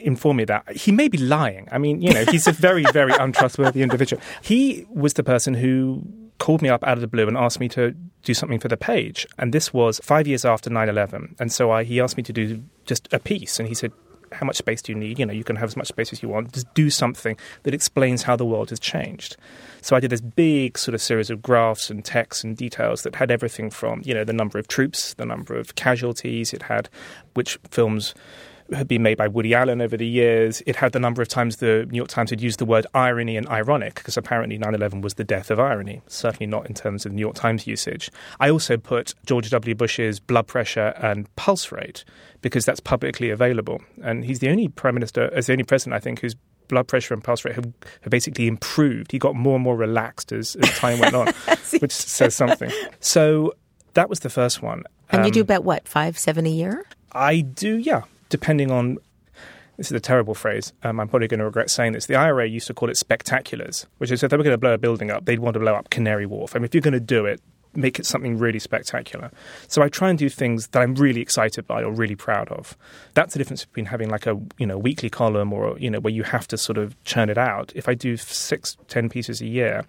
inform 0.00 0.38
me 0.38 0.44
that 0.44 0.70
he 0.76 0.92
may 0.92 1.08
be 1.08 1.18
lying. 1.18 1.68
I 1.70 1.78
mean, 1.78 2.02
you 2.02 2.12
know, 2.12 2.24
he's 2.26 2.46
a 2.46 2.52
very, 2.52 2.84
very 2.92 3.12
untrustworthy 3.18 3.82
individual. 3.82 4.22
He 4.42 4.86
was 4.90 5.14
the 5.14 5.22
person 5.22 5.54
who 5.54 6.02
called 6.38 6.62
me 6.62 6.68
up 6.68 6.82
out 6.84 6.98
of 6.98 7.00
the 7.00 7.06
blue 7.06 7.26
and 7.26 7.36
asked 7.36 7.60
me 7.60 7.68
to 7.70 7.94
do 8.22 8.34
something 8.34 8.58
for 8.58 8.68
the 8.68 8.76
page. 8.76 9.26
And 9.38 9.52
this 9.52 9.72
was 9.72 10.00
five 10.02 10.26
years 10.26 10.44
after 10.44 10.70
9 10.70 10.88
11. 10.88 11.36
And 11.38 11.52
so 11.52 11.70
I, 11.70 11.84
he 11.84 12.00
asked 12.00 12.16
me 12.16 12.22
to 12.24 12.32
do 12.32 12.62
just 12.84 13.12
a 13.12 13.18
piece. 13.18 13.58
And 13.58 13.68
he 13.68 13.74
said, 13.74 13.92
How 14.32 14.44
much 14.44 14.56
space 14.56 14.82
do 14.82 14.92
you 14.92 14.98
need? 14.98 15.18
You 15.18 15.26
know, 15.26 15.32
you 15.32 15.44
can 15.44 15.56
have 15.56 15.68
as 15.68 15.76
much 15.76 15.88
space 15.88 16.12
as 16.12 16.22
you 16.22 16.28
want. 16.28 16.52
Just 16.52 16.72
do 16.74 16.90
something 16.90 17.36
that 17.62 17.74
explains 17.74 18.24
how 18.24 18.36
the 18.36 18.44
world 18.44 18.70
has 18.70 18.80
changed. 18.80 19.36
So 19.80 19.94
I 19.94 20.00
did 20.00 20.10
this 20.10 20.20
big 20.20 20.76
sort 20.76 20.94
of 20.94 21.02
series 21.02 21.30
of 21.30 21.40
graphs 21.42 21.90
and 21.90 22.04
texts 22.04 22.42
and 22.42 22.56
details 22.56 23.02
that 23.02 23.14
had 23.14 23.30
everything 23.30 23.70
from, 23.70 24.02
you 24.04 24.14
know, 24.14 24.24
the 24.24 24.32
number 24.32 24.58
of 24.58 24.66
troops, 24.66 25.14
the 25.14 25.26
number 25.26 25.54
of 25.56 25.74
casualties, 25.76 26.52
it 26.52 26.64
had 26.64 26.88
which 27.34 27.58
films 27.70 28.14
had 28.72 28.88
been 28.88 29.02
made 29.02 29.18
by 29.18 29.28
Woody 29.28 29.54
Allen 29.54 29.80
over 29.80 29.96
the 29.96 30.06
years. 30.06 30.62
It 30.66 30.76
had 30.76 30.92
the 30.92 31.00
number 31.00 31.20
of 31.20 31.28
times 31.28 31.56
the 31.56 31.86
New 31.90 31.96
York 31.96 32.08
Times 32.08 32.30
had 32.30 32.40
used 32.40 32.58
the 32.58 32.64
word 32.64 32.86
irony 32.94 33.36
and 33.36 33.46
ironic, 33.48 33.94
because 33.96 34.16
apparently 34.16 34.58
9 34.58 34.74
11 34.74 35.00
was 35.00 35.14
the 35.14 35.24
death 35.24 35.50
of 35.50 35.60
irony, 35.60 36.02
certainly 36.06 36.46
not 36.46 36.66
in 36.66 36.74
terms 36.74 37.04
of 37.04 37.12
New 37.12 37.20
York 37.20 37.34
Times 37.34 37.66
usage. 37.66 38.10
I 38.40 38.50
also 38.50 38.76
put 38.76 39.14
George 39.26 39.50
W. 39.50 39.74
Bush's 39.74 40.20
blood 40.20 40.46
pressure 40.46 40.94
and 40.98 41.34
pulse 41.36 41.70
rate, 41.70 42.04
because 42.40 42.64
that's 42.64 42.80
publicly 42.80 43.30
available. 43.30 43.82
And 44.02 44.24
he's 44.24 44.38
the 44.38 44.48
only 44.48 44.68
prime 44.68 44.94
minister, 44.94 45.30
as 45.34 45.46
the 45.46 45.52
only 45.52 45.64
president, 45.64 45.94
I 45.94 46.00
think, 46.00 46.20
whose 46.20 46.36
blood 46.68 46.88
pressure 46.88 47.12
and 47.12 47.22
pulse 47.22 47.44
rate 47.44 47.54
have, 47.54 47.66
have, 48.00 48.10
basically 48.10 48.46
improved. 48.46 49.12
He 49.12 49.18
got 49.18 49.34
more 49.34 49.56
and 49.56 49.64
more 49.64 49.76
relaxed 49.76 50.32
as, 50.32 50.56
as 50.56 50.70
time 50.78 50.98
went 50.98 51.14
on, 51.14 51.28
which 51.80 51.92
says 51.92 52.34
something. 52.34 52.70
So 53.00 53.52
that 53.92 54.08
was 54.08 54.20
the 54.20 54.30
first 54.30 54.62
one. 54.62 54.84
And 55.10 55.26
you 55.26 55.30
do 55.30 55.40
Um, 55.40 55.44
about 55.44 55.64
what, 55.64 55.86
five, 55.86 56.18
seven 56.18 56.46
a 56.46 56.50
year? 56.50 56.84
I 57.12 57.42
do, 57.42 57.76
yeah, 57.76 58.02
depending 58.28 58.70
on. 58.70 58.98
This 59.76 59.86
is 59.86 59.96
a 59.96 60.00
terrible 60.00 60.34
phrase. 60.34 60.72
Um, 60.84 61.00
I'm 61.00 61.08
probably 61.08 61.26
going 61.26 61.40
to 61.40 61.44
regret 61.44 61.68
saying 61.68 61.94
this. 61.94 62.06
The 62.06 62.14
IRA 62.14 62.46
used 62.46 62.68
to 62.68 62.74
call 62.74 62.88
it 62.88 62.96
spectaculars, 62.96 63.86
which 63.98 64.12
is 64.12 64.22
if 64.22 64.30
they 64.30 64.36
were 64.36 64.44
going 64.44 64.54
to 64.54 64.58
blow 64.58 64.74
a 64.74 64.78
building 64.78 65.10
up, 65.10 65.24
they'd 65.24 65.40
want 65.40 65.54
to 65.54 65.60
blow 65.60 65.74
up 65.74 65.90
Canary 65.90 66.26
Wharf. 66.26 66.54
I 66.54 66.60
mean, 66.60 66.66
if 66.66 66.74
you're 66.74 66.80
going 66.80 66.92
to 66.92 67.00
do 67.00 67.26
it, 67.26 67.40
make 67.76 67.98
it 67.98 68.06
something 68.06 68.38
really 68.38 68.58
spectacular. 68.58 69.30
So 69.68 69.82
I 69.82 69.88
try 69.88 70.10
and 70.10 70.18
do 70.18 70.28
things 70.28 70.68
that 70.68 70.80
I'm 70.80 70.94
really 70.94 71.20
excited 71.20 71.66
by 71.66 71.82
or 71.82 71.92
really 71.92 72.14
proud 72.16 72.48
of. 72.48 72.76
That's 73.14 73.32
the 73.32 73.38
difference 73.38 73.64
between 73.64 73.86
having 73.86 74.10
like 74.10 74.26
a 74.26 74.40
you 74.58 74.66
know 74.66 74.78
weekly 74.78 75.10
column 75.10 75.52
or 75.52 75.78
you 75.78 75.90
know 75.90 76.00
where 76.00 76.12
you 76.12 76.22
have 76.22 76.46
to 76.48 76.56
sort 76.58 76.78
of 76.78 77.02
churn 77.04 77.28
it 77.30 77.38
out. 77.38 77.72
If 77.74 77.88
I 77.88 77.94
do 77.94 78.16
six, 78.16 78.76
ten 78.88 79.08
pieces 79.08 79.40
a 79.40 79.46
year, 79.46 79.84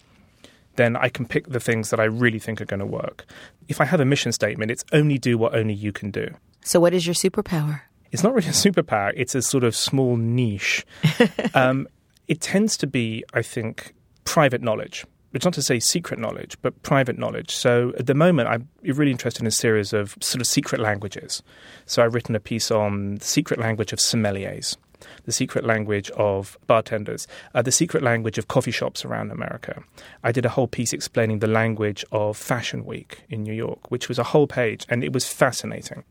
then 0.76 0.96
I 0.96 1.10
can 1.10 1.26
pick 1.26 1.48
the 1.48 1.60
things 1.60 1.90
that 1.90 2.00
I 2.00 2.06
really 2.06 2.40
think 2.40 2.62
are 2.62 2.66
going 2.66 2.80
to 2.80 2.86
work. 2.86 3.26
If 3.68 3.80
I 3.80 3.86
have 3.86 4.00
a 4.00 4.06
mission 4.06 4.32
statement, 4.32 4.72
it's 4.72 4.84
only 4.92 5.18
do 5.18 5.38
what 5.38 5.56
only 5.56 5.74
you 5.74 5.92
can 5.92 6.12
do 6.12 6.36
So, 6.64 6.80
what 6.80 6.94
is 6.94 7.06
your 7.06 7.16
superpower? 7.16 7.82
It's 8.12 8.24
not 8.24 8.34
really 8.34 8.48
a 8.48 8.52
superpower. 8.52 9.12
It's 9.16 9.36
a 9.36 9.42
sort 9.42 9.64
of 9.64 9.76
small 9.76 10.18
niche. 10.18 10.86
um, 11.54 11.88
it 12.28 12.42
tends 12.42 12.78
to 12.78 12.88
be, 12.88 13.24
I 13.34 13.42
think, 13.42 13.94
private 14.24 14.62
knowledge. 14.62 15.06
It's 15.34 15.44
not 15.44 15.54
to 15.56 15.62
say 15.62 15.80
secret 15.82 16.18
knowledge, 16.18 16.58
but 16.62 16.82
private 16.82 17.18
knowledge. 17.18 17.54
So 17.54 17.92
at 18.00 18.08
the 18.08 18.14
moment, 18.14 18.48
I'm 18.48 18.70
really 18.84 19.12
interested 19.12 19.42
in 19.42 19.48
a 19.48 19.52
series 19.52 19.92
of 19.92 20.16
sort 20.22 20.40
of 20.40 20.48
secret 20.48 20.80
languages. 20.80 21.44
So 21.86 22.04
I've 22.04 22.14
written 22.14 22.36
a 22.36 22.40
piece 22.40 22.72
on 22.72 23.16
the 23.16 23.26
secret 23.26 23.60
language 23.60 23.92
of 23.92 24.00
sommeliers, 24.00 24.78
the 25.26 25.34
secret 25.34 25.66
language 25.66 26.10
of 26.12 26.58
bartenders, 26.68 27.28
uh, 27.54 27.62
the 27.62 27.72
secret 27.72 28.02
language 28.02 28.38
of 28.38 28.48
coffee 28.48 28.72
shops 28.72 29.04
around 29.04 29.30
America. 29.30 29.84
I 30.24 30.32
did 30.32 30.46
a 30.46 30.50
whole 30.50 30.68
piece 30.68 30.94
explaining 30.94 31.40
the 31.40 31.48
language 31.48 32.06
of 32.14 32.38
Fashion 32.38 32.86
Week 32.86 33.24
in 33.30 33.44
New 33.44 33.54
York, 33.54 33.92
which 33.92 34.08
was 34.08 34.18
a 34.18 34.24
whole 34.24 34.48
page, 34.48 34.86
and 34.88 35.04
it 35.04 35.12
was 35.12 35.28
fascinating. 35.28 36.06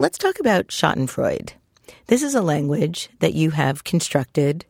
Let's 0.00 0.16
talk 0.18 0.38
about 0.38 0.68
Schottenfreude. 0.68 1.54
This 2.06 2.22
is 2.22 2.36
a 2.36 2.40
language 2.42 3.08
that 3.18 3.34
you 3.34 3.50
have 3.50 3.82
constructed 3.82 4.64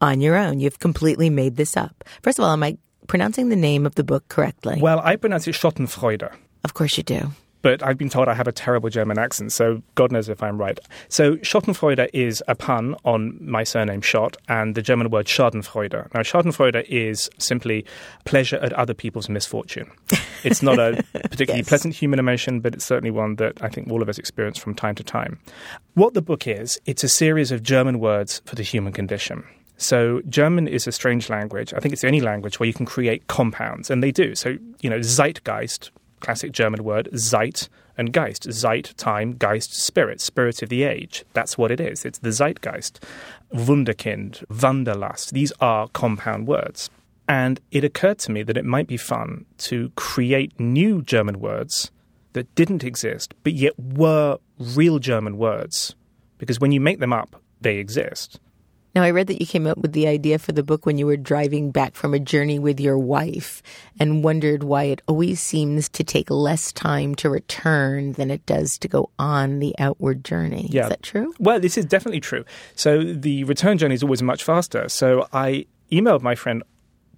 on 0.00 0.22
your 0.22 0.34
own. 0.34 0.60
You've 0.60 0.78
completely 0.78 1.28
made 1.28 1.56
this 1.56 1.76
up. 1.76 2.04
First 2.22 2.38
of 2.38 2.44
all, 2.46 2.52
am 2.52 2.62
I 2.62 2.78
pronouncing 3.06 3.50
the 3.50 3.56
name 3.56 3.84
of 3.84 3.96
the 3.96 4.04
book 4.04 4.28
correctly? 4.28 4.80
Well, 4.80 5.00
I 5.00 5.16
pronounce 5.16 5.46
it 5.46 5.54
Schottenfreude. 5.54 6.32
of 6.64 6.72
course 6.72 6.96
you 6.96 7.02
do. 7.02 7.32
But 7.66 7.82
I've 7.82 7.98
been 7.98 8.08
told 8.08 8.28
I 8.28 8.34
have 8.34 8.46
a 8.46 8.52
terrible 8.52 8.90
German 8.90 9.18
accent, 9.18 9.50
so 9.50 9.82
God 9.96 10.12
knows 10.12 10.28
if 10.28 10.40
I'm 10.40 10.56
right. 10.56 10.78
So 11.08 11.34
Schottenfreude 11.38 12.08
is 12.12 12.40
a 12.46 12.54
pun 12.54 12.94
on 13.04 13.36
my 13.40 13.64
surname 13.64 14.02
Schott 14.02 14.36
and 14.48 14.76
the 14.76 14.82
German 14.82 15.10
word 15.10 15.26
Schadenfreude. 15.26 16.14
Now, 16.14 16.20
Schadenfreude 16.20 16.84
is 16.88 17.28
simply 17.38 17.84
pleasure 18.24 18.58
at 18.58 18.72
other 18.74 18.94
people's 18.94 19.28
misfortune. 19.28 19.90
It's 20.44 20.62
not 20.62 20.78
a 20.78 21.02
particularly 21.12 21.62
Yes. 21.62 21.68
pleasant 21.68 21.92
human 21.92 22.20
emotion, 22.20 22.60
but 22.60 22.72
it's 22.72 22.84
certainly 22.84 23.10
one 23.10 23.34
that 23.36 23.60
I 23.60 23.68
think 23.68 23.90
all 23.90 24.00
of 24.00 24.08
us 24.08 24.16
experience 24.16 24.58
from 24.58 24.76
time 24.76 24.94
to 24.94 25.02
time. 25.02 25.40
What 25.94 26.14
the 26.14 26.22
book 26.22 26.46
is, 26.46 26.78
it's 26.86 27.02
a 27.02 27.08
series 27.08 27.50
of 27.50 27.64
German 27.64 27.98
words 27.98 28.42
for 28.44 28.54
the 28.54 28.62
human 28.62 28.92
condition. 28.92 29.42
So 29.76 30.22
German 30.28 30.68
is 30.68 30.86
a 30.86 30.92
strange 30.92 31.28
language. 31.28 31.74
I 31.74 31.80
think 31.80 31.92
it's 31.92 32.02
the 32.02 32.06
only 32.08 32.20
language 32.20 32.60
where 32.60 32.68
you 32.68 32.72
can 32.74 32.86
create 32.86 33.26
compounds, 33.26 33.90
and 33.90 34.04
they 34.04 34.12
do. 34.12 34.36
So, 34.36 34.56
you 34.82 34.88
know, 34.88 35.00
Zeitgeist, 35.00 35.90
classic 36.20 36.52
German 36.52 36.84
word, 36.84 37.08
Zeit 37.16 37.68
and 37.96 38.12
Geist. 38.12 38.50
Zeit, 38.52 38.94
time, 38.96 39.36
Geist, 39.36 39.74
spirit, 39.74 40.20
spirit 40.20 40.62
of 40.62 40.68
the 40.68 40.82
age. 40.82 41.24
That's 41.32 41.56
what 41.56 41.70
it 41.70 41.80
is. 41.80 42.04
It's 42.04 42.18
the 42.18 42.30
Zeitgeist. 42.32 43.02
Wunderkind, 43.52 44.44
Wanderlust. 44.50 45.32
These 45.32 45.52
are 45.60 45.88
compound 45.88 46.46
words. 46.46 46.90
And 47.28 47.60
it 47.70 47.84
occurred 47.84 48.18
to 48.20 48.32
me 48.32 48.42
that 48.42 48.56
it 48.56 48.64
might 48.64 48.86
be 48.86 48.96
fun 48.96 49.46
to 49.58 49.90
create 49.96 50.58
new 50.60 51.02
German 51.02 51.40
words 51.40 51.90
that 52.34 52.54
didn't 52.54 52.84
exist, 52.84 53.34
but 53.42 53.54
yet 53.54 53.72
were 53.78 54.38
real 54.58 54.98
German 54.98 55.38
words. 55.38 55.94
Because 56.38 56.60
when 56.60 56.70
you 56.70 56.80
make 56.80 57.00
them 57.00 57.12
up, 57.12 57.40
they 57.60 57.78
exist. 57.78 58.38
Now, 58.96 59.02
I 59.02 59.10
read 59.10 59.26
that 59.26 59.40
you 59.40 59.46
came 59.46 59.66
up 59.66 59.76
with 59.76 59.92
the 59.92 60.08
idea 60.08 60.38
for 60.38 60.52
the 60.52 60.62
book 60.62 60.86
when 60.86 60.96
you 60.96 61.04
were 61.04 61.18
driving 61.18 61.70
back 61.70 61.94
from 61.94 62.14
a 62.14 62.18
journey 62.18 62.58
with 62.58 62.80
your 62.80 62.96
wife 62.96 63.62
and 64.00 64.24
wondered 64.24 64.62
why 64.62 64.84
it 64.84 65.02
always 65.06 65.38
seems 65.38 65.90
to 65.90 66.02
take 66.02 66.30
less 66.30 66.72
time 66.72 67.14
to 67.16 67.28
return 67.28 68.12
than 68.14 68.30
it 68.30 68.46
does 68.46 68.78
to 68.78 68.88
go 68.88 69.10
on 69.18 69.58
the 69.58 69.74
outward 69.78 70.24
journey. 70.24 70.68
Yeah. 70.70 70.84
Is 70.84 70.88
that 70.88 71.02
true? 71.02 71.34
Well, 71.38 71.60
this 71.60 71.76
is 71.76 71.84
definitely 71.84 72.20
true. 72.20 72.46
So 72.74 73.02
the 73.02 73.44
return 73.44 73.76
journey 73.76 73.96
is 73.96 74.02
always 74.02 74.22
much 74.22 74.42
faster. 74.42 74.88
So 74.88 75.28
I 75.30 75.66
emailed 75.92 76.22
my 76.22 76.34
friend 76.34 76.62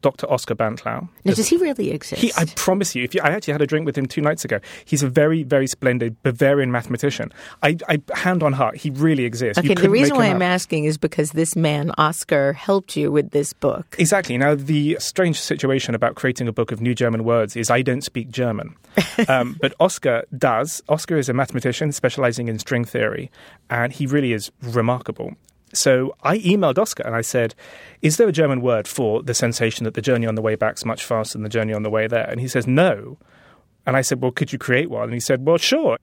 Dr. 0.01 0.31
Oscar 0.31 0.55
Bandtlow. 0.55 1.09
Now, 1.25 1.35
does 1.35 1.49
he 1.49 1.57
really 1.57 1.91
exist? 1.91 2.23
He, 2.23 2.33
I 2.37 2.45
promise 2.57 2.95
you, 2.95 3.05
if 3.05 3.15
you, 3.15 3.21
I 3.23 3.31
actually 3.31 3.53
had 3.53 3.63
a 3.63 3.67
drink 3.67 3.87
with 3.87 3.97
him 3.97 4.07
two 4.07 4.21
nights 4.21 4.45
ago. 4.45 4.61
He's 4.85 5.03
a 5.03 5.09
very, 5.09 5.43
very 5.43 5.67
splendid 5.67 6.23
Bavarian 6.23 6.71
mathematician. 6.71 7.33
I, 7.63 7.77
I 7.89 8.01
hand 8.15 8.43
on 8.43 8.53
heart, 8.53 8.77
he 8.77 8.91
really 8.91 9.25
exists. 9.25 9.63
You 9.63 9.73
okay, 9.73 9.83
the 9.83 9.91
reason 9.91 10.17
why 10.17 10.27
I'm 10.27 10.43
asking 10.43 10.85
is 10.85 10.99
because 10.99 11.33
this 11.33 11.57
man, 11.57 11.93
Oscar, 11.99 12.53
helped 12.53 12.97
you 12.97 13.11
with 13.11 13.31
this 13.31 13.53
book. 13.53 13.97
Exactly. 13.99 14.39
Now, 14.39 14.55
the 14.55 14.97
strange 15.01 15.41
situation 15.41 15.95
about 15.95 16.15
creating 16.15 16.49
a 16.49 16.53
book 16.53 16.73
of 16.73 16.81
new 16.81 16.95
German 16.95 17.25
words 17.25 17.57
is 17.57 17.71
I 17.71 17.83
don't 17.83 18.03
speak 18.03 18.31
German. 18.31 18.77
um, 19.29 19.57
but 19.61 19.75
Oscar 19.81 20.25
does. 20.37 20.83
Oscar 20.89 21.17
is 21.17 21.29
a 21.29 21.33
mathematician 21.33 21.93
specializing 21.93 22.49
in 22.49 22.59
string 22.59 22.85
theory, 22.85 23.31
and 23.71 23.93
he 23.93 24.07
really 24.07 24.33
is 24.33 24.51
remarkable. 24.63 25.35
So 25.73 26.17
I 26.23 26.39
emailed 26.39 26.79
Oscar 26.79 27.05
and 27.05 27.15
I 27.15 27.21
said, 27.21 27.55
Is 28.03 28.17
there 28.17 28.29
a 28.29 28.33
German 28.33 28.61
word 28.61 28.89
for 28.89 29.23
the 29.23 29.35
sensation 29.35 29.85
that 29.85 29.95
the 29.95 30.03
journey 30.03 30.27
on 30.27 30.35
the 30.35 30.43
way 30.43 30.55
back 30.55 30.77
is 30.77 30.85
much 30.85 31.05
faster 31.05 31.35
than 31.35 31.43
the 31.43 31.49
journey 31.49 31.73
on 31.73 31.83
the 31.83 31.91
way 31.91 32.07
there? 32.07 32.29
And 32.29 32.41
he 32.41 32.49
says, 32.49 32.67
No. 32.67 33.19
And 33.87 33.97
I 33.97 34.03
said, 34.03 34.23
Well, 34.23 34.33
could 34.33 34.53
you 34.53 34.59
create 34.59 34.91
one? 34.91 35.05
And 35.05 35.15
he 35.15 35.21
said, 35.21 35.47
Well, 35.47 35.59
sure. 35.59 35.99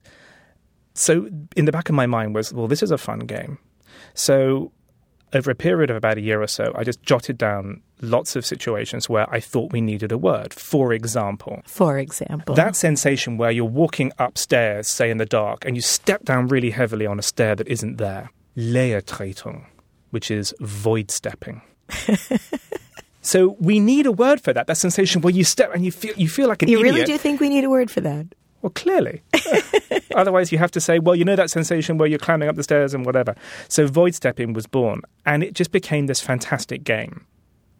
So 0.94 1.28
in 1.56 1.64
the 1.64 1.72
back 1.72 1.88
of 1.88 1.94
my 1.94 2.06
mind 2.06 2.34
was, 2.34 2.52
Well, 2.52 2.68
this 2.68 2.82
is 2.82 2.90
a 2.90 2.98
fun 2.98 3.20
game. 3.20 3.58
So 4.14 4.72
over 5.32 5.50
a 5.50 5.54
period 5.54 5.90
of 5.90 5.96
about 5.96 6.18
a 6.18 6.20
year 6.20 6.40
or 6.40 6.46
so, 6.46 6.72
I 6.74 6.84
just 6.84 7.02
jotted 7.02 7.36
down 7.36 7.82
lots 8.00 8.36
of 8.36 8.46
situations 8.46 9.08
where 9.08 9.32
I 9.32 9.40
thought 9.40 9.72
we 9.72 9.80
needed 9.80 10.12
a 10.12 10.18
word. 10.18 10.54
For 10.54 10.92
example, 10.92 11.62
For 11.66 11.98
example, 11.98 12.54
that 12.54 12.76
sensation 12.76 13.36
where 13.36 13.50
you're 13.50 13.64
walking 13.64 14.12
upstairs, 14.18 14.88
say 14.88 15.10
in 15.10 15.18
the 15.18 15.26
dark, 15.26 15.64
and 15.64 15.76
you 15.76 15.82
step 15.82 16.24
down 16.24 16.48
really 16.48 16.70
heavily 16.70 17.06
on 17.06 17.18
a 17.18 17.22
stair 17.22 17.54
that 17.56 17.68
isn't 17.68 17.96
there. 17.96 18.30
Leertretung, 18.56 19.66
which 20.10 20.30
is 20.30 20.54
void 20.60 21.10
stepping. 21.10 21.62
so 23.22 23.56
we 23.60 23.80
need 23.80 24.06
a 24.06 24.12
word 24.12 24.40
for 24.40 24.52
that. 24.52 24.66
That 24.66 24.76
sensation 24.76 25.20
where 25.20 25.32
you 25.32 25.44
step 25.44 25.72
and 25.74 25.84
you 25.84 25.92
feel 25.92 26.14
you 26.16 26.28
feel 26.28 26.48
like 26.48 26.62
an 26.62 26.68
you 26.68 26.80
idiot. 26.80 26.94
really 26.94 27.06
do 27.06 27.18
think 27.18 27.40
we 27.40 27.48
need 27.48 27.64
a 27.64 27.70
word 27.70 27.90
for 27.90 28.00
that? 28.00 28.26
Well, 28.62 28.70
clearly. 28.70 29.22
Otherwise, 30.14 30.50
you 30.50 30.58
have 30.58 30.70
to 30.72 30.80
say, 30.80 30.98
well, 30.98 31.14
you 31.14 31.24
know 31.24 31.36
that 31.36 31.50
sensation 31.50 31.98
where 31.98 32.08
you're 32.08 32.18
climbing 32.18 32.48
up 32.48 32.56
the 32.56 32.62
stairs 32.62 32.94
and 32.94 33.04
whatever. 33.04 33.34
So 33.68 33.86
void 33.86 34.14
stepping 34.14 34.54
was 34.54 34.66
born, 34.66 35.02
and 35.24 35.44
it 35.44 35.54
just 35.54 35.70
became 35.70 36.06
this 36.06 36.20
fantastic 36.20 36.82
game. 36.82 37.26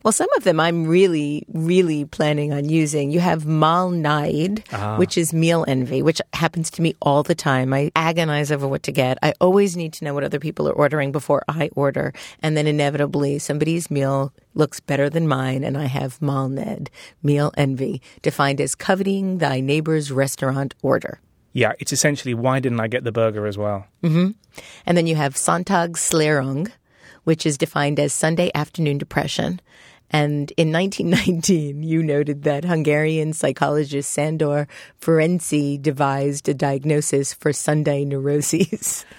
Well, 0.06 0.12
some 0.12 0.32
of 0.36 0.44
them 0.44 0.60
I'm 0.60 0.86
really, 0.86 1.44
really 1.48 2.04
planning 2.04 2.52
on 2.52 2.68
using. 2.68 3.10
You 3.10 3.18
have 3.18 3.42
Mahlneid, 3.42 4.62
ah. 4.72 4.96
which 4.98 5.18
is 5.18 5.34
meal 5.34 5.64
envy, 5.66 6.00
which 6.00 6.22
happens 6.32 6.70
to 6.70 6.82
me 6.82 6.94
all 7.02 7.24
the 7.24 7.34
time. 7.34 7.74
I 7.74 7.90
agonize 7.96 8.52
over 8.52 8.68
what 8.68 8.84
to 8.84 8.92
get. 8.92 9.18
I 9.20 9.34
always 9.40 9.76
need 9.76 9.92
to 9.94 10.04
know 10.04 10.14
what 10.14 10.22
other 10.22 10.38
people 10.38 10.68
are 10.68 10.72
ordering 10.72 11.10
before 11.10 11.42
I 11.48 11.70
order. 11.74 12.12
And 12.40 12.56
then 12.56 12.68
inevitably 12.68 13.40
somebody's 13.40 13.90
meal 13.90 14.32
looks 14.54 14.78
better 14.78 15.10
than 15.10 15.26
mine 15.26 15.64
and 15.64 15.76
I 15.76 15.86
have 15.86 16.20
Mahlneid, 16.20 16.86
meal 17.24 17.52
envy, 17.56 18.00
defined 18.22 18.60
as 18.60 18.76
coveting 18.76 19.38
thy 19.38 19.58
neighbor's 19.58 20.12
restaurant 20.12 20.76
order. 20.82 21.18
Yeah, 21.52 21.72
it's 21.80 21.92
essentially 21.92 22.32
why 22.32 22.60
didn't 22.60 22.78
I 22.78 22.86
get 22.86 23.02
the 23.02 23.10
burger 23.10 23.44
as 23.44 23.58
well? 23.58 23.88
Mm-hmm. 24.04 24.30
And 24.86 24.96
then 24.96 25.08
you 25.08 25.16
have 25.16 25.34
Sonntagsleerung, 25.34 26.70
which 27.24 27.44
is 27.44 27.58
defined 27.58 27.98
as 27.98 28.12
Sunday 28.12 28.52
afternoon 28.54 28.98
depression. 28.98 29.60
And 30.10 30.52
in 30.56 30.72
1919, 30.72 31.82
you 31.82 32.02
noted 32.02 32.42
that 32.44 32.64
Hungarian 32.64 33.32
psychologist 33.32 34.10
Sandor 34.10 34.68
Ferenczi 35.00 35.80
devised 35.80 36.48
a 36.48 36.54
diagnosis 36.54 37.34
for 37.34 37.52
Sunday 37.52 38.04
neuroses. 38.04 39.04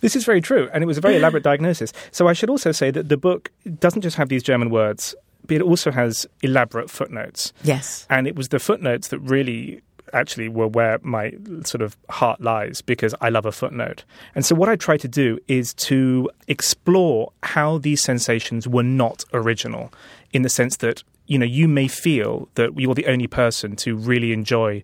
This 0.00 0.14
is 0.16 0.26
very 0.26 0.42
true, 0.42 0.68
and 0.74 0.84
it 0.84 0.86
was 0.86 0.98
a 0.98 1.00
very 1.00 1.16
elaborate 1.16 1.42
diagnosis. 1.42 1.94
So 2.10 2.28
I 2.28 2.34
should 2.34 2.50
also 2.50 2.72
say 2.72 2.90
that 2.90 3.08
the 3.08 3.16
book 3.16 3.50
doesn't 3.78 4.02
just 4.02 4.16
have 4.16 4.28
these 4.28 4.42
German 4.42 4.68
words, 4.68 5.14
but 5.46 5.56
it 5.56 5.62
also 5.62 5.90
has 5.90 6.26
elaborate 6.42 6.90
footnotes. 6.90 7.54
yes. 7.62 8.06
And 8.10 8.26
it 8.26 8.36
was 8.36 8.50
the 8.50 8.58
footnotes 8.58 9.08
that 9.08 9.18
really 9.20 9.80
actually 10.14 10.48
were 10.48 10.68
where 10.68 10.98
my 11.02 11.32
sort 11.64 11.82
of 11.82 11.96
heart 12.08 12.40
lies 12.40 12.80
because 12.80 13.14
I 13.20 13.28
love 13.28 13.44
a 13.44 13.52
footnote. 13.52 14.04
And 14.34 14.44
so 14.44 14.54
what 14.54 14.68
I 14.68 14.76
try 14.76 14.96
to 14.96 15.08
do 15.08 15.38
is 15.48 15.74
to 15.74 16.30
explore 16.48 17.32
how 17.42 17.78
these 17.78 18.02
sensations 18.02 18.66
were 18.66 18.82
not 18.82 19.24
original 19.32 19.92
in 20.32 20.42
the 20.42 20.48
sense 20.48 20.76
that, 20.78 21.02
you 21.26 21.38
know, 21.38 21.46
you 21.46 21.68
may 21.68 21.88
feel 21.88 22.48
that 22.54 22.78
you're 22.78 22.94
the 22.94 23.06
only 23.06 23.26
person 23.26 23.76
to 23.76 23.96
really 23.96 24.32
enjoy 24.32 24.82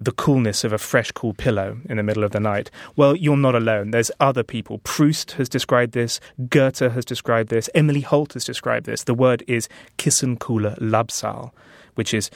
the 0.00 0.12
coolness 0.12 0.62
of 0.62 0.72
a 0.72 0.78
fresh, 0.78 1.10
cool 1.12 1.32
pillow 1.32 1.78
in 1.88 1.96
the 1.96 2.02
middle 2.02 2.24
of 2.24 2.32
the 2.32 2.40
night. 2.40 2.70
Well, 2.96 3.16
you're 3.16 3.36
not 3.36 3.54
alone. 3.54 3.92
There's 3.92 4.10
other 4.20 4.42
people. 4.42 4.78
Proust 4.78 5.32
has 5.32 5.48
described 5.48 5.92
this. 5.92 6.20
Goethe 6.50 6.78
has 6.80 7.04
described 7.04 7.48
this. 7.48 7.70
Emily 7.74 8.02
Holt 8.02 8.34
has 8.34 8.44
described 8.44 8.86
this. 8.86 9.04
The 9.04 9.14
word 9.14 9.42
is 9.46 9.68
Kissenkuhle 9.96 10.78
Labsal, 10.78 11.52
which 11.94 12.12
is 12.12 12.30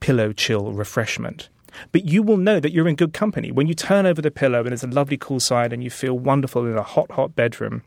pillow 0.00 0.32
chill 0.32 0.72
refreshment. 0.72 1.48
But 1.90 2.04
you 2.04 2.22
will 2.22 2.36
know 2.36 2.60
that 2.60 2.72
you're 2.72 2.88
in 2.88 2.96
good 2.96 3.12
company. 3.12 3.50
When 3.50 3.66
you 3.66 3.74
turn 3.74 4.06
over 4.06 4.22
the 4.22 4.30
pillow 4.30 4.64
and 4.64 4.72
it's 4.72 4.84
a 4.84 4.88
lovely 4.88 5.16
cool 5.16 5.40
side 5.40 5.72
and 5.72 5.82
you 5.82 5.90
feel 5.90 6.18
wonderful 6.18 6.66
in 6.66 6.76
a 6.76 6.82
hot, 6.82 7.10
hot 7.12 7.34
bedroom, 7.34 7.82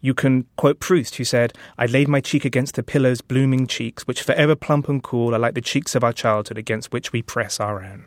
you 0.00 0.14
can 0.14 0.46
quote 0.56 0.80
Proust, 0.80 1.16
who 1.16 1.24
said, 1.24 1.52
I 1.78 1.86
laid 1.86 2.08
my 2.08 2.20
cheek 2.20 2.44
against 2.44 2.74
the 2.74 2.82
pillow's 2.82 3.20
blooming 3.20 3.66
cheeks, 3.66 4.06
which 4.06 4.22
forever 4.22 4.56
plump 4.56 4.88
and 4.88 5.02
cool 5.02 5.34
are 5.34 5.38
like 5.38 5.54
the 5.54 5.60
cheeks 5.60 5.94
of 5.94 6.02
our 6.02 6.12
childhood 6.12 6.58
against 6.58 6.92
which 6.92 7.12
we 7.12 7.22
press 7.22 7.60
our 7.60 7.82
own. 7.82 8.06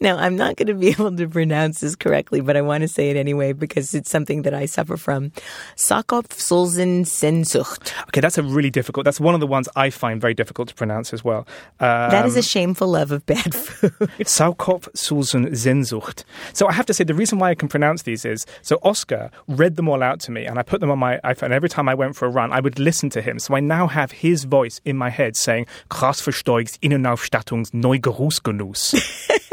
Now, 0.00 0.16
I'm 0.16 0.36
not 0.36 0.56
going 0.56 0.68
to 0.68 0.74
be 0.74 0.88
able 0.88 1.14
to 1.16 1.28
pronounce 1.28 1.80
this 1.80 1.96
correctly, 1.96 2.40
but 2.40 2.56
I 2.56 2.62
want 2.62 2.82
to 2.82 2.88
say 2.88 3.10
it 3.10 3.16
anyway 3.16 3.52
because 3.52 3.94
it's 3.94 4.10
something 4.10 4.42
that 4.42 4.54
I 4.54 4.66
suffer 4.66 4.96
from. 4.96 5.32
Sarkopfsulzensehnsucht. 5.76 7.92
Okay, 8.08 8.20
that's 8.20 8.38
a 8.38 8.42
really 8.42 8.70
difficult. 8.70 9.04
That's 9.04 9.20
one 9.20 9.34
of 9.34 9.40
the 9.40 9.46
ones 9.46 9.68
I 9.76 9.90
find 9.90 10.20
very 10.20 10.34
difficult 10.34 10.68
to 10.68 10.74
pronounce 10.74 11.12
as 11.12 11.22
well. 11.24 11.46
Um, 11.80 12.10
that 12.10 12.26
is 12.26 12.36
a 12.36 12.42
shameful 12.42 12.88
love 12.88 13.12
of 13.12 13.24
bad 13.26 13.54
food. 13.54 14.10
It's 14.18 14.36
Saukopfsulzensehnsucht. 14.38 16.24
So 16.52 16.68
I 16.68 16.72
have 16.72 16.86
to 16.86 16.94
say 16.94 17.04
the 17.04 17.14
reason 17.14 17.38
why 17.38 17.50
I 17.50 17.54
can 17.54 17.68
pronounce 17.68 18.02
these 18.02 18.24
is 18.24 18.46
so 18.62 18.78
Oscar 18.82 19.30
read 19.46 19.76
them 19.76 19.88
all 19.88 20.02
out 20.02 20.20
to 20.20 20.30
me, 20.30 20.46
and 20.46 20.58
I 20.58 20.62
put 20.62 20.80
them 20.80 20.90
on 20.90 20.98
my 20.98 21.20
iPhone. 21.24 21.50
Every 21.50 21.68
time 21.68 21.86
I 21.88 21.94
went 21.94 22.16
for 22.16 22.26
a 22.26 22.30
run, 22.30 22.52
I 22.52 22.60
would 22.60 22.78
listen 22.78 23.10
to 23.10 23.20
him. 23.20 23.38
So 23.38 23.54
I 23.56 23.60
now 23.60 23.86
have 23.86 24.12
his 24.12 24.44
voice 24.44 24.80
in 24.84 24.96
my 24.96 25.10
head 25.10 25.36
saying 25.36 25.66
"Kraftversteugs 25.90 26.78
Innenaufstattungs 26.80 27.72
Neugeruchsgenuss." 27.72 28.94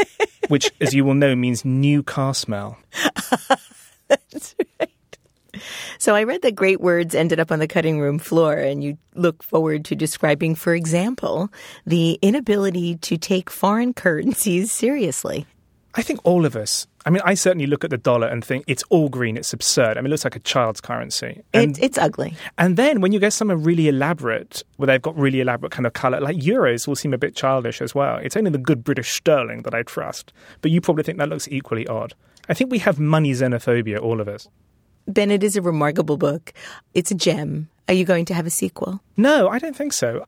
which, 0.47 0.71
as 0.81 0.93
you 0.93 1.03
will 1.05 1.13
know, 1.13 1.35
means 1.35 1.65
new 1.65 2.03
car 2.03 2.33
smell. 2.33 2.77
That's 4.07 4.55
right. 4.79 4.89
So 5.97 6.15
I 6.15 6.23
read 6.23 6.41
that 6.41 6.55
great 6.55 6.81
words 6.81 7.15
ended 7.15 7.39
up 7.39 7.51
on 7.51 7.59
the 7.59 7.67
cutting 7.67 7.99
room 7.99 8.19
floor, 8.19 8.53
and 8.53 8.83
you 8.83 8.97
look 9.13 9.41
forward 9.43 9.85
to 9.85 9.95
describing, 9.95 10.55
for 10.55 10.75
example, 10.75 11.49
the 11.85 12.19
inability 12.21 12.97
to 12.97 13.17
take 13.17 13.49
foreign 13.49 13.93
currencies 14.03 14.71
seriously. 14.71 15.45
I 15.97 16.01
think 16.01 16.19
all 16.23 16.45
of 16.45 16.55
us. 16.55 16.87
I 17.05 17.09
mean, 17.09 17.21
I 17.23 17.35
certainly 17.35 17.67
look 17.67 17.83
at 17.83 17.89
the 17.89 17.97
dollar 17.97 18.27
and 18.27 18.43
think 18.43 18.65
it's 18.67 18.83
all 18.89 19.07
green. 19.09 19.37
It's 19.37 19.53
absurd. 19.53 19.97
I 19.97 20.01
mean, 20.01 20.07
it 20.07 20.09
looks 20.09 20.23
like 20.25 20.35
a 20.35 20.39
child's 20.39 20.81
currency. 20.81 21.41
And, 21.53 21.77
it, 21.77 21.83
it's 21.83 21.97
ugly. 21.97 22.35
And 22.57 22.75
then 22.77 22.99
when 22.99 23.11
you 23.11 23.19
get 23.19 23.31
somewhere 23.31 23.55
really 23.55 23.87
elaborate, 23.87 24.63
where 24.75 24.87
they've 24.87 25.01
got 25.01 25.17
really 25.17 25.39
elaborate 25.39 25.71
kind 25.71 25.85
of 25.85 25.93
color, 25.93 26.19
like 26.19 26.37
euros 26.37 26.87
will 26.87 26.95
seem 26.95 27.13
a 27.13 27.17
bit 27.17 27.35
childish 27.35 27.81
as 27.81 27.95
well. 27.95 28.17
It's 28.17 28.35
only 28.35 28.51
the 28.51 28.57
good 28.57 28.83
British 28.83 29.13
sterling 29.13 29.61
that 29.61 29.73
I 29.73 29.83
trust. 29.83 30.33
But 30.61 30.71
you 30.71 30.81
probably 30.81 31.03
think 31.03 31.17
that 31.19 31.29
looks 31.29 31.47
equally 31.47 31.87
odd. 31.87 32.13
I 32.49 32.53
think 32.53 32.71
we 32.71 32.79
have 32.79 32.99
money 32.99 33.31
xenophobia, 33.31 33.99
all 33.99 34.19
of 34.19 34.27
us. 34.27 34.47
Ben, 35.07 35.31
it 35.31 35.43
is 35.43 35.55
a 35.55 35.61
remarkable 35.61 36.17
book. 36.17 36.53
It's 36.93 37.11
a 37.11 37.15
gem. 37.15 37.69
Are 37.87 37.93
you 37.93 38.03
going 38.03 38.25
to 38.25 38.33
have 38.33 38.47
a 38.47 38.49
sequel? 38.51 39.01
No, 39.15 39.47
I 39.47 39.59
don't 39.59 39.75
think 39.75 39.93
so. 39.93 40.25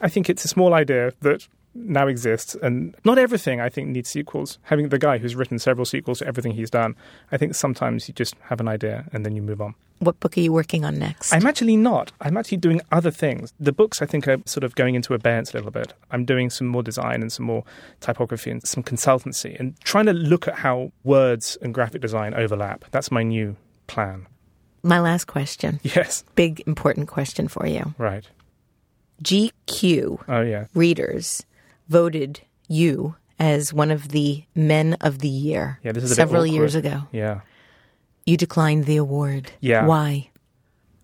I 0.00 0.08
think 0.08 0.28
it's 0.28 0.44
a 0.44 0.48
small 0.48 0.74
idea 0.74 1.12
that 1.20 1.46
now 1.76 2.06
exists, 2.06 2.56
and 2.62 2.94
not 3.04 3.18
everything 3.18 3.60
I 3.60 3.68
think 3.68 3.88
needs 3.88 4.08
sequels. 4.08 4.58
Having 4.62 4.88
the 4.88 4.98
guy 4.98 5.18
who's 5.18 5.34
written 5.36 5.58
several 5.58 5.84
sequels 5.84 6.18
to 6.18 6.26
everything 6.26 6.52
he's 6.52 6.70
done, 6.70 6.96
I 7.32 7.36
think 7.36 7.54
sometimes 7.54 8.08
you 8.08 8.14
just 8.14 8.34
have 8.42 8.60
an 8.60 8.68
idea 8.68 9.06
and 9.12 9.24
then 9.24 9.36
you 9.36 9.42
move 9.42 9.60
on. 9.60 9.74
What 9.98 10.20
book 10.20 10.36
are 10.36 10.40
you 10.40 10.52
working 10.52 10.84
on 10.84 10.98
next? 10.98 11.32
I'm 11.32 11.46
actually 11.46 11.76
not. 11.76 12.12
I'm 12.20 12.36
actually 12.36 12.58
doing 12.58 12.82
other 12.92 13.10
things. 13.10 13.52
The 13.58 13.72
books 13.72 14.02
I 14.02 14.06
think 14.06 14.28
are 14.28 14.38
sort 14.44 14.62
of 14.62 14.74
going 14.74 14.94
into 14.94 15.14
abeyance 15.14 15.52
a 15.52 15.56
little 15.56 15.70
bit. 15.70 15.94
I'm 16.10 16.26
doing 16.26 16.50
some 16.50 16.66
more 16.66 16.82
design 16.82 17.22
and 17.22 17.32
some 17.32 17.46
more 17.46 17.64
typography 18.00 18.50
and 18.50 18.66
some 18.66 18.82
consultancy 18.82 19.58
and 19.58 19.78
trying 19.80 20.06
to 20.06 20.12
look 20.12 20.46
at 20.46 20.56
how 20.56 20.92
words 21.02 21.56
and 21.62 21.72
graphic 21.72 22.02
design 22.02 22.34
overlap. 22.34 22.84
That's 22.90 23.10
my 23.10 23.22
new 23.22 23.56
plan. 23.86 24.26
My 24.82 25.00
last 25.00 25.26
question. 25.26 25.80
Yes. 25.82 26.24
Big 26.34 26.62
important 26.66 27.08
question 27.08 27.48
for 27.48 27.66
you. 27.66 27.94
Right. 27.96 28.28
GQ. 29.22 30.24
Oh 30.28 30.42
yeah. 30.42 30.66
Readers 30.74 31.44
voted 31.88 32.40
you 32.68 33.16
as 33.38 33.72
one 33.72 33.90
of 33.90 34.08
the 34.08 34.44
men 34.54 34.96
of 35.00 35.18
the 35.18 35.28
year. 35.28 35.78
Yeah, 35.82 35.92
this 35.92 36.04
is 36.04 36.14
several 36.14 36.46
years 36.46 36.74
ago. 36.74 37.02
Yeah. 37.12 37.40
You 38.24 38.36
declined 38.36 38.86
the 38.86 38.96
award. 38.96 39.52
Yeah. 39.60 39.86
Why? 39.86 40.30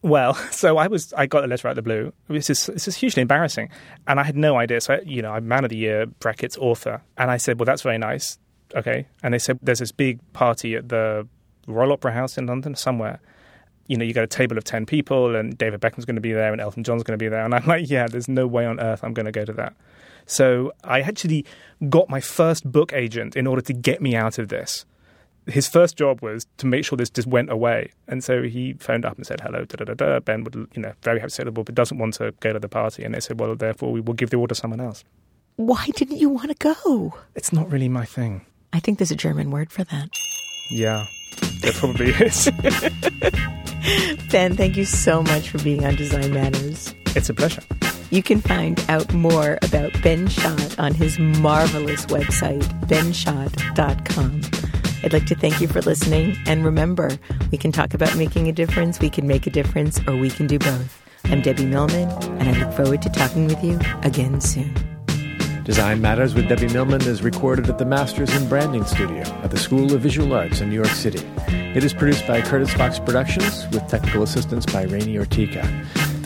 Well, 0.03 0.35
so 0.51 0.77
I 0.79 0.89
was 0.89 1.13
I 1.13 1.27
got 1.27 1.45
a 1.45 1.47
letter 1.47 1.69
out 1.69 1.73
of 1.73 1.77
the 1.77 1.83
blue. 1.83 2.13
This 2.29 2.51
is 2.51 2.67
this 2.67 2.89
is 2.89 2.97
hugely 2.97 3.23
embarrassing, 3.23 3.71
and 4.07 4.19
I 4.19 4.25
had 4.25 4.37
no 4.37 4.57
idea. 4.57 4.81
So 4.81 4.95
I, 4.95 5.01
you 5.01 5.23
know, 5.23 5.33
I'm 5.33 5.47
man 5.47 5.65
of 5.65 5.71
the 5.71 5.77
year 5.77 6.07
brackets 6.07 6.59
author, 6.59 7.03
and 7.17 7.31
I 7.31 7.37
said, 7.37 7.59
well, 7.59 7.67
that's 7.67 7.83
very 7.83 7.99
nice. 7.99 8.39
Okay, 8.75 9.07
and 9.23 9.35
they 9.35 9.39
said 9.39 9.59
there's 9.63 9.79
this 9.79 9.93
big 9.93 10.21
party 10.33 10.75
at 10.75 10.89
the 10.89 11.29
Royal 11.67 11.93
Opera 11.93 12.13
House 12.13 12.37
in 12.37 12.47
London 12.47 12.75
somewhere. 12.75 13.21
You 13.87 13.97
know, 13.97 14.05
you 14.05 14.15
got 14.15 14.25
a 14.25 14.29
table 14.29 14.57
of 14.59 14.65
ten 14.65 14.87
people, 14.87 15.37
and 15.37 15.57
David 15.57 15.81
Beckham's 15.81 16.05
going 16.05 16.17
to 16.17 16.23
be 16.23 16.33
there, 16.33 16.53
and 16.53 16.61
Elton 16.61 16.83
John's 16.83 17.03
going 17.03 17.19
to 17.19 17.23
be 17.23 17.29
there, 17.29 17.45
and 17.45 17.55
I'm 17.55 17.67
like, 17.67 17.89
yeah, 17.89 18.07
there's 18.07 18.29
no 18.29 18.47
way 18.47 18.67
on 18.67 18.81
earth 18.81 19.05
I'm 19.05 19.15
going 19.15 19.27
to 19.27 19.33
go 19.33 19.45
to 19.45 19.53
that. 19.53 19.75
So 20.33 20.73
I 20.83 21.01
actually 21.01 21.45
got 21.91 22.09
my 22.09 22.21
first 22.21 22.71
book 22.71 22.93
agent 22.95 23.37
in 23.37 23.47
order 23.47 23.61
to 23.63 23.75
get 23.75 24.01
me 24.01 24.17
out 24.17 24.39
of 24.39 24.49
this. 24.49 24.87
His 25.47 25.69
first 25.69 25.97
job 25.97 26.23
was 26.23 26.47
to 26.57 26.67
make 26.67 26.85
sure 26.87 26.97
this 26.97 27.11
just 27.11 27.29
went 27.29 27.51
away, 27.51 27.91
and 28.09 28.25
so 28.25 28.43
he 28.43 28.75
phoned 28.75 29.05
up 29.05 29.17
and 29.17 29.27
said, 29.27 29.41
"Hello, 29.41 29.65
da 29.65 29.77
da 29.77 29.85
da 29.85 29.95
da." 29.95 30.21
Ben 30.21 30.45
would, 30.45 30.55
you 30.55 30.81
know, 30.81 30.93
very 31.03 31.19
happy 31.19 31.31
to 31.31 31.35
say 31.35 31.45
the 31.45 31.51
book, 31.51 31.67
but 31.67 31.75
doesn't 31.75 31.99
want 31.99 32.15
to 32.15 32.33
go 32.41 32.53
to 32.53 32.61
the 32.61 32.69
party. 32.69 33.03
And 33.03 33.15
they 33.15 33.21
said, 33.21 33.41
"Well, 33.41 33.55
therefore, 33.57 33.93
we 33.93 34.01
will 34.01 34.15
give 34.15 34.31
the 34.31 34.37
award 34.37 34.51
to 34.51 34.55
someone 34.55 34.81
else." 34.81 35.05
Why 35.57 35.89
didn't 35.97 36.17
you 36.19 36.31
want 36.31 36.49
to 36.49 36.75
go? 36.85 37.15
It's 37.35 37.53
not 37.53 37.71
really 37.71 37.89
my 37.89 38.05
thing. 38.07 38.47
I 38.73 38.81
think 38.81 38.99
there's 38.99 39.11
a 39.11 39.17
German 39.17 39.51
word 39.51 39.71
for 39.71 39.85
that. 39.85 40.11
Yeah, 40.71 41.05
there 41.61 41.73
probably 41.73 42.11
is. 42.27 42.49
ben, 44.31 44.57
thank 44.57 44.77
you 44.77 44.85
so 44.87 45.23
much 45.25 45.51
for 45.51 45.59
being 45.63 45.85
on 45.85 45.97
Design 45.97 46.33
Matters. 46.33 46.95
It's 47.17 47.29
a 47.29 47.35
pleasure. 47.35 47.63
You 48.13 48.23
can 48.23 48.43
find 48.43 48.79
out 48.91 49.11
more 49.15 49.57
about 49.63 49.91
Ben 50.03 50.29
Schott 50.29 50.79
on 50.79 50.93
his 50.93 51.19
marvelous 51.19 52.05
website, 52.05 52.63
benschott.com. 52.87 54.43
I'd 55.03 55.15
like 55.15 55.25
to 55.25 55.35
thank 55.35 55.63
you 55.63 55.67
for 55.67 55.81
listening. 55.81 56.37
And 56.45 56.63
remember, 56.63 57.19
we 57.51 57.57
can 57.57 57.73
talk 57.73 57.95
about 57.95 58.15
making 58.15 58.49
a 58.49 58.53
difference, 58.53 59.01
we 59.01 59.09
can 59.09 59.27
make 59.27 59.47
a 59.47 59.51
difference, 59.51 59.99
or 60.07 60.15
we 60.15 60.29
can 60.29 60.47
do 60.47 60.59
both. 60.59 61.03
I'm 61.25 61.41
Debbie 61.41 61.65
Millman, 61.65 62.11
and 62.39 62.51
I 62.51 62.63
look 62.63 62.77
forward 62.77 63.01
to 63.01 63.09
talking 63.09 63.47
with 63.47 63.65
you 63.65 63.81
again 64.03 64.43
soon. 64.43 64.75
Design 65.65 66.03
Matters 66.03 66.35
with 66.35 66.51
Debbie 66.51 66.69
Millman 66.69 67.01
is 67.01 67.23
recorded 67.23 67.71
at 67.71 67.79
the 67.79 67.87
Masters 67.87 68.35
in 68.37 68.47
Branding 68.47 68.85
Studio 68.85 69.23
at 69.43 69.51
the 69.51 69.59
School 69.59 69.95
of 69.95 70.03
Visual 70.03 70.35
Arts 70.35 70.61
in 70.61 70.69
New 70.69 70.77
York 70.77 70.89
City. 70.89 71.27
It 71.49 71.83
is 71.83 71.95
produced 71.95 72.27
by 72.27 72.43
Curtis 72.43 72.75
Fox 72.75 72.99
Productions 72.99 73.67
with 73.69 73.89
technical 73.89 74.23
assistance 74.23 74.67
by 74.67 74.83
Rainey 74.83 75.15
Ortica. 75.15 76.12